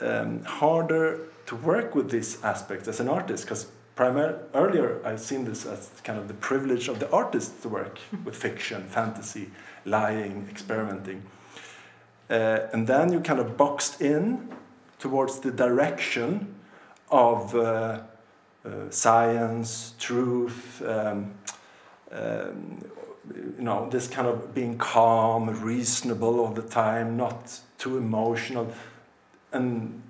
um, 0.00 0.42
harder 0.44 1.20
to 1.46 1.54
work 1.54 1.94
with 1.94 2.10
these 2.10 2.42
aspects 2.42 2.88
as 2.88 2.98
an 2.98 3.08
artist 3.08 3.44
because 3.44 3.66
primary, 4.00 4.34
earlier 4.54 4.98
I've 5.04 5.20
seen 5.20 5.44
this 5.44 5.66
as 5.66 5.90
kind 6.04 6.18
of 6.18 6.26
the 6.26 6.32
privilege 6.32 6.88
of 6.88 6.98
the 7.00 7.10
artist 7.10 7.60
to 7.60 7.68
work 7.68 7.98
with 8.24 8.34
fiction, 8.34 8.84
fantasy, 8.84 9.50
lying, 9.84 10.48
experimenting. 10.50 11.22
Uh, 12.30 12.60
and 12.72 12.86
then 12.86 13.12
you 13.12 13.20
kind 13.20 13.38
of 13.38 13.58
boxed 13.58 14.00
in 14.00 14.48
towards 14.98 15.40
the 15.40 15.50
direction 15.50 16.54
of 17.10 17.54
uh, 17.54 18.00
uh, 18.64 18.70
science, 18.88 19.92
truth, 19.98 20.82
um, 20.86 21.34
um, 22.10 22.82
you 23.58 23.62
know, 23.62 23.86
this 23.90 24.08
kind 24.08 24.26
of 24.26 24.54
being 24.54 24.78
calm, 24.78 25.50
reasonable 25.62 26.40
all 26.40 26.54
the 26.54 26.62
time, 26.62 27.18
not 27.18 27.60
too 27.76 27.98
emotional. 27.98 28.72
And 29.52 30.02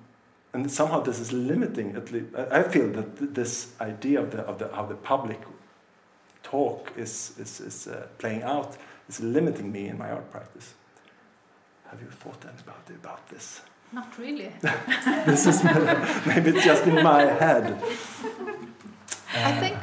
and 0.52 0.70
somehow 0.70 1.00
this 1.00 1.20
is 1.20 1.32
limiting. 1.32 1.96
At 1.96 2.10
least, 2.12 2.34
I 2.34 2.62
feel 2.62 2.88
that 2.92 3.34
this 3.34 3.72
idea 3.80 4.20
of 4.20 4.30
the 4.30 4.40
of 4.42 4.58
the 4.58 4.68
how 4.74 4.86
the 4.86 4.96
public 4.96 5.40
talk 6.42 6.92
is 6.96 7.34
is, 7.38 7.60
is 7.60 7.86
uh, 7.86 8.06
playing 8.18 8.42
out 8.42 8.76
is 9.08 9.20
limiting 9.20 9.70
me 9.70 9.88
in 9.88 9.98
my 9.98 10.10
art 10.10 10.30
practice. 10.30 10.74
Have 11.90 12.00
you 12.00 12.08
thought 12.08 12.44
anybody 12.44 12.94
about 12.94 13.28
this? 13.28 13.62
Not 13.92 14.16
really. 14.18 14.52
this 15.26 15.46
is 15.46 15.64
maybe 16.26 16.50
it's 16.50 16.64
just 16.64 16.84
in 16.84 17.02
my 17.02 17.22
head. 17.22 17.80
I 19.34 19.52
think 19.60 19.76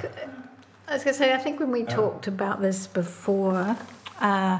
I 0.87 0.93
was 0.93 1.03
going 1.03 1.13
to 1.13 1.19
say 1.19 1.33
I 1.33 1.37
think 1.37 1.59
when 1.59 1.71
we 1.71 1.83
uh, 1.83 1.89
talked 1.89 2.27
about 2.27 2.61
this 2.61 2.87
before. 2.87 3.77
Uh, 4.19 4.59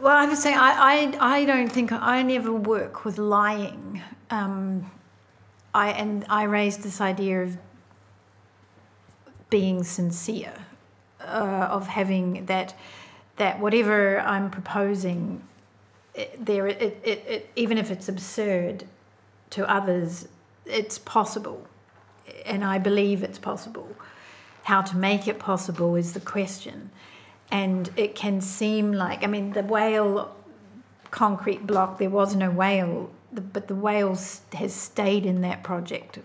well, 0.00 0.16
I 0.16 0.26
was 0.26 0.42
saying, 0.42 0.56
I, 0.56 1.14
I, 1.20 1.36
I 1.38 1.44
don't 1.44 1.70
think 1.70 1.92
I 1.92 2.22
never 2.22 2.52
work 2.52 3.04
with 3.04 3.16
lying 3.16 4.02
um, 4.34 4.90
I 5.72 5.90
and 5.90 6.24
I 6.28 6.44
raised 6.44 6.82
this 6.82 7.00
idea 7.00 7.42
of 7.42 7.56
being 9.50 9.84
sincere, 9.84 10.54
uh, 11.20 11.68
of 11.70 11.86
having 11.86 12.46
that 12.46 12.74
that 13.36 13.60
whatever 13.60 14.20
I'm 14.20 14.50
proposing, 14.50 15.42
it, 16.14 16.44
there 16.44 16.66
it, 16.66 17.00
it, 17.04 17.24
it, 17.26 17.50
even 17.56 17.78
if 17.78 17.90
it's 17.90 18.08
absurd 18.08 18.84
to 19.50 19.68
others, 19.70 20.28
it's 20.66 20.98
possible, 20.98 21.66
and 22.44 22.64
I 22.64 22.78
believe 22.78 23.22
it's 23.22 23.38
possible. 23.38 23.88
How 24.64 24.80
to 24.80 24.96
make 24.96 25.28
it 25.28 25.38
possible 25.38 25.94
is 25.94 26.14
the 26.14 26.20
question, 26.20 26.90
and 27.50 27.90
it 27.96 28.14
can 28.14 28.40
seem 28.40 28.92
like 28.92 29.22
I 29.22 29.26
mean 29.28 29.52
the 29.52 29.62
whale 29.62 30.34
concrete 31.10 31.66
block. 31.66 31.98
There 31.98 32.10
was 32.10 32.34
no 32.34 32.50
whale 32.50 33.10
the, 33.34 33.40
but 33.40 33.68
the 33.68 33.74
whales 33.74 34.42
has 34.52 34.72
stayed 34.72 35.26
in 35.26 35.40
that 35.42 35.62
project 35.62 36.18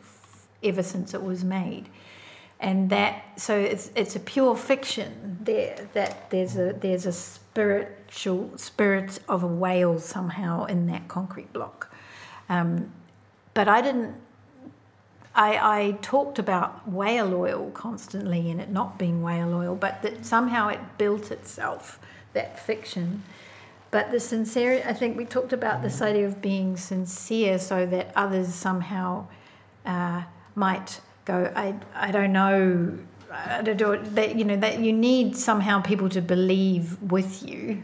ever 0.64 0.84
since 0.84 1.14
it 1.14 1.24
was 1.24 1.44
made. 1.44 1.90
and 2.60 2.90
that 2.90 3.24
so 3.38 3.58
it's 3.58 3.90
it's 3.96 4.16
a 4.16 4.20
pure 4.20 4.56
fiction 4.56 5.38
there 5.42 5.88
that 5.94 6.30
there's 6.30 6.58
a 6.58 6.74
there's 6.74 7.06
a 7.06 7.12
spiritual 7.12 8.52
spirit 8.58 9.20
of 9.30 9.44
a 9.44 9.48
whale 9.48 9.98
somehow 10.00 10.66
in 10.66 10.86
that 10.88 11.08
concrete 11.08 11.52
block 11.54 11.94
um, 12.50 12.92
but 13.54 13.68
I 13.68 13.82
didn't 13.82 14.16
I, 15.36 15.52
I 15.78 15.98
talked 16.02 16.38
about 16.40 16.88
whale 16.88 17.34
oil 17.34 17.72
constantly 17.72 18.52
and 18.52 18.60
it 18.60 18.70
not 18.70 19.00
being 19.00 19.22
whale 19.22 19.54
oil 19.54 19.76
but 19.76 20.02
that 20.02 20.26
somehow 20.26 20.68
it 20.68 20.80
built 20.98 21.32
itself 21.32 22.00
that 22.34 22.60
fiction 22.60 23.24
but 23.92 24.12
the 24.12 24.20
sincerity 24.20 24.84
I 24.84 24.94
think 24.94 25.18
we 25.18 25.26
talked 25.26 25.54
about 25.54 25.82
this 25.82 26.02
idea 26.02 26.28
of 26.28 26.42
being 26.42 26.78
sincere 26.78 27.58
so 27.60 27.86
that 27.88 28.12
others 28.16 28.54
somehow 28.54 29.28
uh, 29.86 30.24
might 30.56 31.02
go, 31.26 31.52
I, 31.56 31.76
I 31.96 32.12
don't 32.12 32.34
know, 32.34 32.98
I 33.32 33.62
don't 33.62 33.80
know, 33.80 33.98
that, 33.98 34.36
you 34.36 34.46
know, 34.46 34.58
that 34.58 34.80
you 34.80 34.94
need 34.94 35.38
somehow 35.38 35.82
people 35.82 36.10
to 36.10 36.22
believe 36.22 37.02
with 37.02 37.48
you, 37.48 37.84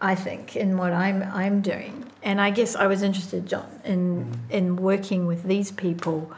I 0.00 0.14
think, 0.14 0.56
in 0.56 0.76
what 0.76 0.92
I'm, 0.92 1.22
I'm 1.22 1.60
doing. 1.60 2.10
And 2.22 2.40
I 2.40 2.50
guess 2.50 2.74
I 2.74 2.86
was 2.86 3.02
interested, 3.02 3.46
John, 3.46 3.68
in, 3.84 4.38
in 4.50 4.76
working 4.76 5.26
with 5.26 5.44
these 5.44 5.70
people. 5.70 6.32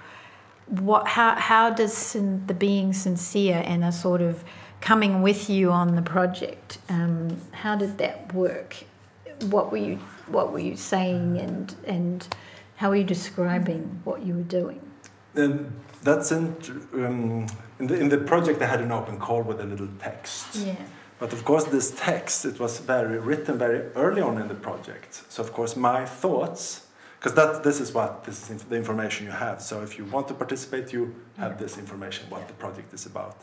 What, 0.67 1.09
how, 1.09 1.35
how 1.37 1.71
does 1.71 1.95
sin, 1.95 2.47
the 2.47 2.55
being 2.55 2.93
sincere 2.93 3.63
and 3.65 3.83
a 3.83 3.91
sort 3.93 4.21
of 4.21 4.45
coming 4.81 5.23
with 5.23 5.51
you 5.51 5.71
on 5.71 5.97
the 5.97 6.03
project, 6.03 6.79
um, 6.89 7.41
how 7.53 7.77
did 7.77 7.99
that 7.99 8.33
work? 8.35 8.77
What 9.51 9.71
were 9.71 9.79
you, 9.79 9.97
what 10.27 10.53
were 10.53 10.59
you 10.59 10.77
saying 10.77 11.39
and, 11.39 11.75
and 11.87 12.27
how 12.77 12.91
were 12.91 12.97
you 12.97 13.05
describing 13.05 14.01
what 14.05 14.23
you 14.23 14.35
were 14.35 14.43
doing? 14.43 14.81
Um, 15.37 15.73
that's 16.03 16.33
in, 16.33 16.57
um, 16.95 17.47
in, 17.79 17.87
the, 17.87 18.01
in 18.01 18.09
the 18.09 18.19
project 18.19 18.63
I 18.63 18.67
had 18.67 18.81
an 18.81 18.93
open 18.93 19.19
call 19.19 19.43
with 19.43 19.61
a 19.61 19.65
little 19.65 19.89
text. 20.01 20.57
Yeah. 20.57 20.77
But 21.19 21.33
of 21.33 21.45
course, 21.45 21.65
this 21.65 21.91
text 21.91 22.45
it 22.45 22.61
was 22.61 22.79
very 22.79 23.19
written 23.19 23.59
very 23.59 23.91
early 23.97 24.23
on 24.23 24.41
in 24.41 24.49
the 24.49 24.55
project. 24.55 25.23
So 25.29 25.43
of 25.43 25.53
course, 25.53 25.77
my 25.77 26.05
thoughts, 26.07 26.87
because 27.19 27.35
that 27.35 27.65
this 27.65 27.81
is 27.81 27.93
what 27.93 28.25
this 28.25 28.49
is 28.49 28.63
the 28.63 28.77
information 28.77 29.27
you 29.27 29.33
have. 29.33 29.61
So 29.61 29.83
if 29.83 29.99
you 29.99 30.05
want 30.05 30.29
to 30.29 30.35
participate, 30.35 30.93
you 30.93 31.15
have 31.37 31.59
this 31.59 31.77
information 31.77 32.31
what 32.31 32.47
the 32.47 32.55
project 32.55 32.95
is 32.95 33.07
about. 33.07 33.37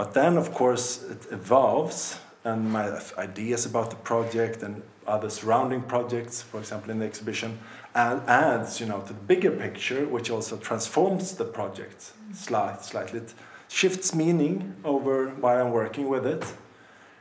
But 0.00 0.14
then, 0.14 0.38
of 0.38 0.54
course, 0.54 1.02
it 1.02 1.30
evolves, 1.30 2.18
and 2.42 2.72
my 2.72 2.98
ideas 3.18 3.66
about 3.66 3.90
the 3.90 3.96
project 3.96 4.62
and 4.62 4.82
other 5.06 5.28
surrounding 5.28 5.82
projects, 5.82 6.40
for 6.40 6.58
example, 6.58 6.90
in 6.90 7.00
the 7.00 7.04
exhibition, 7.04 7.58
adds, 7.94 8.80
you 8.80 8.86
know, 8.86 9.02
to 9.02 9.08
the 9.08 9.20
bigger 9.32 9.50
picture, 9.50 10.06
which 10.06 10.30
also 10.30 10.56
transforms 10.56 11.34
the 11.34 11.44
project 11.44 12.12
slight, 12.32 12.82
slightly. 12.82 13.18
It 13.18 13.34
shifts 13.68 14.14
meaning 14.14 14.74
over 14.84 15.28
why 15.38 15.60
I'm 15.60 15.70
working 15.70 16.08
with 16.08 16.26
it. 16.26 16.46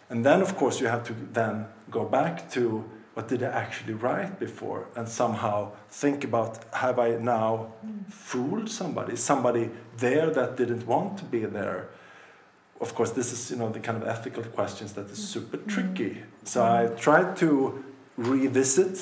And 0.10 0.26
then, 0.26 0.42
of 0.42 0.56
course, 0.56 0.80
you 0.80 0.88
have 0.88 1.04
to 1.08 1.14
then 1.34 1.66
go 1.92 2.06
back 2.06 2.50
to 2.52 2.90
what 3.14 3.28
did 3.28 3.44
I 3.44 3.48
actually 3.48 3.96
write 3.96 4.40
before 4.40 4.88
and 4.96 5.06
somehow 5.06 5.74
think 5.90 6.24
about 6.24 6.64
have 6.74 6.98
I 6.98 7.18
now 7.18 7.74
mm. 7.86 8.10
fooled 8.10 8.70
somebody? 8.70 9.14
Is 9.14 9.22
somebody 9.22 9.70
there 9.98 10.30
that 10.30 10.56
didn't 10.56 10.88
want 10.88 11.18
to 11.18 11.26
be 11.26 11.44
there? 11.44 11.90
Of 12.82 12.96
course, 12.96 13.12
this 13.12 13.34
is 13.34 13.52
you 13.52 13.58
know 13.58 13.70
the 13.70 13.80
kind 13.80 14.02
of 14.02 14.08
ethical 14.08 14.44
questions 14.44 14.94
that 14.94 15.10
is 15.10 15.18
super 15.18 15.58
tricky. 15.58 16.24
So 16.44 16.64
I 16.64 16.88
tried 16.96 17.36
to 17.38 17.84
revisit 18.18 19.00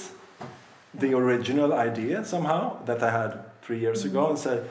the 0.94 1.14
original 1.14 1.74
idea 1.74 2.26
somehow 2.26 2.84
that 2.86 3.04
I 3.04 3.12
had 3.12 3.32
three 3.62 3.80
years 3.80 4.04
mm 4.04 4.10
ago 4.10 4.30
and 4.30 4.40
say, 4.40 4.64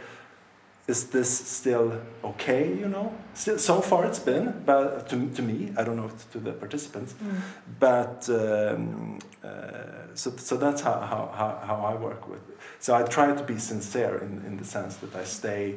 is 0.88 1.08
this 1.08 1.28
still 1.28 2.00
okay? 2.22 2.68
You 2.68 2.88
know, 2.88 3.12
still, 3.34 3.58
so 3.58 3.80
far 3.80 4.06
it's 4.06 4.20
been, 4.20 4.62
but 4.64 5.08
to, 5.08 5.28
to 5.30 5.42
me, 5.42 5.72
I 5.76 5.82
don't 5.82 5.96
know 5.96 6.10
to 6.32 6.38
the 6.38 6.52
participants, 6.52 7.14
mm. 7.14 7.40
but 7.80 8.28
um, 8.30 9.18
uh, 9.42 10.14
so 10.14 10.30
so 10.36 10.56
that's 10.56 10.82
how, 10.82 11.00
how, 11.00 11.60
how 11.66 11.76
I 11.84 11.94
work 11.94 12.28
with. 12.28 12.48
It. 12.48 12.58
So 12.78 12.94
I 12.94 13.02
try 13.02 13.34
to 13.34 13.42
be 13.42 13.58
sincere 13.58 14.18
in, 14.18 14.44
in 14.46 14.56
the 14.56 14.64
sense 14.64 14.96
that 14.96 15.14
I 15.16 15.24
stay 15.24 15.76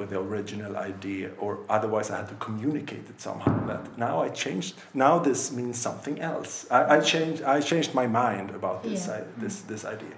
with 0.00 0.08
the 0.08 0.18
original 0.18 0.78
idea, 0.78 1.30
or 1.38 1.58
otherwise 1.68 2.10
I 2.10 2.16
had 2.16 2.28
to 2.28 2.38
communicate 2.46 3.06
it 3.12 3.20
somehow. 3.20 3.66
That 3.66 3.82
now 3.98 4.22
I 4.26 4.30
changed. 4.30 4.74
Now 4.94 5.18
this 5.18 5.52
means 5.52 5.76
something 5.78 6.20
else. 6.20 6.66
I, 6.70 6.96
I 6.96 7.00
changed. 7.00 7.42
I 7.42 7.60
changed 7.60 7.94
my 7.94 8.06
mind 8.06 8.50
about 8.50 8.82
this 8.82 9.06
yeah. 9.06 9.16
I, 9.16 9.40
this 9.42 9.60
this 9.72 9.84
idea. 9.84 10.16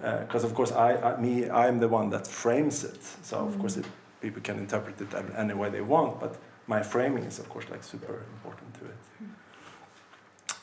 Because 0.00 0.44
uh, 0.44 0.48
of 0.48 0.54
course 0.54 0.72
I, 0.72 0.90
I 1.08 1.20
me 1.20 1.48
I'm 1.48 1.78
the 1.78 1.88
one 1.88 2.10
that 2.10 2.26
frames 2.26 2.84
it. 2.84 3.02
So 3.22 3.36
mm. 3.36 3.48
of 3.48 3.58
course 3.60 3.76
it, 3.80 3.86
people 4.20 4.42
can 4.42 4.58
interpret 4.58 5.00
it 5.00 5.10
any 5.36 5.54
way 5.54 5.70
they 5.70 5.84
want. 5.94 6.20
But 6.20 6.32
my 6.66 6.82
framing 6.82 7.24
is 7.24 7.38
of 7.38 7.48
course 7.48 7.66
like 7.70 7.84
super 7.84 8.16
important 8.36 8.70
to 8.78 8.84
it. 8.92 9.00
Mm. 9.22 9.30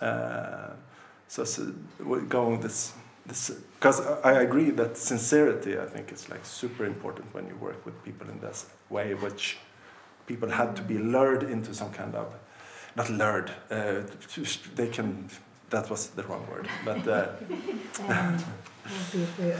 Uh, 0.08 0.74
so, 1.28 1.44
so 1.44 1.62
going 2.28 2.60
this 2.62 2.94
because 3.30 4.02
I 4.24 4.42
agree 4.42 4.72
that 4.72 4.98
sincerity, 4.98 5.80
I 5.80 5.86
think, 5.86 6.12
is 6.12 6.30
like 6.30 6.46
super 6.46 6.86
important 6.86 7.34
when 7.34 7.48
you 7.48 7.56
work 7.56 7.86
with 7.86 8.04
people 8.04 8.28
in 8.30 8.40
this 8.40 8.66
way, 8.90 9.14
which 9.14 9.58
people 10.26 10.50
had 10.50 10.76
to 10.76 10.82
be 10.82 10.98
lured 10.98 11.44
into 11.44 11.74
some 11.74 11.92
kind 11.92 12.16
of, 12.16 12.34
not 12.96 13.10
lured, 13.10 13.52
uh, 13.72 14.02
they 14.76 14.88
can, 14.88 15.30
that 15.70 15.90
was 15.90 16.08
the 16.10 16.24
wrong 16.24 16.46
word, 16.52 16.68
but. 16.84 17.08
Uh, 17.08 17.28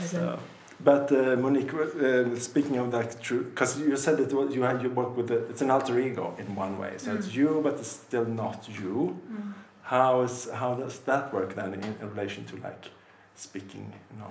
so, 0.00 0.38
but 0.82 1.12
uh, 1.12 1.36
Monique, 1.36 1.74
uh, 1.74 2.36
speaking 2.36 2.76
of 2.78 2.90
that, 2.92 3.20
true, 3.22 3.44
because 3.44 3.78
you 3.78 3.96
said 3.96 4.16
that 4.18 4.30
you 4.54 4.62
had 4.62 4.82
you 4.82 4.90
work 4.90 5.16
with 5.16 5.28
the, 5.28 5.38
it's 5.50 5.62
an 5.62 5.70
alter 5.70 5.98
ego 6.00 6.34
in 6.38 6.54
one 6.56 6.78
way, 6.78 6.94
so 6.96 7.10
mm. 7.10 7.18
it's 7.18 7.34
you, 7.34 7.60
but 7.62 7.74
it's 7.74 7.88
still 7.88 8.24
not 8.24 8.66
you. 8.68 9.18
Mm. 9.30 9.52
How 9.82 10.22
is 10.22 10.48
how 10.50 10.74
does 10.74 11.00
that 11.00 11.34
work 11.34 11.54
then 11.54 11.74
in, 11.74 11.82
in 11.82 12.10
relation 12.14 12.44
to 12.46 12.56
like 12.56 12.90
speaking, 13.36 13.92
you 14.12 14.18
know, 14.20 14.30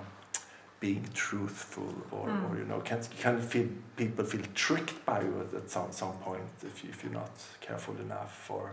being 0.80 1.06
truthful, 1.14 1.92
or, 2.10 2.26
mm. 2.26 2.50
or 2.50 2.58
you 2.58 2.64
know, 2.64 2.80
can 2.80 3.00
can 3.20 3.40
feel 3.40 3.68
people 3.96 4.24
feel 4.24 4.42
tricked 4.54 5.04
by 5.04 5.20
you 5.20 5.48
at, 5.56 5.70
some 5.70 5.92
some 5.92 6.14
point 6.18 6.42
if 6.62 6.82
you, 6.82 6.90
if 6.90 7.04
you're 7.04 7.12
not 7.12 7.30
careful 7.60 7.94
enough, 7.96 8.50
or 8.50 8.72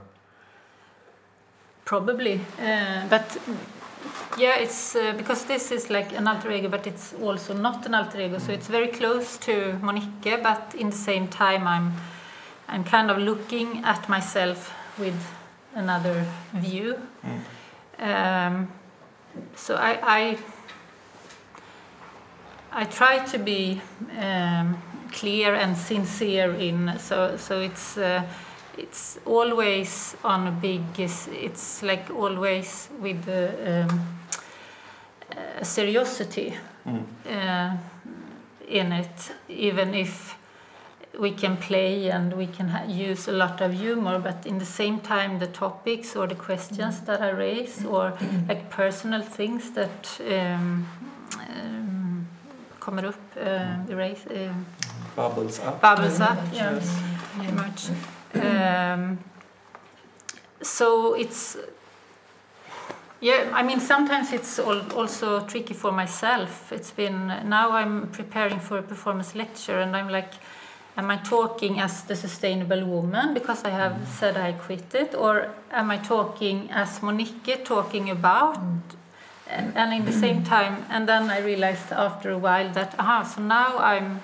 probably, 1.86 2.40
uh, 2.62 3.08
but 3.10 3.38
yeah, 4.38 4.56
it's 4.58 4.96
uh, 4.96 5.14
because 5.18 5.46
this 5.46 5.72
is 5.72 5.90
like 5.90 6.14
an 6.14 6.28
alter 6.28 6.52
ego, 6.52 6.70
but 6.70 6.88
it's 6.88 7.14
also 7.22 7.54
not 7.54 7.86
an 7.86 7.94
alter 7.94 8.22
ego, 8.22 8.38
so 8.38 8.52
it's 8.52 8.68
very 8.68 8.88
close 8.88 9.38
to 9.38 9.78
Monique, 9.82 10.42
but 10.44 10.76
in 10.78 10.90
the 10.90 10.96
same 10.96 11.28
time, 11.28 11.68
I'm 11.68 11.94
I'm 12.70 12.84
kind 12.84 13.12
of 13.12 13.18
looking 13.18 13.84
at 13.84 14.08
myself 14.10 14.74
with 14.98 15.16
another 15.76 16.26
view. 16.54 16.96
Mm. 17.26 17.42
Um, 18.00 18.68
so 19.56 19.76
I, 19.76 20.00
I, 20.02 20.38
I 22.72 22.84
try 22.86 23.20
to 23.26 23.38
be 23.38 23.82
um, 24.20 24.78
clear 25.12 25.56
and 25.56 25.78
sincere 25.78 26.54
in 26.54 27.00
so 27.00 27.38
so 27.38 27.60
it's 27.60 27.98
uh, 27.98 28.24
it's 28.78 29.20
always 29.26 30.16
on 30.24 30.48
a 30.48 30.52
big 30.52 30.82
it's 30.98 31.82
like 31.84 32.10
always 32.12 32.90
with 33.02 33.28
um, 33.28 34.08
a 35.60 35.64
seriosity 35.64 36.54
mm. 36.86 37.04
uh, 37.26 37.78
in 38.68 38.92
it 38.92 39.32
even 39.50 39.94
if 39.94 40.36
we 41.20 41.32
can 41.32 41.58
play 41.58 42.10
and 42.10 42.34
we 42.34 42.48
can 42.48 42.90
use 42.90 43.28
a 43.28 43.32
lot 43.32 43.62
of 43.62 43.74
humor, 43.74 44.20
but 44.20 44.46
in 44.46 44.60
the 44.60 44.66
same 44.66 45.00
time, 45.00 45.40
the 45.40 45.48
topics 45.48 46.16
or 46.16 46.28
the 46.28 46.36
questions 46.36 47.02
that 47.02 47.22
I 47.22 47.30
raise, 47.32 47.86
or 47.86 48.14
like 48.48 48.70
personal 48.70 49.22
things 49.22 49.72
that 49.72 50.22
um, 50.22 50.86
um, 51.50 52.28
kommer 52.80 53.06
upp, 53.06 53.16
uh, 53.38 53.96
raise, 53.96 54.26
uh, 54.28 54.54
bubbles 55.16 55.60
up, 55.60 55.82
bubbles 55.82 56.20
up, 56.20 56.38
yes, 56.54 57.00
very 57.36 57.52
much. 57.52 57.90
Um, 58.34 59.18
so 60.62 61.14
it's 61.16 61.58
yeah, 63.20 63.50
I 63.52 63.64
mean, 63.64 63.80
sometimes 63.80 64.32
it's 64.32 64.60
also 64.60 65.40
tricky 65.48 65.74
for 65.74 65.92
myself. 65.92 66.72
It's 66.72 66.92
been 66.92 67.28
now 67.50 67.72
I'm 67.72 68.10
preparing 68.10 68.60
for 68.60 68.78
a 68.78 68.84
performance 68.84 69.34
lecture, 69.34 69.80
and 69.80 69.96
I'm 69.96 70.10
like 70.10 70.34
am 70.98 71.12
I 71.12 71.18
talking 71.18 71.80
as 71.80 72.04
the 72.04 72.16
sustainable 72.16 72.84
woman 72.86 73.34
because 73.34 73.64
I 73.64 73.70
have 73.70 73.94
mm. 73.94 74.06
said 74.08 74.36
I 74.36 74.54
quit 74.54 74.94
it, 74.96 75.14
or 75.14 75.50
am 75.72 75.92
I 75.92 75.98
talking 75.98 76.70
as 76.72 77.02
Monique 77.04 77.64
talking 77.64 78.10
about? 78.10 78.58
And, 79.50 79.78
and 79.78 79.94
in 79.94 80.04
the 80.04 80.12
same 80.12 80.44
time, 80.44 80.86
and 80.90 81.08
then 81.08 81.30
I 81.30 81.40
realized 81.40 81.94
after 81.94 82.32
a 82.32 82.38
while 82.38 82.70
that 82.74 82.96
aha, 83.00 83.24
so 83.24 83.42
now 83.42 83.78
I'm 83.78 84.20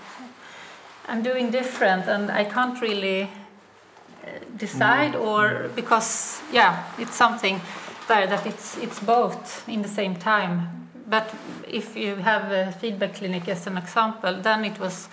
I'm 1.07 1.24
doing 1.24 1.49
different, 1.49 2.07
and 2.07 2.30
I 2.30 2.43
can't 2.43 2.82
really 2.82 3.24
uh, 3.24 4.28
decide, 4.57 5.13
mm. 5.13 5.21
or 5.21 5.69
because 5.76 6.41
yeah, 6.51 6.84
it's 6.97 7.15
something 7.15 7.61
there 8.09 8.28
that 8.28 8.45
it's 8.45 8.78
it's 8.78 8.99
both 8.99 9.63
in 9.69 9.82
the 9.82 9.88
same 9.88 10.15
time. 10.15 10.89
But 11.09 11.34
if 11.67 11.95
you 11.95 12.15
have 12.15 12.51
a 12.51 12.71
feedback 12.71 13.15
clinic 13.15 13.47
as 13.47 13.67
an 13.67 13.78
example, 13.78 14.41
then 14.41 14.65
it 14.65 14.78
was 14.80 15.07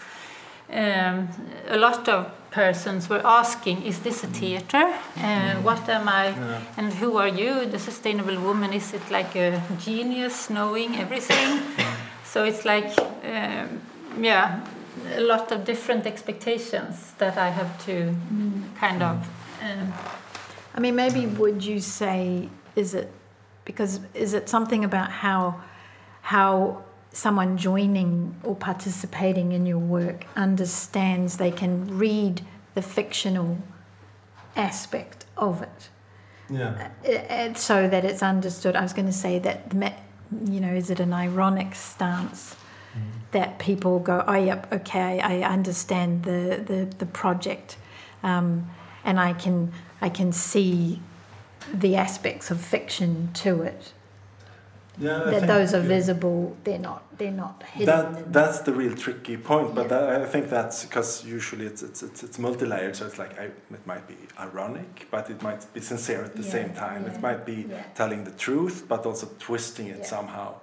um, 0.72 1.28
a 1.68 1.76
lot 1.76 2.08
of 2.08 2.30
persons 2.50 3.08
were 3.08 3.24
asking, 3.24 3.82
"Is 3.82 3.98
this 4.00 4.24
a 4.24 4.26
theater? 4.26 4.92
Uh, 5.16 5.54
what 5.62 5.88
am 5.88 6.08
I? 6.08 6.28
Yeah. 6.28 6.60
And 6.76 6.92
who 6.92 7.16
are 7.16 7.28
you? 7.28 7.66
The 7.66 7.78
sustainable 7.78 8.38
woman? 8.40 8.72
Is 8.72 8.92
it 8.92 9.10
like 9.10 9.36
a 9.36 9.62
genius 9.78 10.50
knowing 10.50 10.96
everything?" 10.96 11.60
so 12.24 12.44
it's 12.44 12.64
like, 12.64 12.90
um, 13.24 13.80
yeah, 14.20 14.60
a 15.16 15.20
lot 15.20 15.52
of 15.52 15.64
different 15.64 16.06
expectations 16.06 17.12
that 17.18 17.36
I 17.36 17.50
have 17.50 17.84
to 17.86 18.14
kind 18.78 19.02
of. 19.02 19.16
Um, 19.62 19.92
I 20.74 20.80
mean, 20.80 20.94
maybe 20.94 21.26
would 21.26 21.64
you 21.64 21.80
say 21.80 22.48
is 22.76 22.94
it 22.94 23.10
because 23.64 24.00
is 24.14 24.34
it 24.34 24.48
something 24.48 24.84
about 24.84 25.10
how 25.10 25.60
how 26.22 26.82
someone 27.12 27.56
joining 27.56 28.34
or 28.44 28.54
participating 28.54 29.52
in 29.52 29.66
your 29.66 29.78
work 29.78 30.24
understands 30.36 31.36
they 31.36 31.50
can 31.50 31.98
read 31.98 32.42
the 32.74 32.82
fictional 32.82 33.58
aspect 34.56 35.24
of 35.36 35.62
it 35.62 35.88
Yeah. 36.48 36.90
Uh, 37.04 37.12
uh, 37.12 37.54
so 37.54 37.88
that 37.88 38.04
it's 38.04 38.22
understood. 38.22 38.74
I 38.76 38.82
was 38.82 38.92
going 38.92 39.06
to 39.06 39.12
say 39.12 39.38
that 39.38 39.72
you 40.44 40.61
know, 40.61 40.72
is 40.72 40.90
it 40.90 41.00
an 41.00 41.12
ironic 41.12 41.74
stance 41.74 42.56
that 43.30 43.58
people 43.58 44.00
go, 44.00 44.24
oh, 44.26 44.34
yep, 44.34 44.72
okay, 44.72 45.20
I 45.20 45.42
understand 45.42 46.24
the 46.24 46.62
the, 46.64 46.88
the 46.98 47.06
project, 47.06 47.76
um, 48.22 48.68
and 49.04 49.20
I 49.20 49.32
can 49.32 49.72
I 50.00 50.08
can 50.08 50.32
see 50.32 51.00
the 51.72 51.96
aspects 51.96 52.50
of 52.50 52.61
fiction 52.61 53.30
to 53.34 53.62
it. 53.62 53.92
Yeah, 54.99 55.18
that 55.30 55.47
those 55.47 55.72
are 55.74 55.80
visible. 55.80 56.57
They're 56.64 56.78
not. 56.78 57.03
They're 57.16 57.30
not 57.30 57.62
hidden. 57.62 57.86
That, 57.86 58.32
that's 58.32 58.61
the 58.61 58.72
real 58.72 58.95
tricky 58.95 59.36
point, 59.36 59.74
but 59.74 59.82
Yeah. 59.91 60.01
that, 60.01 60.22
I 60.22 60.26
think 60.26 60.49
that's 60.51 60.84
because 60.84 61.24
usually 61.24 61.66
it's, 61.66 61.82
it's, 61.82 62.03
it's, 62.03 62.22
it's 62.22 62.38
multi-layered, 62.38 62.97
so 62.97 63.07
it's 63.07 63.18
like 63.18 63.38
I, 63.38 63.45
it 63.45 63.86
might 63.86 64.07
be 64.09 64.16
ironic, 64.38 65.07
but 65.11 65.30
it 65.30 65.43
might 65.43 65.62
be 65.72 65.80
sincere 65.80 66.22
at 66.24 66.34
the 66.34 66.43
Yeah, 66.43 66.51
same 66.53 66.70
time. 66.74 67.07
It 67.07 67.20
might 67.20 67.45
be 67.47 67.66
telling 67.95 68.24
the 68.24 68.32
truth, 68.32 68.86
but 68.88 69.07
also 69.07 69.28
twisting 69.38 69.86
it 69.88 70.05
somehow. 70.07 70.55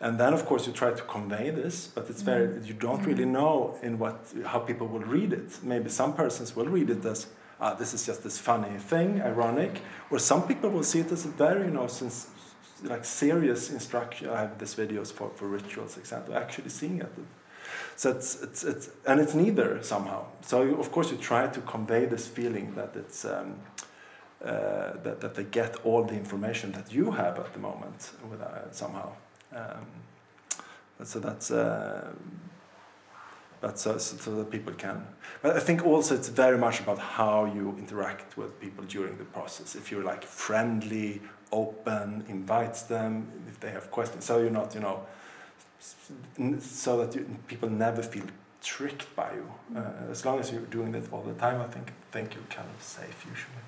And 0.00 0.18
then, 0.20 0.34
of 0.34 0.44
course, 0.44 0.66
you 0.66 0.74
try 0.74 0.90
to 0.92 1.02
convey 1.02 1.48
this, 1.50 1.86
but 1.94 2.10
it's 2.10 2.20
very 2.22 2.46
you 2.68 2.74
don't 2.74 3.02
really 3.06 3.24
know 3.24 3.78
in 3.82 3.98
what 3.98 4.16
how 4.44 4.58
people 4.58 4.86
will 4.86 5.06
read 5.16 5.32
it. 5.32 5.48
Maybe 5.62 5.88
some 5.88 6.12
persons 6.12 6.54
will 6.54 6.66
read 6.68 6.90
it 6.90 7.04
as 7.06 7.26
ah, 7.60 7.72
this 7.74 7.94
is 7.94 8.04
just 8.04 8.22
this 8.22 8.38
funny 8.38 8.76
thing, 8.78 9.22
ironic, 9.22 9.80
or 10.10 10.18
some 10.18 10.42
people 10.46 10.68
will 10.68 10.82
see 10.84 11.00
it 11.00 11.10
as 11.12 11.24
a 11.24 11.28
very 11.28 11.64
you 11.64 11.70
know 11.70 11.86
since 11.86 12.26
like 12.84 13.04
serious 13.04 13.70
instruction. 13.70 14.28
I 14.30 14.40
have 14.40 14.58
these 14.58 14.74
videos 14.74 15.12
for, 15.12 15.30
for 15.30 15.46
rituals, 15.48 15.96
example, 15.96 16.34
actually 16.34 16.70
seeing 16.70 17.00
it. 17.00 17.12
So 17.96 18.10
it's, 18.10 18.42
it's, 18.42 18.64
it's 18.64 18.90
and 19.06 19.20
it's 19.20 19.34
neither 19.34 19.82
somehow. 19.82 20.26
So 20.42 20.62
you, 20.62 20.76
of 20.78 20.92
course 20.92 21.10
you 21.10 21.16
try 21.16 21.46
to 21.48 21.60
convey 21.62 22.06
this 22.06 22.26
feeling 22.26 22.74
that 22.74 22.94
it's 22.94 23.24
um, 23.24 23.56
uh, 24.44 24.92
that, 25.02 25.20
that 25.20 25.34
they 25.34 25.44
get 25.44 25.76
all 25.84 26.04
the 26.04 26.14
information 26.14 26.70
that 26.72 26.92
you 26.92 27.10
have 27.10 27.38
at 27.38 27.52
the 27.52 27.58
moment 27.58 28.12
with, 28.30 28.40
uh, 28.40 28.70
somehow. 28.70 29.10
Um, 29.54 29.86
so 31.02 31.18
that's 31.20 31.50
uh, 31.50 32.12
so, 33.74 33.98
so 33.98 34.34
that 34.36 34.50
people 34.50 34.72
can. 34.74 35.06
But 35.42 35.56
I 35.56 35.60
think 35.60 35.84
also 35.84 36.14
it's 36.14 36.28
very 36.28 36.58
much 36.58 36.80
about 36.80 36.98
how 36.98 37.46
you 37.46 37.74
interact 37.78 38.36
with 38.36 38.60
people 38.60 38.84
during 38.84 39.16
the 39.18 39.24
process. 39.24 39.74
If 39.74 39.90
you're 39.90 40.04
like 40.04 40.22
friendly, 40.22 41.20
open, 41.52 42.24
invites 42.28 42.82
them 42.82 43.26
if 43.48 43.60
they 43.60 43.70
have 43.70 43.90
questions. 43.90 44.24
So 44.24 44.38
you're 44.38 44.50
not, 44.50 44.74
you 44.74 44.80
know, 44.80 45.00
so 46.60 47.04
that 47.04 47.14
you, 47.14 47.26
people 47.46 47.68
never 47.70 48.02
feel 48.02 48.24
tricked 48.62 49.14
by 49.14 49.32
you. 49.34 49.52
Uh, 49.76 50.10
as 50.10 50.24
long 50.24 50.40
as 50.40 50.50
you're 50.50 50.60
doing 50.62 50.92
that 50.92 51.12
all 51.12 51.22
the 51.22 51.34
time, 51.34 51.60
I 51.60 51.66
think 51.66 51.92
think 52.10 52.34
you're 52.34 52.44
kind 52.50 52.68
of 52.76 52.82
safe 52.82 53.24
usually. 53.28 53.62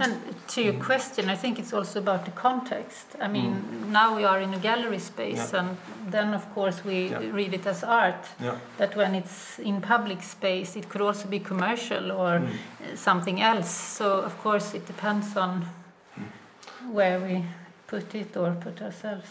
And 0.00 0.20
to 0.48 0.60
your 0.62 0.74
question, 0.74 1.28
I 1.30 1.36
think 1.36 1.58
it's 1.58 1.72
also 1.72 2.00
about 2.00 2.24
the 2.24 2.32
context. 2.32 3.06
I 3.20 3.28
mean, 3.28 3.92
now 3.92 4.16
we 4.16 4.24
are 4.24 4.40
in 4.40 4.52
a 4.52 4.58
gallery 4.58 4.98
space, 4.98 5.52
Yeah. 5.52 5.60
and 5.60 5.76
then 6.10 6.34
of 6.34 6.52
course 6.54 6.84
we 6.84 7.08
Yeah. 7.10 7.20
read 7.32 7.54
it 7.54 7.66
as 7.66 7.84
art. 7.84 8.26
Yeah. 8.40 8.56
But 8.76 8.96
when 8.96 9.14
it's 9.14 9.58
in 9.58 9.80
public 9.80 10.22
space, 10.22 10.74
it 10.78 10.88
could 10.88 11.00
also 11.00 11.28
be 11.28 11.38
commercial 11.40 12.10
or 12.10 12.40
Mm. 12.40 12.96
something 12.96 13.40
else. 13.40 13.70
So 13.98 14.04
of 14.24 14.34
course 14.42 14.74
it 14.76 14.86
depends 14.86 15.36
on 15.36 15.64
where 16.92 17.20
we 17.20 17.44
put 17.86 18.14
it 18.14 18.36
or 18.36 18.52
put 18.60 18.82
ourselves. 18.82 19.28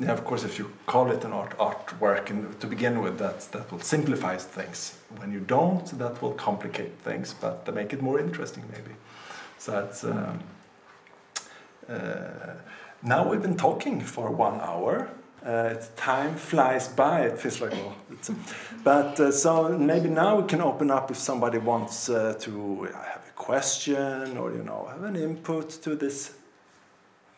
Yeah, 0.00 0.12
of 0.12 0.24
course, 0.24 0.44
if 0.44 0.58
you 0.58 0.70
call 0.86 1.10
it 1.10 1.24
an 1.24 1.32
art 1.32 1.58
artwork 1.58 2.30
and 2.30 2.60
to 2.60 2.66
begin 2.68 3.02
with, 3.02 3.18
that 3.18 3.40
that 3.52 3.72
will 3.72 3.80
simplify 3.80 4.36
things. 4.36 4.96
When 5.16 5.32
you 5.32 5.40
don't, 5.40 5.86
that 5.98 6.22
will 6.22 6.34
complicate 6.34 6.92
things, 7.02 7.34
but 7.40 7.66
to 7.66 7.72
make 7.72 7.92
it 7.92 8.00
more 8.00 8.20
interesting, 8.20 8.64
maybe. 8.70 8.94
So 9.58 9.84
it's 9.84 10.04
um, 10.04 10.38
uh, 11.88 12.54
now 13.02 13.28
we've 13.28 13.42
been 13.42 13.56
talking 13.56 14.00
for 14.00 14.30
one 14.30 14.60
hour. 14.60 15.08
Uh, 15.44 15.74
time 15.96 16.36
flies 16.36 16.88
by. 16.88 17.22
It 17.22 17.38
feels 17.38 17.60
like 17.60 17.72
it's, 18.10 18.30
but 18.84 19.18
uh, 19.18 19.32
so 19.32 19.78
maybe 19.78 20.08
now 20.08 20.40
we 20.40 20.46
can 20.46 20.60
open 20.60 20.90
up 20.90 21.10
if 21.10 21.16
somebody 21.16 21.58
wants 21.58 22.08
uh, 22.08 22.34
to 22.40 22.84
have 22.84 23.24
a 23.28 23.32
question 23.34 24.36
or 24.36 24.52
you 24.52 24.62
know 24.62 24.88
have 24.90 25.02
an 25.02 25.16
input 25.16 25.70
to 25.82 25.96
this 25.96 26.37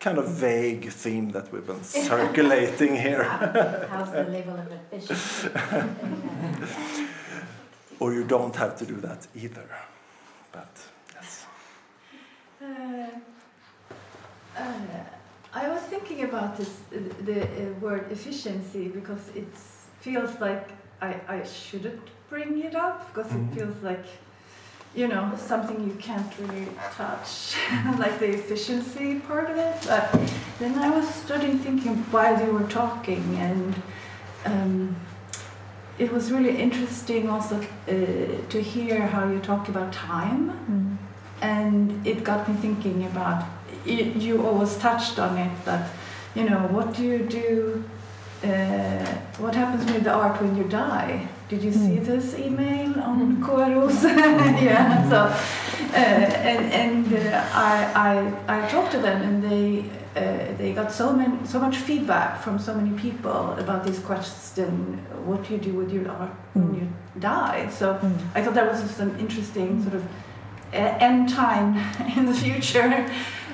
kind 0.01 0.19
of 0.19 0.27
vague 0.29 0.91
theme 0.91 1.31
that 1.31 1.53
we've 1.53 1.67
been 1.67 1.85
circulating 1.85 2.97
here. 2.97 3.23
How's 3.91 4.11
the 4.11 4.25
level 4.25 4.57
of 4.57 4.73
efficiency? 4.73 5.51
or 8.01 8.15
you 8.15 8.25
don't 8.25 8.57
have 8.57 8.77
to 8.79 8.87
do 8.87 8.97
that 8.97 9.27
either. 9.37 9.69
But 10.53 10.71
yes. 11.15 11.45
Uh, 12.63 12.67
uh, 14.57 14.63
I 15.53 15.69
was 15.69 15.83
thinking 15.83 16.23
about 16.25 16.57
this, 16.57 16.71
uh, 16.95 16.99
the 17.27 17.43
uh, 17.43 17.47
word 17.81 18.11
efficiency 18.11 18.89
because 18.89 19.29
it 19.35 19.49
feels 20.01 20.41
like 20.41 20.71
I, 21.03 21.21
I 21.29 21.43
shouldn't 21.45 22.01
bring 22.31 22.59
it 22.65 22.75
up 22.75 23.13
because 23.13 23.31
Mhm. 23.33 23.53
it 23.53 23.55
feels 23.55 23.83
like, 23.83 24.05
you 24.95 25.07
know, 25.09 25.33
something 25.37 25.87
you 25.87 25.95
can't 25.95 26.33
really 26.41 26.67
touch, 26.97 27.55
like 27.99 28.19
the 28.19 28.29
efficiency 28.35 29.21
part 29.21 29.49
of 29.51 29.57
it. 29.57 29.77
But 29.87 30.11
then 30.59 30.77
I 30.79 30.91
was 30.91 31.07
starting 31.09 31.59
thinking 31.59 31.97
while 32.11 32.45
you 32.45 32.53
were 32.53 32.69
talking, 32.69 33.25
and 33.37 33.75
um, 34.45 34.97
it 35.99 36.13
was 36.13 36.33
really 36.33 36.57
interesting 36.61 37.29
also 37.29 37.57
uh, 37.61 37.93
to 38.49 38.61
hear 38.63 39.07
how 39.07 39.29
you 39.29 39.39
talk 39.41 39.69
about 39.69 39.93
time 39.93 40.53
Mm. 40.71 40.97
and 41.43 42.07
it 42.07 42.23
got 42.23 42.49
me 42.49 42.55
thinking 42.61 43.05
about 43.07 43.45
you, 43.85 44.05
you 44.27 44.47
always 44.47 44.77
touched 44.77 45.19
on 45.19 45.37
it 45.39 45.65
that 45.65 45.89
you 46.35 46.45
know 46.49 46.61
what 46.71 46.95
do 46.97 47.03
you 47.03 47.19
do 47.19 47.83
uh, 48.45 49.07
what 49.39 49.55
happens 49.55 49.85
with 49.93 50.05
the 50.05 50.13
art 50.13 50.41
when 50.43 50.55
you 50.57 50.65
die 50.65 51.27
did 51.51 51.63
you 51.67 51.73
see 51.73 51.97
Mm. 51.99 52.07
this 52.11 52.27
email 52.47 52.93
on 53.11 53.19
KRO's 53.47 54.03
yeah 54.69 54.89
so 55.13 55.19
uh, 55.21 55.97
and 56.51 56.63
and 56.83 57.05
uh, 57.13 57.45
I, 57.71 57.77
I 58.09 58.13
I 58.57 58.69
talked 58.73 58.93
to 58.97 59.01
them 59.07 59.19
and 59.29 59.37
they 59.49 59.67
uh, 60.21 60.57
they 60.61 60.71
got 60.81 60.89
so 60.93 61.07
many 61.21 61.35
so 61.53 61.59
much 61.67 61.77
feedback 61.89 62.31
from 62.45 62.59
so 62.59 62.73
many 62.81 62.93
people 63.07 63.41
about 63.65 63.81
this 63.89 63.99
question 64.11 64.71
what 65.29 65.39
do 65.45 65.49
you 65.55 65.61
do 65.69 65.73
with 65.81 65.91
your 65.97 66.07
art 66.21 66.35
when 66.55 66.69
Mm. 66.69 66.75
you 66.81 66.87
die 67.21 67.63
so 67.79 67.87
Mm. 67.95 68.17
I 68.37 68.43
thought 68.43 68.55
that 68.61 68.69
was 68.73 68.81
just 68.87 69.01
an 69.07 69.13
interesting 69.25 69.71
sort 69.85 69.95
of 70.01 70.05
uh, 70.73 71.07
end 71.09 71.29
time 71.45 71.69
in 72.19 72.23
the 72.31 72.35
future. 72.45 72.91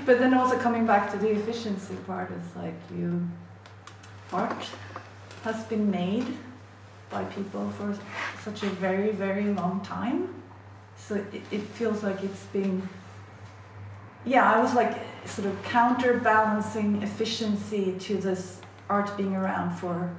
But 0.06 0.18
then 0.20 0.32
also 0.40 0.56
coming 0.66 0.84
back 0.86 1.04
to 1.12 1.16
the 1.24 1.30
efficiency 1.40 1.96
part 2.06 2.28
is 2.40 2.46
like 2.62 2.78
you, 2.98 3.10
art 4.32 4.62
has 5.44 5.58
been 5.72 5.90
made 5.90 6.26
by 7.10 7.24
people 7.24 7.70
for 7.70 7.96
such 8.42 8.62
a 8.62 8.68
very, 8.68 9.10
very 9.10 9.44
long 9.44 9.80
time. 9.82 10.42
So 10.96 11.14
it, 11.14 11.42
it 11.50 11.60
feels 11.60 12.02
like 12.02 12.22
it's 12.24 12.44
been, 12.46 12.88
yeah, 14.24 14.52
I 14.52 14.60
was 14.60 14.74
like 14.74 14.98
sort 15.26 15.46
of 15.46 15.62
counterbalancing 15.62 17.02
efficiency 17.02 17.96
to 18.00 18.16
this 18.16 18.60
art 18.88 19.16
being 19.16 19.34
around 19.34 19.76
for, 19.76 20.16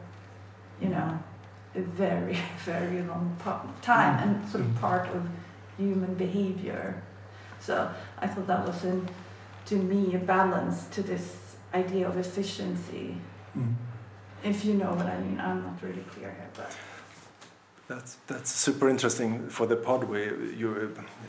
you 0.82 0.90
know, 0.90 1.20
a 1.76 1.82
very, 1.82 2.38
very 2.66 3.02
long 3.04 3.38
time 3.82 4.18
mm. 4.18 4.24
and 4.24 4.50
sort 4.50 4.64
of 4.64 4.70
mm. 4.70 4.80
part 4.80 5.10
of 5.10 5.28
human 5.78 6.14
behavior. 6.16 7.02
So 7.60 7.92
I 8.20 8.28
thought 8.28 8.48
that 8.48 8.66
was, 8.66 8.84
in, 8.84 9.10
to 9.66 9.76
me, 9.76 10.16
a 10.16 10.20
balance 10.20 10.86
to 10.88 11.04
this 11.04 11.56
idea 11.74 12.08
of 12.08 12.18
efficiency. 12.18 13.18
Mm. 13.58 13.74
If 14.44 14.64
you 14.66 14.74
know 14.76 14.92
what 14.94 15.06
I 15.06 15.20
mean, 15.20 15.40
I'm 15.40 15.64
not 15.64 15.82
really 15.82 16.04
clear 16.14 16.30
here, 16.32 16.50
but 16.56 16.76
That's 17.88 18.18
that's 18.28 18.52
super 18.52 18.90
interesting 18.90 19.50
for 19.50 19.66
the 19.68 19.76
pod. 19.76 20.04
Where 20.04 20.36
you 20.62 20.70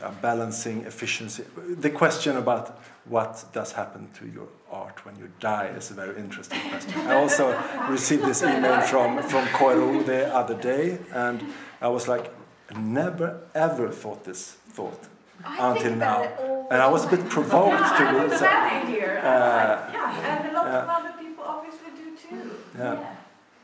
are 0.02 0.12
balancing 0.22 0.86
efficiency. 0.86 1.44
The 1.80 1.90
question 1.90 2.36
about 2.36 2.66
what 3.09 3.44
does 3.52 3.72
happen 3.72 4.09
to 4.18 4.24
your 4.26 4.48
art 4.70 5.04
when 5.06 5.16
you 5.16 5.28
die 5.40 5.68
is 5.78 5.90
a 5.90 5.94
very 5.94 6.16
interesting 6.18 6.61
question. 6.70 6.94
I 7.06 7.14
also 7.14 7.44
received 7.90 8.24
this 8.24 8.42
email 8.42 8.80
from 8.80 9.22
from 9.22 9.44
Koiru 9.59 10.04
the 10.04 10.20
other 10.40 10.54
day, 10.72 10.98
and 11.14 11.40
I 11.80 11.88
was 11.88 12.09
like, 12.09 12.30
never 12.76 13.28
ever 13.54 13.88
thought 13.92 14.24
this 14.24 14.56
thought 14.76 15.00
I 15.44 15.70
until 15.76 15.94
now, 15.96 16.22
it 16.22 16.30
all 16.40 16.62
the 16.68 16.74
and 16.74 16.82
I 16.82 16.88
was 16.94 17.04
a 17.04 17.09
bit 17.16 17.28
provoked 17.28 17.80
yeah, 17.80 17.98
to 17.98 18.04
I 18.04 18.12
do 18.12 18.30
so. 18.30 18.36
standing 18.36 18.94
here. 18.94 19.14
and 19.22 19.40
like, 19.40 19.78
Uh, 19.78 19.92
yeah, 19.92 20.30
and 20.32 20.50
a 20.50 20.52
lot 20.59 20.66
of 20.66 20.88
other 20.98 21.14
people 21.22 21.44
obviously 21.44 21.90
do 22.02 22.06
too. 22.28 22.50
Yeah. 22.79 23.14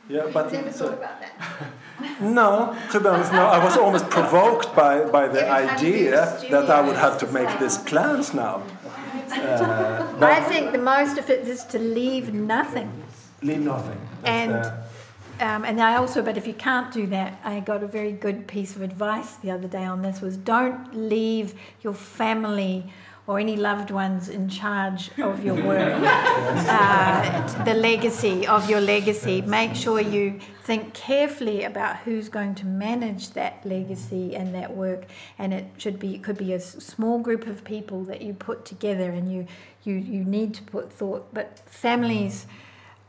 Yeah, 0.08 0.30
but 0.34 0.52
Never 0.52 0.70
so- 0.72 0.88
thought 0.88 0.98
about 0.98 1.20
that. 1.20 1.32
No, 2.20 2.76
to 2.92 3.00
be 3.00 3.06
honest, 3.06 3.32
no. 3.32 3.46
I 3.46 3.64
was 3.64 3.76
almost 3.76 4.10
provoked 4.10 4.74
by, 4.76 5.04
by 5.04 5.28
the 5.28 5.46
Every 5.46 5.70
idea 5.70 6.38
that 6.50 6.68
I 6.68 6.80
would 6.86 6.96
have 6.96 7.16
to 7.18 7.26
make 7.28 7.48
it's 7.48 7.60
these 7.60 7.78
plans 7.78 8.34
now. 8.34 8.62
Uh, 9.34 10.16
I 10.20 10.40
think 10.42 10.72
the 10.72 10.78
most 10.78 11.18
of 11.18 11.28
it 11.30 11.48
is 11.48 11.64
to 11.64 11.78
leave 11.78 12.32
nothing. 12.34 12.90
leave 13.42 13.60
nothing. 13.60 13.98
That's 14.22 14.28
And- 14.28 14.52
the- 14.64 14.84
Um, 15.40 15.64
and 15.64 15.80
I 15.80 15.96
also, 15.96 16.22
but 16.22 16.36
if 16.36 16.46
you 16.46 16.54
can't 16.54 16.92
do 16.92 17.06
that, 17.08 17.30
I 17.44 17.58
got 17.58 17.82
a 17.82 17.88
very 17.88 18.12
good 18.12 18.46
piece 18.46 18.76
of 18.76 18.82
advice 18.82 19.30
the 19.42 19.50
other 19.50 19.66
day 19.66 19.84
on 19.84 20.00
this 20.02 20.20
was 20.20 20.36
don't 20.36 20.94
leave 20.94 21.54
your 21.82 21.94
family 21.94 22.92
or 23.26 23.38
any 23.38 23.56
loved 23.56 23.90
ones 23.90 24.28
in 24.28 24.48
charge 24.48 25.10
of 25.18 25.42
your 25.42 25.54
work, 25.54 25.94
uh, 26.04 27.64
the 27.64 27.72
legacy 27.72 28.46
of 28.46 28.68
your 28.68 28.80
legacy. 28.80 29.40
Make 29.40 29.74
sure 29.74 29.98
you 29.98 30.40
think 30.64 30.92
carefully 30.92 31.64
about 31.64 31.96
who's 31.98 32.28
going 32.28 32.54
to 32.56 32.66
manage 32.66 33.30
that 33.30 33.64
legacy 33.64 34.36
and 34.36 34.54
that 34.54 34.76
work. 34.76 35.06
And 35.38 35.54
it 35.54 35.66
should 35.78 35.98
be, 35.98 36.14
it 36.14 36.22
could 36.22 36.36
be 36.36 36.52
a 36.52 36.60
small 36.60 37.18
group 37.18 37.46
of 37.46 37.64
people 37.64 38.04
that 38.04 38.20
you 38.20 38.34
put 38.34 38.66
together 38.66 39.10
and 39.10 39.32
you, 39.32 39.46
you, 39.84 39.94
you 39.94 40.22
need 40.24 40.52
to 40.54 40.62
put 40.62 40.92
thought. 40.92 41.32
But 41.32 41.60
families, 41.66 42.46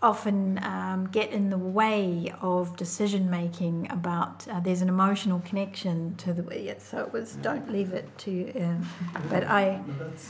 often 0.06 0.60
um, 0.64 1.08
get 1.12 1.32
in 1.32 1.50
the 1.50 1.58
way 1.58 2.32
of 2.42 2.78
decision 2.78 3.28
making 3.30 3.88
about 3.90 4.48
uh, 4.48 4.60
there's 4.60 4.82
an 4.84 4.90
emotional 4.90 5.40
connection 5.50 6.16
to 6.16 6.32
the 6.32 6.44
yeah, 6.64 6.76
so 6.78 7.00
it 7.00 7.12
was 7.12 7.34
don't 7.48 7.68
leave 7.72 7.92
it 7.92 8.08
to 8.20 8.32
um, 8.64 8.88
but 9.32 9.44
I 9.46 9.82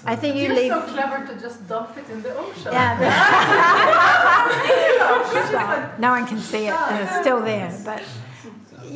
I 0.06 0.16
think 0.16 0.36
you 0.38 0.44
You're 0.44 0.56
leave 0.56 0.72
so 0.72 0.82
clever 0.94 1.28
to 1.28 1.36
just 1.46 1.68
dump 1.68 1.98
it 1.98 2.10
in 2.10 2.22
the 2.22 2.34
ocean. 2.38 2.72
yeah 2.72 2.98
but- 3.00 3.10
no 6.06 6.10
one 6.12 6.26
can 6.26 6.40
see 6.40 6.68
it 6.68 6.74
and 6.74 7.04
it's 7.04 7.18
still 7.24 7.42
there 7.42 7.72
but 7.84 8.02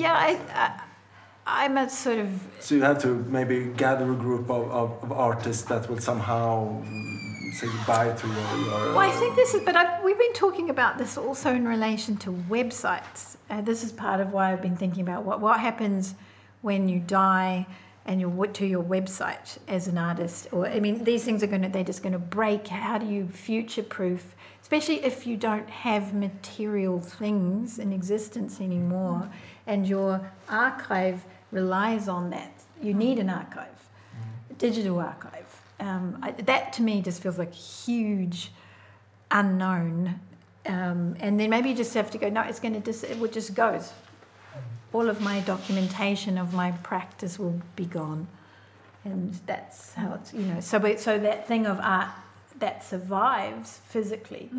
yeah 0.03 0.13
I, 0.13 0.29
I 0.63 0.65
I'm 1.61 1.77
a 1.77 1.89
sort 1.89 2.19
of 2.19 2.29
So 2.59 2.75
you 2.75 2.83
have 2.83 2.99
to 3.01 3.07
maybe 3.37 3.65
gather 3.85 4.09
a 4.11 4.15
group 4.15 4.49
of, 4.49 4.71
of, 4.71 5.03
of 5.03 5.11
artists 5.11 5.63
that 5.63 5.89
will 5.89 5.99
somehow 5.99 6.81
say 7.51 7.67
goodbye 7.67 8.13
to 8.13 8.27
your. 8.27 8.35
your 8.35 8.93
Well, 8.93 8.99
I 8.99 9.11
think 9.11 9.35
this 9.35 9.53
is, 9.53 9.61
but 9.63 9.75
I've, 9.75 10.03
we've 10.03 10.17
been 10.17 10.33
talking 10.33 10.69
about 10.69 10.97
this 10.97 11.17
also 11.17 11.53
in 11.53 11.67
relation 11.67 12.17
to 12.17 12.31
websites. 12.31 13.37
Uh, 13.49 13.61
this 13.61 13.83
is 13.83 13.91
part 13.91 14.19
of 14.19 14.31
why 14.33 14.51
I've 14.51 14.61
been 14.61 14.77
thinking 14.77 15.01
about 15.01 15.23
what, 15.23 15.39
what 15.41 15.59
happens 15.59 16.15
when 16.61 16.89
you 16.89 16.99
die 16.99 17.65
and 18.05 18.19
you're 18.19 18.47
to 18.47 18.65
your 18.65 18.83
website 18.83 19.59
as 19.67 19.87
an 19.87 19.97
artist. 19.97 20.47
Or 20.51 20.67
I 20.67 20.79
mean, 20.79 21.03
these 21.03 21.23
things 21.23 21.43
are 21.43 21.47
going 21.47 21.61
to 21.61 21.69
they're 21.69 21.83
just 21.83 22.01
going 22.01 22.13
to 22.13 22.19
break. 22.19 22.67
How 22.67 22.97
do 22.97 23.05
you 23.05 23.27
future 23.27 23.83
proof, 23.83 24.35
especially 24.61 25.03
if 25.03 25.27
you 25.27 25.37
don't 25.37 25.69
have 25.69 26.13
material 26.13 26.99
things 26.99 27.77
in 27.77 27.93
existence 27.93 28.61
anymore, 28.61 29.29
and 29.67 29.87
your 29.87 30.31
archive 30.49 31.23
relies 31.51 32.07
on 32.07 32.29
that. 32.31 32.51
You 32.81 32.93
need 32.93 33.19
an 33.19 33.29
archive, 33.29 33.89
a 34.49 34.53
digital 34.53 34.99
archive. 34.99 35.48
Um, 35.79 36.19
I, 36.21 36.31
that 36.31 36.73
to 36.73 36.81
me 36.81 37.01
just 37.01 37.21
feels 37.21 37.37
like 37.37 37.51
a 37.51 37.55
huge 37.55 38.51
unknown. 39.31 40.19
Um, 40.65 41.15
and 41.19 41.39
then 41.39 41.49
maybe 41.49 41.69
you 41.69 41.75
just 41.75 41.93
have 41.93 42.11
to 42.11 42.17
go, 42.17 42.29
no, 42.29 42.41
it's 42.41 42.59
going 42.59 42.73
to 42.73 42.79
just, 42.81 43.03
it 43.03 43.31
just 43.31 43.53
goes. 43.55 43.91
All 44.91 45.07
of 45.09 45.21
my 45.21 45.39
documentation 45.41 46.37
of 46.37 46.53
my 46.53 46.71
practice 46.71 47.39
will 47.39 47.61
be 47.75 47.85
gone. 47.85 48.27
And 49.05 49.33
that's 49.45 49.93
how 49.93 50.13
it's, 50.15 50.33
you 50.33 50.41
know, 50.41 50.59
so, 50.59 50.79
but- 50.79 50.99
so 50.99 51.17
that 51.19 51.47
thing 51.47 51.65
of 51.65 51.79
art 51.79 52.09
that 52.59 52.83
survives 52.83 53.77
physically 53.87 54.49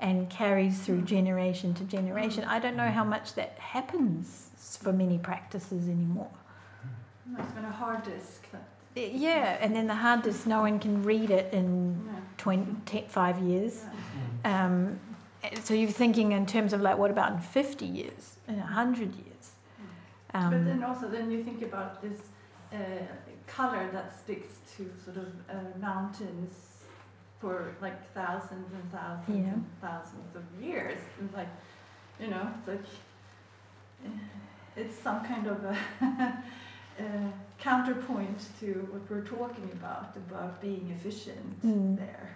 and 0.00 0.30
carries 0.30 0.78
through 0.80 1.02
generation 1.02 1.74
to 1.74 1.84
generation, 1.84 2.44
I 2.44 2.60
don't 2.60 2.76
know 2.76 2.90
how 2.90 3.02
much 3.04 3.34
that 3.34 3.58
happens 3.58 4.48
for 4.80 4.92
many 4.92 5.18
practices 5.18 5.88
anymore. 5.88 6.30
It's 7.38 7.52
been 7.52 7.64
a 7.64 7.70
hard 7.70 8.04
disk. 8.04 8.41
Yeah, 8.94 9.56
and 9.60 9.74
then 9.74 9.86
the 9.86 9.94
hard 9.94 10.22
disk, 10.22 10.46
no 10.46 10.60
one 10.60 10.78
can 10.78 11.02
read 11.02 11.30
it 11.30 11.52
in 11.54 12.02
yeah. 12.06 12.20
20, 12.38 12.66
te- 12.84 13.04
five 13.08 13.38
years. 13.38 13.84
Yeah. 14.44 14.66
Um, 14.66 15.00
so 15.64 15.74
you're 15.74 15.90
thinking 15.90 16.32
in 16.32 16.46
terms 16.46 16.72
of 16.72 16.80
like, 16.82 16.98
what 16.98 17.10
about 17.10 17.32
in 17.32 17.38
50 17.38 17.86
years, 17.86 18.36
in 18.48 18.58
100 18.58 19.14
years? 19.14 19.26
but 20.32 20.50
then 20.50 20.82
Um, 20.82 20.84
also, 20.84 21.08
then 21.08 21.30
you 21.30 21.42
think 21.44 21.62
about 21.62 22.00
this 22.02 22.20
uh, 22.72 22.76
color 23.46 23.88
that 23.92 24.16
sticks 24.18 24.54
to 24.76 24.90
sort 25.04 25.16
of 25.18 25.28
uh, 25.50 25.78
mountains 25.78 26.84
for 27.40 27.74
like 27.80 27.98
thousands 28.14 28.72
and 28.72 28.92
thousands 28.92 29.38
Yeah. 29.46 29.52
and 29.54 29.66
thousands 29.80 30.36
of 30.36 30.42
years. 30.62 30.98
And 31.18 31.32
like, 31.34 31.48
you 32.20 32.28
know, 32.28 32.48
it's 32.58 32.68
like 32.68 32.84
it's 34.76 34.98
some 34.98 35.24
kind 35.24 35.46
of 35.46 35.64
a 35.64 35.76
counterpoint 37.58 38.38
to 38.60 38.66
what 38.92 39.02
we're 39.10 39.24
talking 39.36 39.68
about 39.72 40.16
about 40.16 40.60
being 40.60 40.90
efficient 40.96 41.62
Mm. 41.62 41.96
there. 41.96 42.28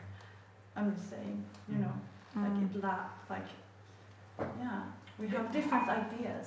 I'm 0.76 0.94
just 0.94 1.10
saying, 1.10 1.44
you 1.68 1.78
know, 1.78 1.92
like 2.36 2.52
mm. 2.52 2.64
it 2.74 2.82
la- 2.84 3.10
like 3.30 3.48
yeah, 4.60 4.82
we 5.18 5.26
have 5.28 5.50
different 5.52 5.88
ideas, 5.88 6.46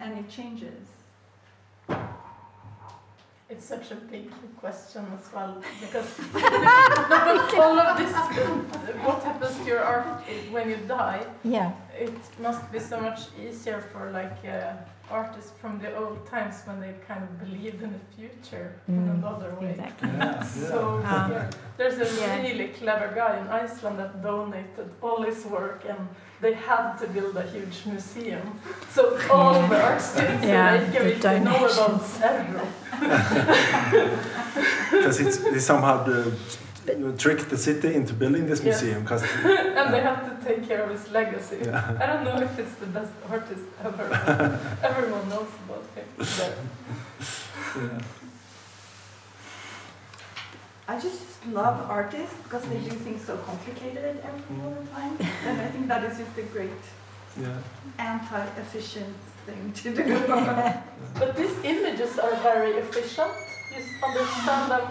and 0.00 0.18
it 0.18 0.28
changes. 0.28 0.86
It's 3.48 3.64
such 3.64 3.92
a 3.92 3.94
big 3.94 4.28
question 4.58 5.04
as 5.16 5.32
well 5.32 5.62
because 5.80 6.18
all 7.62 7.78
of 7.78 7.96
this, 7.96 8.12
what 9.06 9.22
happens 9.22 9.56
to 9.58 9.64
your 9.64 9.84
art 9.84 10.06
when 10.50 10.68
you 10.68 10.76
die? 10.88 11.24
yeah, 11.44 11.70
It 11.96 12.12
must 12.40 12.72
be 12.72 12.80
so 12.80 13.00
much 13.00 13.20
easier 13.40 13.80
for 13.92 14.10
like 14.10 14.38
uh, 14.44 14.72
artists 15.10 15.52
from 15.60 15.78
the 15.78 15.94
old 15.96 16.26
times 16.26 16.56
when 16.66 16.80
they 16.80 16.94
kind 17.06 17.22
of 17.22 17.38
believed 17.38 17.82
in 17.82 17.92
the 17.92 18.04
future 18.16 18.72
in 18.88 18.94
Mm, 19.06 19.14
another 19.18 19.50
way. 19.60 19.70
exactly. 19.70 20.08
Yeah, 20.08 20.42
So 20.70 21.00
yeah, 21.02 21.50
there's 21.78 21.98
a 21.98 22.08
Yeah. 22.20 22.42
really 22.42 22.68
clever 22.68 23.08
guy 23.14 23.38
in 23.40 23.46
Iceland 23.48 23.98
that 23.98 24.22
donated 24.22 24.88
all 25.02 25.22
his 25.22 25.44
work 25.46 25.84
and 25.88 26.08
they 26.40 26.54
had 26.54 26.96
to 27.00 27.06
build 27.06 27.36
a 27.36 27.42
huge 27.42 27.86
museum. 27.86 28.60
So 28.90 29.02
all 29.30 29.54
the 29.68 29.80
art 29.82 30.00
students 30.02 30.44
Yeah, 30.46 30.74
in 30.74 30.80
Reykjavik 30.92 31.20
the 31.20 31.40
know 31.40 31.56
about 31.56 31.76
donations. 31.76 32.20
Erro. 32.22 32.66
Because 34.90 35.20
it's, 35.20 35.36
they 35.38 35.58
somehow 35.60 36.02
the, 36.04 36.32
tricked 37.18 37.50
the 37.50 37.58
city 37.58 37.94
into 37.94 38.14
building 38.14 38.46
this 38.46 38.62
museum. 38.62 39.02
Because 39.02 39.22
and 39.44 39.92
they 39.92 40.00
have 40.00 40.22
to 40.28 40.46
take 40.46 40.66
care 40.68 40.82
of 40.82 40.90
his 40.90 41.10
legacy. 41.10 41.58
yeah. 41.64 41.96
I 42.00 42.06
don't 42.06 42.24
know 42.24 42.40
if 42.40 42.58
it's 42.58 42.74
the 42.76 42.86
best 42.86 43.12
artist 43.28 43.64
ever. 43.84 44.04
Everyone 44.82 45.28
knows 45.28 45.48
about 45.64 45.84
him. 45.94 46.06
there. 46.38 46.56
yeah. 47.76 47.98
I 50.88 51.00
just 51.00 51.44
love 51.48 51.90
artists 51.90 52.36
because 52.44 52.64
they 52.68 52.78
do 52.78 52.90
things 52.90 53.24
so 53.24 53.36
complicated 53.38 54.22
every 54.22 54.62
all 54.62 54.70
the 54.70 54.76
mm-hmm. 54.76 54.94
time, 54.94 55.16
and 55.46 55.60
I 55.60 55.68
think 55.68 55.88
that 55.88 56.04
is 56.04 56.18
just 56.18 56.38
a 56.38 56.42
great 56.42 56.70
yeah. 57.40 57.58
anti-efficient 57.98 59.16
thing 59.46 59.72
to 59.72 59.94
do. 59.94 60.04
But 61.18 61.36
these 61.36 61.56
images 61.64 62.18
are 62.18 62.36
very 62.36 62.72
efficient. 62.74 63.32
You 63.72 63.82
s- 63.82 64.02
understand 64.04 64.70
them 64.70 64.86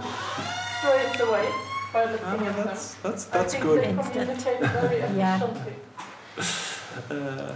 straight 0.80 1.20
away 1.28 1.48
by 1.96 2.04
Ah, 2.04 2.12
looking 2.12 2.48
at 2.48 2.56
them. 2.56 2.68
that's 2.68 2.96
that's 3.04 3.26
I 3.34 3.44
think 3.44 3.64
good. 3.64 3.80
they 3.84 3.94
communicate 3.94 4.60
very 4.60 5.00
Yeah. 5.22 5.42
efficiently. 5.44 5.76
Uh, 7.12 7.56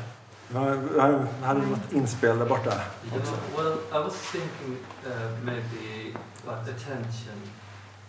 jag 0.54 1.28
hade 1.44 1.60
något 1.62 1.94
inspel 1.94 2.40
där 2.40 2.46
borta. 2.46 2.74
Yeah, 3.14 3.24
well, 3.58 3.78
I 3.92 4.00
was 4.06 4.14
thinking 4.14 4.78
uh, 5.06 5.12
maybe 5.44 6.16
about 6.44 6.68
attention 6.70 7.38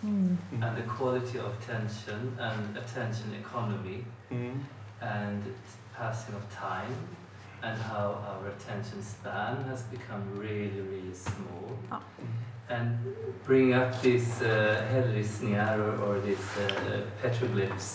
Mm. 0.03 0.37
and 0.63 0.75
the 0.77 0.83
quality 0.97 1.37
of 1.39 1.45
attention 1.61 2.37
and 2.39 2.77
attention 2.77 3.27
economy 3.45 4.03
Mm. 4.31 4.59
and 5.01 5.43
passing 5.97 6.35
of 6.35 6.43
time 6.71 6.97
and 7.63 7.77
how 7.81 8.05
our 8.29 8.47
attention 8.55 9.03
span 9.03 9.55
has 9.69 9.83
become 9.91 10.23
really, 10.39 10.81
really 10.81 11.13
small. 11.15 11.77
Ah. 11.91 11.99
And 12.71 12.97
bring 13.43 13.73
up 13.73 14.01
these 14.01 14.41
uh, 14.41 14.81
hällristningar 14.91 15.77
or, 15.77 15.93
or 16.05 16.19
these 16.21 16.47
uh, 16.57 17.01
petroglyphs 17.21 17.89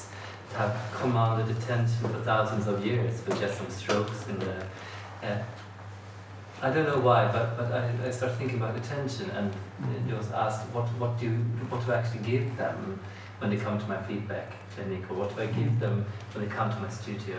that 0.53 0.59
have 0.59 0.77
commanded 1.01 1.49
attention 1.57 2.01
for 2.13 2.21
thousands 2.31 2.67
of 2.67 2.85
years 2.85 3.15
with 3.27 3.41
just 3.41 3.57
some 3.59 3.71
strokes 3.71 4.29
in 4.29 4.39
the 4.39 4.57
uh, 5.23 5.43
I 6.63 6.71
don't 6.71 6.87
know 6.87 7.01
why, 7.01 7.31
but, 7.31 7.57
but 7.59 7.71
I, 7.73 7.91
I 8.07 8.11
start 8.11 8.33
thinking 8.37 8.57
about 8.57 8.77
attention 8.77 9.31
and 9.31 9.53
was 10.17 10.31
asked 10.33 10.63
what, 10.75 10.87
what 10.99 11.19
do 11.19 11.27
you, 11.27 11.37
what 11.71 11.85
do 11.85 11.93
I 11.93 11.97
actually 11.97 12.25
give 12.25 12.57
them 12.57 12.99
when 13.39 13.51
they 13.51 13.57
come 13.57 13.79
to 13.79 13.87
my 13.87 14.03
feedback 14.03 14.53
clinic 14.75 15.03
or 15.11 15.15
what 15.17 15.37
do 15.37 15.43
I 15.43 15.47
give 15.47 15.79
them 15.81 16.05
when 16.33 16.49
they 16.49 16.55
come 16.55 16.71
to 16.71 16.79
my 16.79 16.89
studio? 16.89 17.37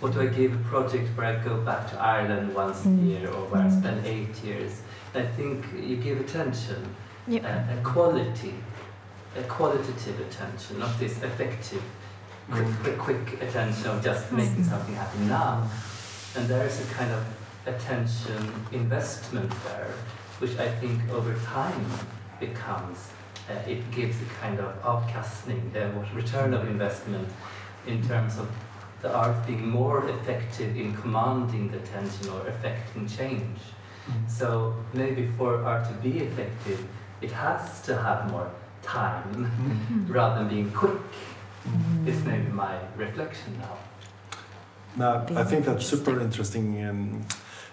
What 0.00 0.12
do 0.14 0.20
I 0.22 0.26
give 0.26 0.54
a 0.54 0.64
project 0.64 1.08
where 1.16 1.26
I 1.26 1.44
go 1.44 1.58
back 1.58 1.90
to 1.90 1.96
Ireland 1.98 2.54
once 2.54 2.84
a 2.84 2.88
Mm. 2.88 3.06
year 3.08 3.28
or 3.28 3.42
where 3.50 3.62
I 3.62 3.70
spend 3.70 4.06
eight 4.06 4.34
years? 4.44 4.82
I 5.14 5.22
think 5.22 5.64
you 5.74 5.96
give 5.96 6.20
attention, 6.20 6.94
Yep. 7.26 7.44
a, 7.44 7.78
a 7.78 7.82
quality, 7.82 8.54
a 9.36 9.42
qualitative 9.42 10.20
attention, 10.20 10.78
not 10.78 10.98
this 10.98 11.22
effective, 11.22 11.82
quick, 12.50 12.66
Mm. 12.66 12.82
quick, 12.82 12.98
quick 12.98 13.42
attention 13.42 13.86
of 13.90 14.02
just 14.02 14.32
making 14.32 14.64
something 14.64 14.94
happen 14.94 15.28
now. 15.28 15.68
And 16.36 16.48
there 16.48 16.64
is 16.66 16.80
a 16.80 16.94
kind 16.94 17.10
of 17.12 17.24
attention 17.66 18.52
investment 18.72 19.50
there, 19.64 19.90
which 20.38 20.56
I 20.58 20.68
think 20.80 21.00
over 21.12 21.34
time 21.44 21.84
becomes, 22.38 23.10
uh, 23.50 23.54
it 23.68 23.90
gives 23.90 24.16
a 24.22 24.24
kind 24.40 24.58
of 24.60 24.80
outcasting, 24.82 25.74
uh, 25.76 26.14
return 26.14 26.54
of 26.54 26.66
investment 26.68 27.28
in 27.86 28.06
terms 28.06 28.38
of 28.38 28.48
the 29.02 29.12
art 29.14 29.46
being 29.46 29.68
more 29.68 30.08
effective 30.08 30.76
in 30.76 30.94
commanding 30.96 31.70
the 31.70 31.78
attention 31.78 32.28
or 32.30 32.46
affecting 32.48 33.06
change. 33.08 33.58
Mm-hmm. 34.06 34.28
So 34.28 34.74
maybe 34.92 35.28
for 35.36 35.62
art 35.64 35.86
to 35.88 35.94
be 35.94 36.20
effective, 36.20 36.86
it 37.20 37.32
has 37.32 37.82
to 37.82 37.96
have 37.96 38.30
more 38.30 38.50
time 38.82 39.24
mm-hmm. 39.34 40.12
rather 40.18 40.40
than 40.40 40.48
being 40.48 40.70
quick. 40.72 41.00
Mm-hmm. 41.66 42.08
Is 42.08 42.24
maybe 42.24 42.48
my 42.48 42.78
reflection 42.96 43.58
now. 43.58 43.76
Now, 44.96 45.26
I 45.36 45.44
think 45.44 45.66
that's 45.66 45.86
super 45.86 46.18
interesting 46.18 46.84
um, 46.88 47.26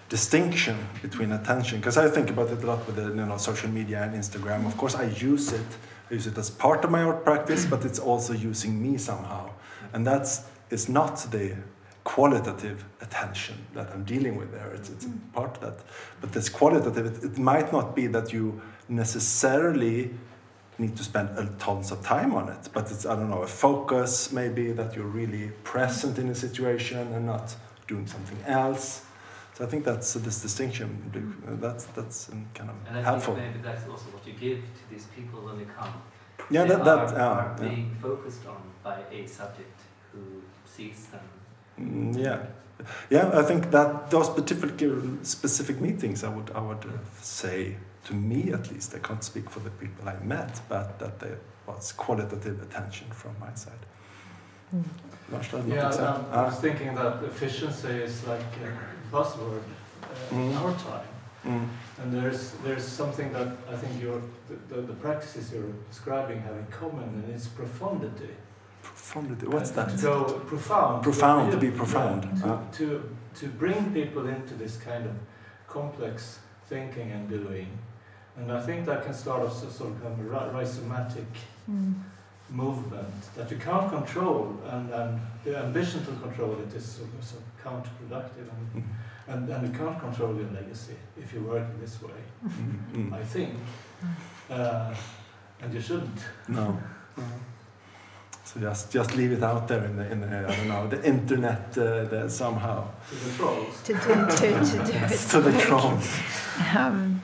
distinction 0.08 0.76
between 1.02 1.32
attention 1.32 1.78
because 1.78 1.96
I 1.96 2.08
think 2.08 2.30
about 2.30 2.50
it 2.50 2.62
a 2.62 2.66
lot 2.66 2.86
with 2.86 2.96
the 2.96 3.08
you 3.08 3.26
know 3.26 3.36
social 3.36 3.70
media 3.70 4.02
and 4.02 4.14
Instagram. 4.14 4.66
Of 4.66 4.76
course, 4.76 4.94
I 4.94 5.04
use 5.04 5.52
it. 5.52 5.66
I 6.10 6.14
use 6.14 6.26
it 6.26 6.38
as 6.38 6.50
part 6.50 6.84
of 6.84 6.90
my 6.90 7.02
art 7.02 7.24
practice, 7.24 7.66
but 7.66 7.84
it's 7.84 7.98
also 7.98 8.32
using 8.32 8.80
me 8.80 8.98
somehow, 8.98 9.50
and 9.92 10.06
that's 10.06 10.44
it's 10.70 10.88
not 10.88 11.16
the 11.30 11.56
qualitative 12.14 12.84
attention 13.02 13.56
that 13.74 13.86
I'm 13.92 14.04
dealing 14.04 14.34
with 14.40 14.50
there. 14.50 14.70
It's, 14.76 14.88
it's 14.88 15.04
a 15.04 15.10
part 15.34 15.52
of 15.56 15.60
that, 15.60 15.78
but 16.20 16.32
this 16.32 16.48
qualitative. 16.48 17.04
It, 17.10 17.16
it 17.30 17.38
might 17.38 17.70
not 17.70 17.94
be 17.94 18.06
that 18.16 18.32
you 18.32 18.44
necessarily 18.88 20.10
need 20.78 20.96
to 20.96 21.04
spend 21.04 21.28
a 21.38 21.44
tons 21.58 21.90
of 21.90 21.98
time 22.14 22.32
on 22.40 22.48
it 22.48 22.68
but 22.72 22.84
it's 22.92 23.04
i 23.04 23.14
don't 23.16 23.30
know 23.34 23.42
a 23.42 23.52
focus 23.66 24.30
maybe 24.40 24.64
that 24.80 24.94
you're 24.94 25.12
really 25.22 25.46
present 25.64 26.14
in 26.22 26.28
a 26.28 26.34
situation 26.46 27.04
and 27.14 27.26
not 27.26 27.46
doing 27.88 28.06
something 28.06 28.38
else 28.46 29.04
so 29.54 29.64
i 29.64 29.68
think 29.70 29.84
that's 29.84 30.14
uh, 30.14 30.20
this 30.20 30.40
distinction 30.40 30.88
uh, 30.88 31.56
that's 31.64 31.84
that's 31.96 32.18
um, 32.30 32.46
kind 32.54 32.70
And 32.88 32.98
I 32.98 33.02
helpful 33.02 33.34
think 33.34 33.46
maybe 33.48 33.62
that's 33.68 33.84
also 33.92 34.08
what 34.14 34.24
you 34.28 34.34
give 34.46 34.60
to 34.80 34.84
these 34.92 35.06
people 35.16 35.38
when 35.46 35.56
they 35.60 35.68
come. 35.78 35.94
yeah 36.54 36.62
they 36.62 36.76
that 36.76 36.84
that 36.84 36.98
are, 36.98 37.12
yeah, 37.12 37.36
are 37.36 37.48
yeah. 37.48 37.68
being 37.68 37.88
focused 38.06 38.44
on 38.54 38.60
by 38.86 38.96
a 39.18 39.20
subject 39.26 39.78
who 40.12 40.22
sees 40.64 41.06
them. 41.12 41.28
Mm, 41.78 42.16
yeah 42.18 42.38
yeah 43.10 43.30
i 43.40 43.42
think 43.42 43.70
that 43.70 44.10
those 44.10 44.26
specific 44.26 44.72
specific 45.22 45.80
meetings 45.80 46.22
i 46.24 46.28
would 46.28 46.50
i 46.54 46.60
would 46.60 46.84
uh, 46.84 46.92
say 47.20 47.76
to 48.04 48.14
me 48.14 48.52
at 48.52 48.70
least 48.72 48.94
i 48.94 48.98
can't 48.98 49.24
speak 49.24 49.50
for 49.50 49.60
the 49.60 49.70
people 49.70 50.08
i 50.08 50.16
met 50.24 50.60
but 50.68 50.98
that 50.98 51.18
there 51.18 51.38
was 51.66 51.92
qualitative 51.92 52.62
attention 52.62 53.06
from 53.10 53.34
my 53.40 53.54
side 53.54 53.84
Mm. 54.74 54.84
Yeah, 55.68 55.86
exempel? 55.88 56.26
I 56.30 56.42
was 56.44 56.56
thinking 56.56 56.94
that 56.94 57.22
efficiency 57.24 57.88
is 57.88 58.26
like 58.26 58.40
a 58.66 59.16
buzzword 59.16 59.62
uh, 60.02 60.36
in 60.36 60.52
Mm. 60.52 60.60
our 60.60 60.72
time. 60.74 61.08
Mm. 61.44 61.68
And 62.02 62.12
there's 62.12 62.52
there's 62.64 62.84
something 62.84 63.32
that 63.32 63.48
I 63.72 63.76
think 63.80 64.02
your 64.02 64.20
the, 64.48 64.56
the, 64.74 64.80
the 64.82 64.92
practices 65.06 65.52
you're 65.52 65.72
describing 65.90 66.38
have 66.42 66.56
in 66.62 66.66
common, 66.80 67.08
and 67.08 67.34
it's 67.34 67.46
profundity. 67.48 68.34
Profundity. 69.12 69.46
What's 69.46 69.70
that? 69.70 69.88
To 69.88 69.96
go 69.96 70.24
profound. 70.46 71.02
Profound, 71.02 71.50
to 71.52 71.56
Yeah, 71.56 71.70
be 71.70 71.76
profound. 71.76 72.24
yeah, 72.24 72.42
to, 72.42 72.48
Ah. 72.52 72.60
to 72.72 73.02
to 73.40 73.46
bring 73.46 73.92
people 73.94 74.26
into 74.28 74.54
this 74.54 74.76
kind 74.76 75.06
of 75.06 75.12
complex 75.68 76.40
thinking 76.68 77.12
and 77.12 77.28
doing, 77.28 77.68
and 78.36 78.50
I 78.52 78.60
think 78.60 78.84
that 78.86 79.04
can 79.04 79.14
start 79.14 79.42
a 79.46 79.50
sort 79.50 79.92
of 79.92 80.04
a 80.04 80.10
ri- 80.22 80.50
rhizomatic 80.56 81.30
Mm. 81.70 81.94
movement 82.50 83.22
that 83.36 83.50
you 83.50 83.58
can't 83.58 83.88
control, 83.90 84.56
and, 84.72 84.90
and 84.90 85.20
the 85.44 85.56
ambition 85.58 86.04
to 86.04 86.12
control 86.26 86.52
it 86.64 86.74
is 86.74 86.84
sort 86.84 87.08
of, 87.18 87.24
sort 87.24 87.42
of 87.42 87.48
counterproductive, 87.64 88.46
and, 88.54 88.66
Mm. 88.74 88.84
and, 89.32 89.48
and 89.50 89.62
you 89.68 89.78
can't 89.78 89.98
control 90.00 90.34
your 90.36 90.50
legacy 90.50 90.96
if 91.16 91.32
you 91.32 91.40
work 91.52 91.66
in 91.74 91.80
this 91.80 92.02
way, 92.02 92.20
Mm, 92.44 92.78
mm. 92.94 93.12
I 93.22 93.24
think. 93.24 93.54
Uh, 94.50 94.94
and 95.62 95.72
you 95.74 95.80
shouldn't. 95.80 96.20
No. 96.48 96.76
no. 98.56 98.60
So 98.60 98.68
just 98.70 98.92
just 98.92 99.16
leave 99.16 99.32
it 99.32 99.42
out 99.42 99.68
there 99.68 99.84
in 99.84 99.96
the 99.96 100.10
in 100.12 100.20
the, 100.20 100.26
I 100.26 100.56
don't 100.56 100.68
know 100.68 100.86
the 100.88 101.02
internet 101.04 101.76
uh, 101.78 102.04
the, 102.04 102.28
somehow 102.28 102.84
To 103.10 103.14
the 103.14 103.36
trolls. 103.36 103.82
To 103.84 103.92
do, 103.92 104.00
to, 104.00 104.64
to 104.70 104.92
do 104.92 104.98
it. 105.14 105.18
to 105.30 105.40
the 105.40 105.52
trolls. 105.60 106.08
Um, 106.76 107.22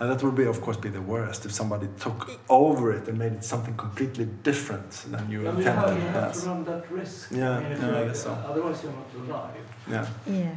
And 0.00 0.10
that 0.10 0.22
would 0.22 0.34
be 0.34 0.46
of 0.48 0.60
course 0.60 0.76
be 0.80 0.90
the 0.90 1.00
worst 1.00 1.44
if 1.46 1.52
somebody 1.52 1.86
took 2.00 2.28
over 2.48 2.92
it 2.96 3.08
and 3.08 3.16
made 3.18 3.32
it 3.32 3.44
something 3.44 3.76
completely 3.76 4.26
different 4.42 4.90
than 5.12 5.30
you 5.30 5.48
I 5.48 5.52
mean, 5.52 5.58
you 5.62 5.64
have, 5.70 5.88
intended. 5.88 6.02
you 6.02 6.08
have 6.20 6.32
to 6.32 6.48
run 6.48 6.64
that 6.64 6.90
risk. 6.90 7.30
Yeah, 7.30 7.50
I 7.58 7.62
mean, 7.62 7.80
yeah, 7.80 8.00
I 8.00 8.04
guess 8.06 8.22
so. 8.24 8.30
Otherwise, 8.50 8.82
you're 8.82 8.92
not 8.92 9.28
alive. 9.28 9.66
Yeah. 9.88 10.06
yeah. 10.26 10.56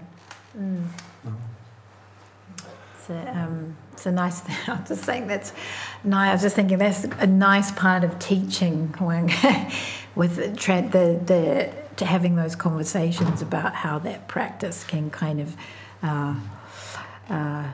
Mm. 0.58 0.84
No. 1.26 1.32
It's 2.98 3.10
a, 3.10 3.40
um, 3.40 3.76
it's 3.98 4.06
a 4.06 4.12
nice 4.12 4.42
thing. 4.42 4.56
I'm 4.68 4.86
just 4.86 5.04
saying 5.04 5.26
that's. 5.28 5.52
I 6.10 6.32
was 6.32 6.44
just 6.44 6.56
thinking 6.56 6.78
that's 6.78 7.04
a 7.04 7.26
nice 7.26 7.72
part 7.72 8.04
of 8.04 8.20
teaching 8.20 8.94
with 10.16 10.36
the, 10.36 10.50
the, 10.92 11.20
the 11.26 11.74
to 11.96 12.06
having 12.06 12.36
those 12.36 12.56
conversations 12.56 13.42
about 13.42 13.74
how 13.74 13.98
that 14.00 14.28
practice 14.28 14.84
can 14.84 15.10
kind 15.10 15.42
of 15.42 15.56
uh, 16.04 16.36
uh, 17.28 17.72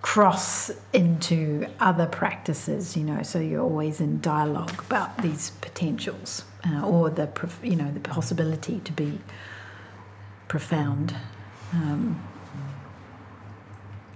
cross 0.00 0.70
into 0.94 1.66
other 1.78 2.06
practices. 2.06 2.96
You 2.96 3.04
know, 3.04 3.22
so 3.22 3.38
you're 3.38 3.62
always 3.62 4.00
in 4.00 4.22
dialogue 4.22 4.82
about 4.86 5.18
these 5.18 5.50
potentials 5.60 6.44
uh, 6.66 6.86
or 6.86 7.10
the 7.10 7.28
you 7.62 7.76
know 7.76 7.92
the 7.92 8.00
possibility 8.00 8.80
to 8.80 8.92
be 8.92 9.18
profound. 10.48 11.14
Um, 11.74 12.26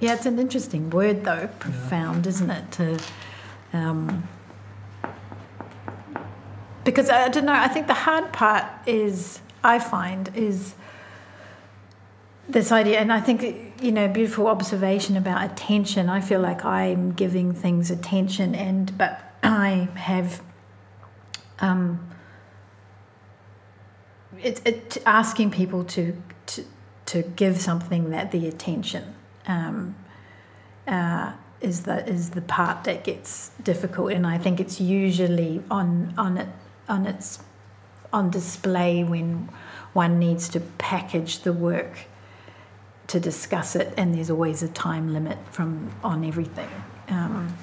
yeah, 0.01 0.15
it's 0.15 0.25
an 0.25 0.39
interesting 0.39 0.89
word 0.89 1.25
though, 1.25 1.49
profound, 1.59 2.27
isn't 2.27 2.51
it? 2.51 2.73
To, 2.73 2.99
um, 3.75 4.27
because 6.85 7.11
I, 7.11 7.27
I 7.27 7.29
don't 7.29 7.45
know. 7.45 7.53
I 7.53 7.69
think 7.69 7.87
the 7.87 7.95
hard 7.95 8.33
part 8.33 8.65
is 8.87 9.41
I 9.63 9.79
find 9.79 10.35
is 10.35 10.75
this 12.49 12.73
idea, 12.73 12.99
and 12.99 13.13
I 13.13 13.21
think 13.21 13.83
you 13.83 13.93
know, 13.93 14.09
beautiful 14.09 14.47
observation 14.47 15.19
about 15.19 15.51
attention. 15.51 16.09
I 16.09 16.23
feel 16.23 16.41
like 16.41 16.65
I'm 16.65 17.13
giving 17.13 17.53
things 17.53 17.91
attention, 17.91 18.55
and 18.55 18.97
but 18.97 19.21
I 19.43 19.89
have. 19.97 20.43
Um, 21.61 22.09
it's 24.43 24.63
it, 24.65 24.97
asking 25.05 25.51
people 25.51 25.85
to, 25.85 26.17
to 26.47 26.65
to 27.05 27.23
give 27.23 27.61
something 27.61 28.09
that 28.09 28.31
the 28.31 28.49
attention 28.49 29.15
um, 29.51 29.95
uh, 30.87 31.33
is 31.61 31.83
the 31.83 32.07
is 32.09 32.31
the 32.31 32.41
part 32.41 32.85
that 32.85 33.05
gets 33.05 33.51
difficult, 33.63 34.13
and 34.13 34.27
I 34.27 34.39
think 34.39 34.61
it's 34.61 34.81
usually 34.81 35.63
on 35.71 36.15
on 36.17 36.39
it 36.39 36.49
on 36.89 37.07
its 37.07 37.41
on 38.13 38.31
display 38.31 39.05
when 39.05 39.49
one 39.93 40.19
needs 40.19 40.49
to 40.51 40.61
package 40.61 41.41
the 41.41 41.53
work 41.53 42.07
to 43.09 43.21
discuss 43.21 43.77
it, 43.77 43.93
and 43.97 44.15
there's 44.15 44.31
always 44.31 44.63
a 44.63 44.69
time 44.69 45.13
limit 45.13 45.39
from 45.51 45.91
on 46.03 46.25
everything. 46.25 46.71
Um, 47.09 47.57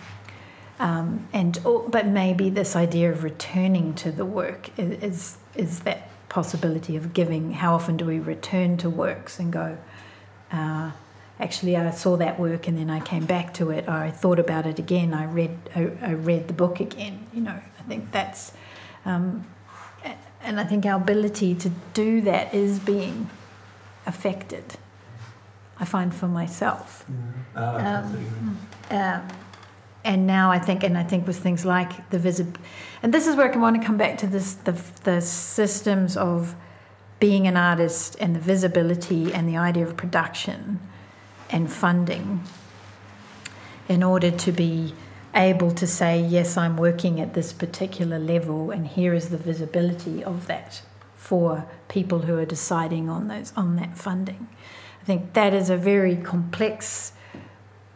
um, 0.79 1.27
and 1.33 1.59
or, 1.65 1.89
but 1.89 2.05
maybe 2.05 2.49
this 2.49 2.75
idea 2.75 3.11
of 3.11 3.23
returning 3.23 3.95
to 3.95 4.11
the 4.11 4.25
work 4.25 4.77
is 4.77 5.03
is, 5.03 5.37
is 5.55 5.79
that 5.81 6.09
possibility 6.29 6.95
of 6.95 7.13
giving. 7.13 7.53
How 7.53 7.73
often 7.73 7.97
do 7.97 8.05
we 8.05 8.19
return 8.19 8.77
to 8.77 8.89
works 8.89 9.39
and 9.39 9.51
go? 9.51 9.77
Uh, 10.51 10.91
actually, 11.39 11.75
I 11.77 11.91
saw 11.91 12.17
that 12.17 12.39
work 12.39 12.67
and 12.67 12.77
then 12.77 12.89
I 12.89 12.99
came 12.99 13.25
back 13.25 13.53
to 13.55 13.69
it. 13.71 13.87
I 13.87 14.11
thought 14.11 14.39
about 14.39 14.65
it 14.65 14.79
again. 14.79 15.13
I 15.13 15.25
read 15.25 15.57
I, 15.75 15.91
I 16.01 16.13
read 16.13 16.47
the 16.47 16.53
book 16.53 16.79
again. 16.79 17.27
You 17.33 17.41
know, 17.41 17.59
I 17.79 17.83
think 17.87 18.11
that's. 18.11 18.51
Um, 19.05 19.45
and 20.41 20.59
I 20.59 20.63
think 20.63 20.85
our 20.85 20.95
ability 21.01 21.55
to 21.55 21.71
do 21.93 22.21
that 22.21 22.53
is 22.53 22.79
being 22.79 23.29
affected. 24.05 24.77
I 25.79 25.85
find 25.85 26.13
for 26.13 26.27
myself. 26.27 27.05
Ah, 27.55 27.99
Um, 27.99 28.57
Um, 28.89 29.27
and 30.03 30.25
now 30.25 30.51
I 30.51 30.59
think, 30.59 30.83
and 30.83 30.97
I 30.97 31.03
think 31.03 31.27
with 31.27 31.37
things 31.37 31.65
like 31.65 32.09
the 32.09 32.17
visib, 32.17 32.55
and 33.03 33.13
this 33.13 33.27
is 33.27 33.35
where 33.35 33.53
I 33.53 33.57
want 33.57 33.79
to 33.81 33.85
come 33.85 33.97
back 33.97 34.17
to 34.19 34.27
this 34.27 34.53
the 34.53 34.75
the 35.03 35.21
systems 35.21 36.15
of 36.15 36.55
being 37.19 37.47
an 37.47 37.57
artist 37.57 38.15
and 38.19 38.35
the 38.35 38.39
visibility 38.39 39.33
and 39.33 39.49
the 39.49 39.57
idea 39.57 39.85
of 39.85 39.97
production 39.97 40.79
and 41.49 41.71
funding 41.71 42.43
in 43.87 44.03
order 44.03 44.31
to 44.31 44.51
be 44.51 44.93
able 45.33 45.71
to 45.71 45.87
say, 45.87 46.19
yes, 46.19 46.57
I'm 46.57 46.77
working 46.77 47.19
at 47.19 47.33
this 47.33 47.53
particular 47.53 48.19
level, 48.19 48.71
and 48.71 48.87
here 48.87 49.13
is 49.13 49.29
the 49.29 49.37
visibility 49.37 50.23
of 50.23 50.47
that 50.47 50.81
for 51.15 51.65
people 51.87 52.19
who 52.19 52.37
are 52.37 52.45
deciding 52.45 53.09
on 53.09 53.27
those 53.27 53.53
on 53.55 53.75
that 53.75 53.97
funding. 53.97 54.47
I 55.01 55.05
think 55.05 55.33
that 55.33 55.53
is 55.53 55.69
a 55.69 55.77
very 55.77 56.15
complex 56.15 57.13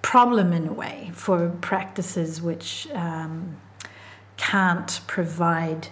problem 0.02 0.54
in 0.54 0.68
a 0.68 0.74
way 0.74 1.12
for 1.14 1.49
practices 1.62 2.41
which 2.41 2.88
um, 2.93 3.58
can't 4.38 4.99
provide 5.08 5.88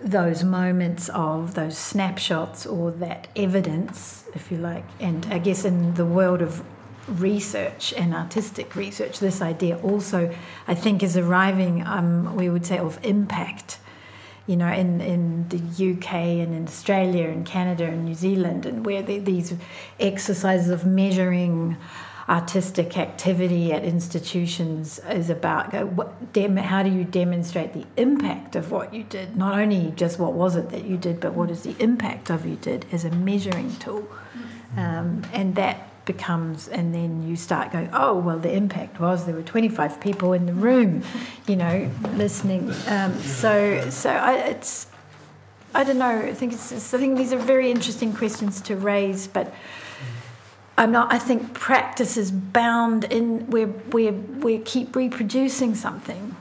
those 0.00 0.44
moments 0.44 1.08
of 1.10 1.54
those 1.54 1.76
snapshots 1.78 2.66
or 2.66 2.90
that 2.90 3.28
evidence, 3.36 4.24
if 4.34 4.50
you 4.50 4.58
like. 4.58 4.84
And 5.00 5.26
I 5.30 5.38
guess 5.38 5.64
in 5.64 5.94
the 5.94 6.04
world 6.04 6.42
of 6.42 6.62
research 7.08 7.92
and 7.94 8.14
artistic 8.14 8.74
research, 8.76 9.18
this 9.18 9.40
idea 9.42 9.76
also, 9.78 10.34
I 10.66 10.74
think, 10.74 11.02
is 11.02 11.16
arriving, 11.16 11.86
um, 11.86 12.34
we 12.36 12.48
would 12.48 12.66
say, 12.66 12.78
of 12.78 12.98
impact. 13.04 13.78
You 14.46 14.56
know, 14.56 14.70
in, 14.70 15.00
in 15.00 15.48
the 15.48 15.92
UK 15.92 16.12
and 16.12 16.54
in 16.54 16.64
Australia 16.64 17.28
and 17.28 17.46
Canada 17.46 17.84
and 17.84 18.04
New 18.04 18.14
Zealand, 18.14 18.66
and 18.66 18.84
where 18.84 19.02
the, 19.02 19.18
these 19.18 19.54
exercises 19.98 20.68
of 20.68 20.84
measuring 20.84 21.78
artistic 22.28 22.96
activity 22.96 23.72
at 23.72 23.84
institutions 23.84 24.98
is 25.10 25.28
about 25.28 25.72
how 25.72 26.82
do 26.82 26.90
you 26.90 27.04
demonstrate 27.04 27.72
the 27.74 27.84
impact 27.96 28.56
of 28.56 28.70
what 28.70 28.94
you 28.94 29.02
did, 29.04 29.36
not 29.36 29.58
only 29.58 29.92
just 29.96 30.18
what 30.18 30.32
was 30.32 30.56
it 30.56 30.70
that 30.70 30.84
you 30.84 30.96
did, 30.96 31.20
but 31.20 31.34
what 31.34 31.50
is 31.50 31.62
the 31.62 31.76
impact 31.82 32.30
of 32.30 32.46
you 32.46 32.56
did 32.56 32.86
as 32.92 33.04
a 33.04 33.10
measuring 33.10 33.74
tool. 33.76 34.06
Um, 34.76 35.22
and 35.32 35.54
that 35.54 35.88
becomes, 36.04 36.68
and 36.68 36.94
then 36.94 37.26
you 37.26 37.36
start 37.36 37.72
going, 37.72 37.88
oh, 37.92 38.18
well, 38.18 38.38
the 38.38 38.52
impact 38.52 39.00
was 39.00 39.26
there 39.26 39.34
were 39.34 39.42
25 39.42 40.00
people 40.00 40.32
in 40.32 40.46
the 40.46 40.52
room, 40.52 41.02
you 41.46 41.56
know, 41.56 41.90
listening. 42.14 42.72
Um, 42.86 43.18
so, 43.20 43.88
so 43.90 44.10
I, 44.10 44.34
it's, 44.34 44.86
I 45.74 45.84
don't 45.84 45.98
know. 45.98 46.20
I 46.20 46.34
think 46.34 46.52
it's, 46.52 46.94
I 46.94 46.98
think 46.98 47.16
these 47.16 47.32
are 47.32 47.38
very 47.38 47.70
interesting 47.70 48.12
questions 48.12 48.60
to 48.62 48.76
raise, 48.76 49.26
but 49.26 49.52
I'm 50.76 50.90
not. 50.90 51.12
I 51.12 51.18
think 51.18 51.54
practice 51.54 52.16
is 52.16 52.30
bound 52.32 53.04
in. 53.04 53.48
We 53.48 53.66
we 53.66 54.10
we 54.10 54.58
keep 54.58 54.96
reproducing 54.96 55.74
something, 55.74 56.34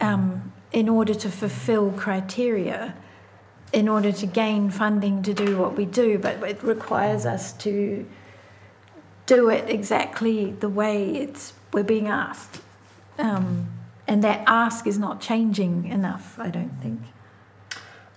um, 0.00 0.52
in 0.72 0.88
order 0.88 1.14
to 1.14 1.30
fulfil 1.30 1.92
criteria, 1.92 2.94
in 3.72 3.88
order 3.88 4.10
to 4.10 4.26
gain 4.26 4.70
funding 4.70 5.22
to 5.22 5.34
do 5.34 5.58
what 5.58 5.76
we 5.76 5.84
do. 5.84 6.18
But 6.18 6.42
it 6.42 6.62
requires 6.62 7.26
us 7.26 7.52
to 7.64 8.06
do 9.28 9.50
it 9.50 9.70
exactly 9.70 10.52
the 10.52 10.68
way 10.68 11.14
it's 11.16 11.52
we're 11.72 11.84
being 11.84 12.08
asked, 12.08 12.60
um, 13.18 13.68
and 14.08 14.24
that 14.24 14.42
ask 14.46 14.86
is 14.86 14.98
not 14.98 15.20
changing 15.20 15.86
enough. 15.86 16.36
I 16.40 16.50
don't 16.50 16.76
think. 16.82 17.00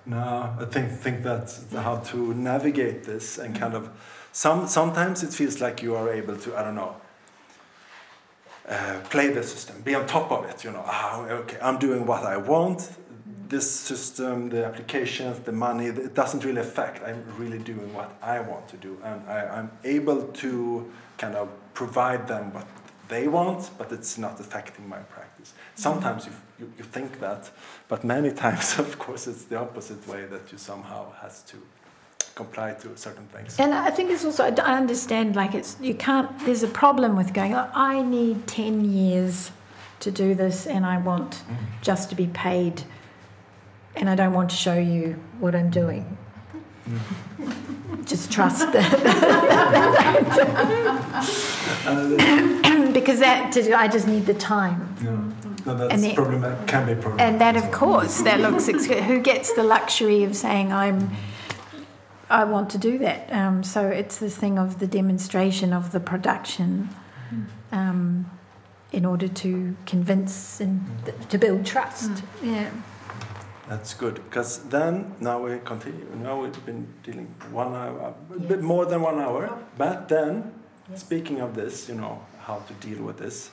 No, 0.05 0.55
I 0.59 0.65
think 0.65 0.91
think 0.91 1.21
that's 1.21 1.71
how 1.73 1.97
to 1.97 2.33
navigate 2.33 3.03
this 3.03 3.37
and 3.37 3.55
kind 3.55 3.75
of 3.75 3.89
some, 4.31 4.67
sometimes 4.67 5.23
it 5.23 5.33
feels 5.33 5.61
like 5.61 5.83
you 5.83 5.95
are 5.95 6.11
able 6.11 6.37
to, 6.37 6.57
I 6.57 6.63
don't 6.63 6.75
know, 6.75 6.95
uh, 8.67 8.99
play 9.09 9.27
the 9.27 9.43
system, 9.43 9.81
be 9.81 9.93
on 9.93 10.07
top 10.07 10.31
of 10.31 10.45
it. 10.45 10.63
You 10.63 10.71
know, 10.71 10.83
ah, 10.85 11.21
okay, 11.21 11.57
I'm 11.61 11.77
doing 11.77 12.05
what 12.05 12.23
I 12.23 12.37
want. 12.37 12.89
This 13.47 13.69
system, 13.69 14.49
the 14.49 14.65
applications, 14.65 15.39
the 15.39 15.51
money, 15.51 15.87
it 15.87 16.13
doesn't 16.13 16.43
really 16.43 16.61
affect. 16.61 17.03
I'm 17.03 17.23
really 17.37 17.59
doing 17.59 17.93
what 17.93 18.11
I 18.21 18.39
want 18.39 18.67
to 18.69 18.77
do, 18.77 18.97
and 19.03 19.21
I, 19.29 19.39
I'm 19.57 19.71
able 19.83 20.23
to 20.23 20.91
kind 21.17 21.35
of 21.35 21.49
provide 21.73 22.27
them 22.27 22.53
what 22.53 22.67
they 23.07 23.27
want, 23.27 23.69
but 23.77 23.91
it's 23.91 24.17
not 24.17 24.39
affecting 24.39 24.87
my 24.87 24.99
practice. 24.99 25.53
Sometimes 25.75 26.25
you, 26.25 26.31
you, 26.59 26.73
you 26.77 26.83
think 26.83 27.19
that, 27.19 27.51
but 27.87 28.03
many 28.03 28.31
times, 28.43 28.79
of 28.79 28.97
course, 28.97 29.27
it's 29.27 29.43
the 29.45 29.57
opposite 29.57 30.07
way 30.07 30.25
that 30.25 30.51
you 30.51 30.57
somehow 30.57 31.11
has 31.21 31.43
to 31.43 31.57
comply 32.35 32.73
to 32.73 32.95
certain 32.95 33.27
things. 33.27 33.59
And 33.59 33.73
I 33.73 33.91
think 33.91 34.09
it's 34.09 34.25
also 34.25 34.43
I 34.45 34.77
understand 34.77 35.35
like 35.35 35.53
it's 35.53 35.77
you 35.81 35.95
can't. 35.95 36.29
There's 36.45 36.63
a 36.63 36.73
problem 36.83 37.15
with 37.15 37.33
going. 37.33 37.53
Oh, 37.53 37.69
I 37.73 38.01
need 38.01 38.47
ten 38.47 38.85
years 38.85 39.51
to 39.99 40.11
do 40.11 40.33
this, 40.35 40.65
and 40.65 40.85
I 40.85 40.97
want 40.97 41.31
mm. 41.31 41.55
just 41.81 42.09
to 42.09 42.15
be 42.15 42.27
paid, 42.27 42.83
and 43.95 44.09
I 44.09 44.15
don't 44.15 44.33
want 44.33 44.49
to 44.49 44.55
show 44.55 44.77
you 44.77 45.19
what 45.39 45.55
I'm 45.55 45.69
doing. 45.69 46.17
Mm. 46.87 48.05
Just 48.05 48.31
trust 48.31 48.71
that. 48.73 48.91
because 52.93 53.19
that 53.19 53.55
I 53.73 53.87
just 53.87 54.07
need 54.07 54.25
the 54.25 54.33
time. 54.33 54.95
Yeah. 55.01 55.19
No, 55.65 55.77
that's 55.77 56.03
and 56.03 56.15
problem, 56.15 56.65
can 56.65 56.87
be 56.87 56.95
problem. 56.95 57.19
And 57.19 57.39
that, 57.39 57.55
of 57.55 57.71
course, 57.71 58.21
that 58.23 58.39
looks. 58.39 58.65
Who 58.65 59.19
gets 59.19 59.53
the 59.53 59.63
luxury 59.63 60.23
of 60.23 60.35
saying 60.35 60.73
I'm 60.73 61.11
I 62.31 62.45
want 62.45 62.69
to 62.71 62.77
do 62.77 62.97
that. 62.99 63.31
Um, 63.31 63.63
so 63.63 63.87
it's 63.89 64.17
this 64.17 64.37
thing 64.37 64.57
of 64.57 64.79
the 64.79 64.87
demonstration 64.87 65.73
of 65.73 65.91
the 65.91 65.99
production 65.99 66.89
um, 67.71 68.31
in 68.91 69.05
order 69.05 69.27
to 69.27 69.75
convince 69.85 70.61
and 70.61 70.89
th- 71.05 71.17
to 71.29 71.37
build 71.37 71.65
trust. 71.65 72.11
Mm. 72.11 72.23
Yeah. 72.43 72.71
That's 73.71 73.93
good 73.93 74.15
because 74.15 74.57
then 74.67 75.15
now 75.21 75.39
we 75.39 75.57
continue. 75.63 76.05
Now 76.21 76.41
we've 76.41 76.65
been 76.65 76.87
dealing 77.03 77.33
one 77.51 77.73
hour, 77.73 78.13
a 78.35 78.39
bit 78.39 78.61
more 78.61 78.85
than 78.85 79.01
one 79.01 79.17
hour. 79.17 79.49
But 79.77 80.09
then, 80.09 80.51
yes. 80.89 80.99
speaking 80.99 81.39
of 81.39 81.55
this, 81.55 81.87
you 81.87 81.95
know 81.95 82.19
how 82.41 82.57
to 82.67 82.73
deal 82.85 83.01
with 83.01 83.19
this. 83.19 83.49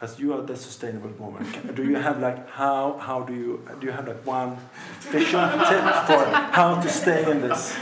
As 0.00 0.20
you 0.20 0.34
are 0.34 0.42
the 0.42 0.56
sustainable 0.56 1.10
woman, 1.18 1.44
do 1.74 1.82
you 1.82 1.96
have 1.96 2.20
like 2.20 2.48
how 2.48 2.96
how 3.08 3.24
do 3.24 3.34
you 3.34 3.50
do 3.80 3.88
you 3.88 3.92
have 3.92 4.06
like 4.06 4.24
one 4.24 4.56
vision 5.00 5.50
tip 5.68 5.84
for 6.10 6.22
how 6.58 6.80
to 6.80 6.88
stay 6.88 7.28
in 7.28 7.40
this 7.40 7.74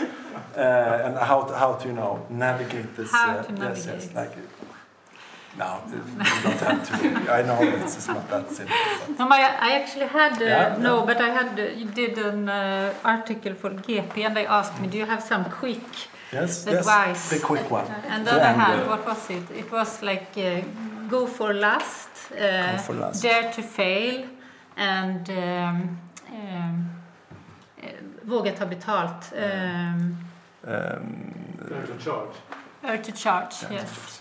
uh, 0.57 1.05
and 1.05 1.18
how 1.18 1.43
to, 1.43 1.55
how 1.55 1.74
to 1.74 1.89
you 1.89 1.95
know 1.95 2.24
navigate 2.30 2.97
this. 2.97 3.11
How 3.11 3.37
uh, 3.37 3.43
to 3.43 3.53
navigate. 3.53 3.87
Yes, 3.87 4.05
yes, 4.07 4.14
like, 4.14 4.32
no, 5.59 5.82
you 5.88 6.02
don't 6.42 6.61
have 6.61 7.00
to. 7.00 7.32
I 7.32 7.42
know 7.42 7.59
it's 7.62 8.09
not 8.09 8.28
that 8.28 8.50
simple. 8.50 8.76
No, 9.18 9.28
I, 9.28 9.57
I 9.68 9.72
actually 9.80 10.07
had 10.07 10.40
uh, 10.42 10.44
yeah, 10.44 10.76
no, 10.80 10.98
yeah. 10.98 11.07
but 11.07 11.20
I 11.20 11.28
had 11.30 11.78
you 11.78 11.86
did 11.86 12.18
an 12.18 12.48
uh, 12.48 12.94
article 13.05 13.55
for 13.55 13.70
GP, 13.70 14.18
and 14.26 14.36
they 14.36 14.46
asked 14.46 14.80
me, 14.80 14.88
do 14.88 14.98
you 14.98 15.07
have 15.07 15.22
some 15.22 15.44
quick 15.44 15.86
yes, 16.32 16.66
advice? 16.66 17.30
Yes, 17.30 17.30
the 17.30 17.46
quick 17.46 17.70
one. 17.70 17.86
And 18.09 18.26
then 18.26 18.40
I 18.40 18.52
had 18.52 18.86
what 18.88 19.07
was 19.07 19.30
it? 19.30 19.50
It 19.50 19.70
was 19.70 20.02
like 20.02 20.36
uh, 20.36 20.62
go 21.09 21.26
for 21.26 21.55
last, 21.55 22.09
go 22.30 22.78
for 22.78 22.94
last, 22.94 23.22
dare 23.22 23.52
to 23.52 23.62
fail, 23.62 24.26
and 24.76 25.30
um, 25.30 25.98
um, 26.30 26.90
våga 28.26 28.52
ta 28.52 28.66
betalt. 28.66 29.32
Um, 29.36 30.16
um, 30.66 31.34
to 31.86 31.96
charge. 31.98 32.34
Dare 32.82 32.98
to 32.98 33.12
charge, 33.12 33.61
Dare 33.61 33.72
yes. 33.72 34.20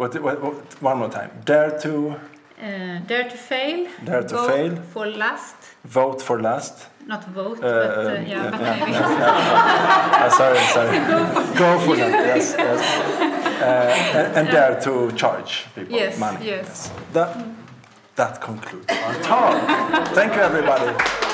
What, 0.00 0.18
what, 0.22 0.42
what, 0.42 0.82
one 0.82 0.96
more 0.96 1.10
time. 1.10 1.30
Dare 1.44 1.78
to. 1.80 2.16
Uh, 2.58 3.00
dare 3.06 3.28
to 3.28 3.36
fail. 3.36 3.86
Dare 4.02 4.22
to 4.22 4.38
fail. 4.48 4.76
For 4.94 5.06
last. 5.06 5.56
Vote 5.84 6.22
for 6.22 6.40
last. 6.40 6.86
Not 7.06 7.22
vote, 7.26 7.58
uh, 7.58 7.60
but 7.60 8.06
uh, 8.06 8.12
yeah, 8.12 8.26
yeah, 8.26 8.50
but 8.50 8.60
maybe. 8.60 8.92
Yeah, 8.92 9.18
yeah, 9.18 10.24
uh, 10.24 10.30
sorry, 10.30 10.58
sorry. 10.58 10.98
Go 11.58 11.78
for 11.80 11.96
that. 11.96 12.12
Yes, 12.12 12.54
yes. 12.56 12.80
Uh, 13.60 14.18
and, 14.18 14.36
and 14.38 14.48
dare 14.48 14.80
to 14.80 15.12
charge 15.12 15.66
people 15.74 15.94
yes, 15.94 16.18
money. 16.18 16.46
Yes. 16.46 16.66
yes. 16.66 16.92
That 17.12 17.46
that 18.16 18.40
concludes 18.40 18.86
our 18.88 19.14
talk. 19.20 20.08
Thank 20.14 20.34
you, 20.34 20.40
everybody. 20.40 21.29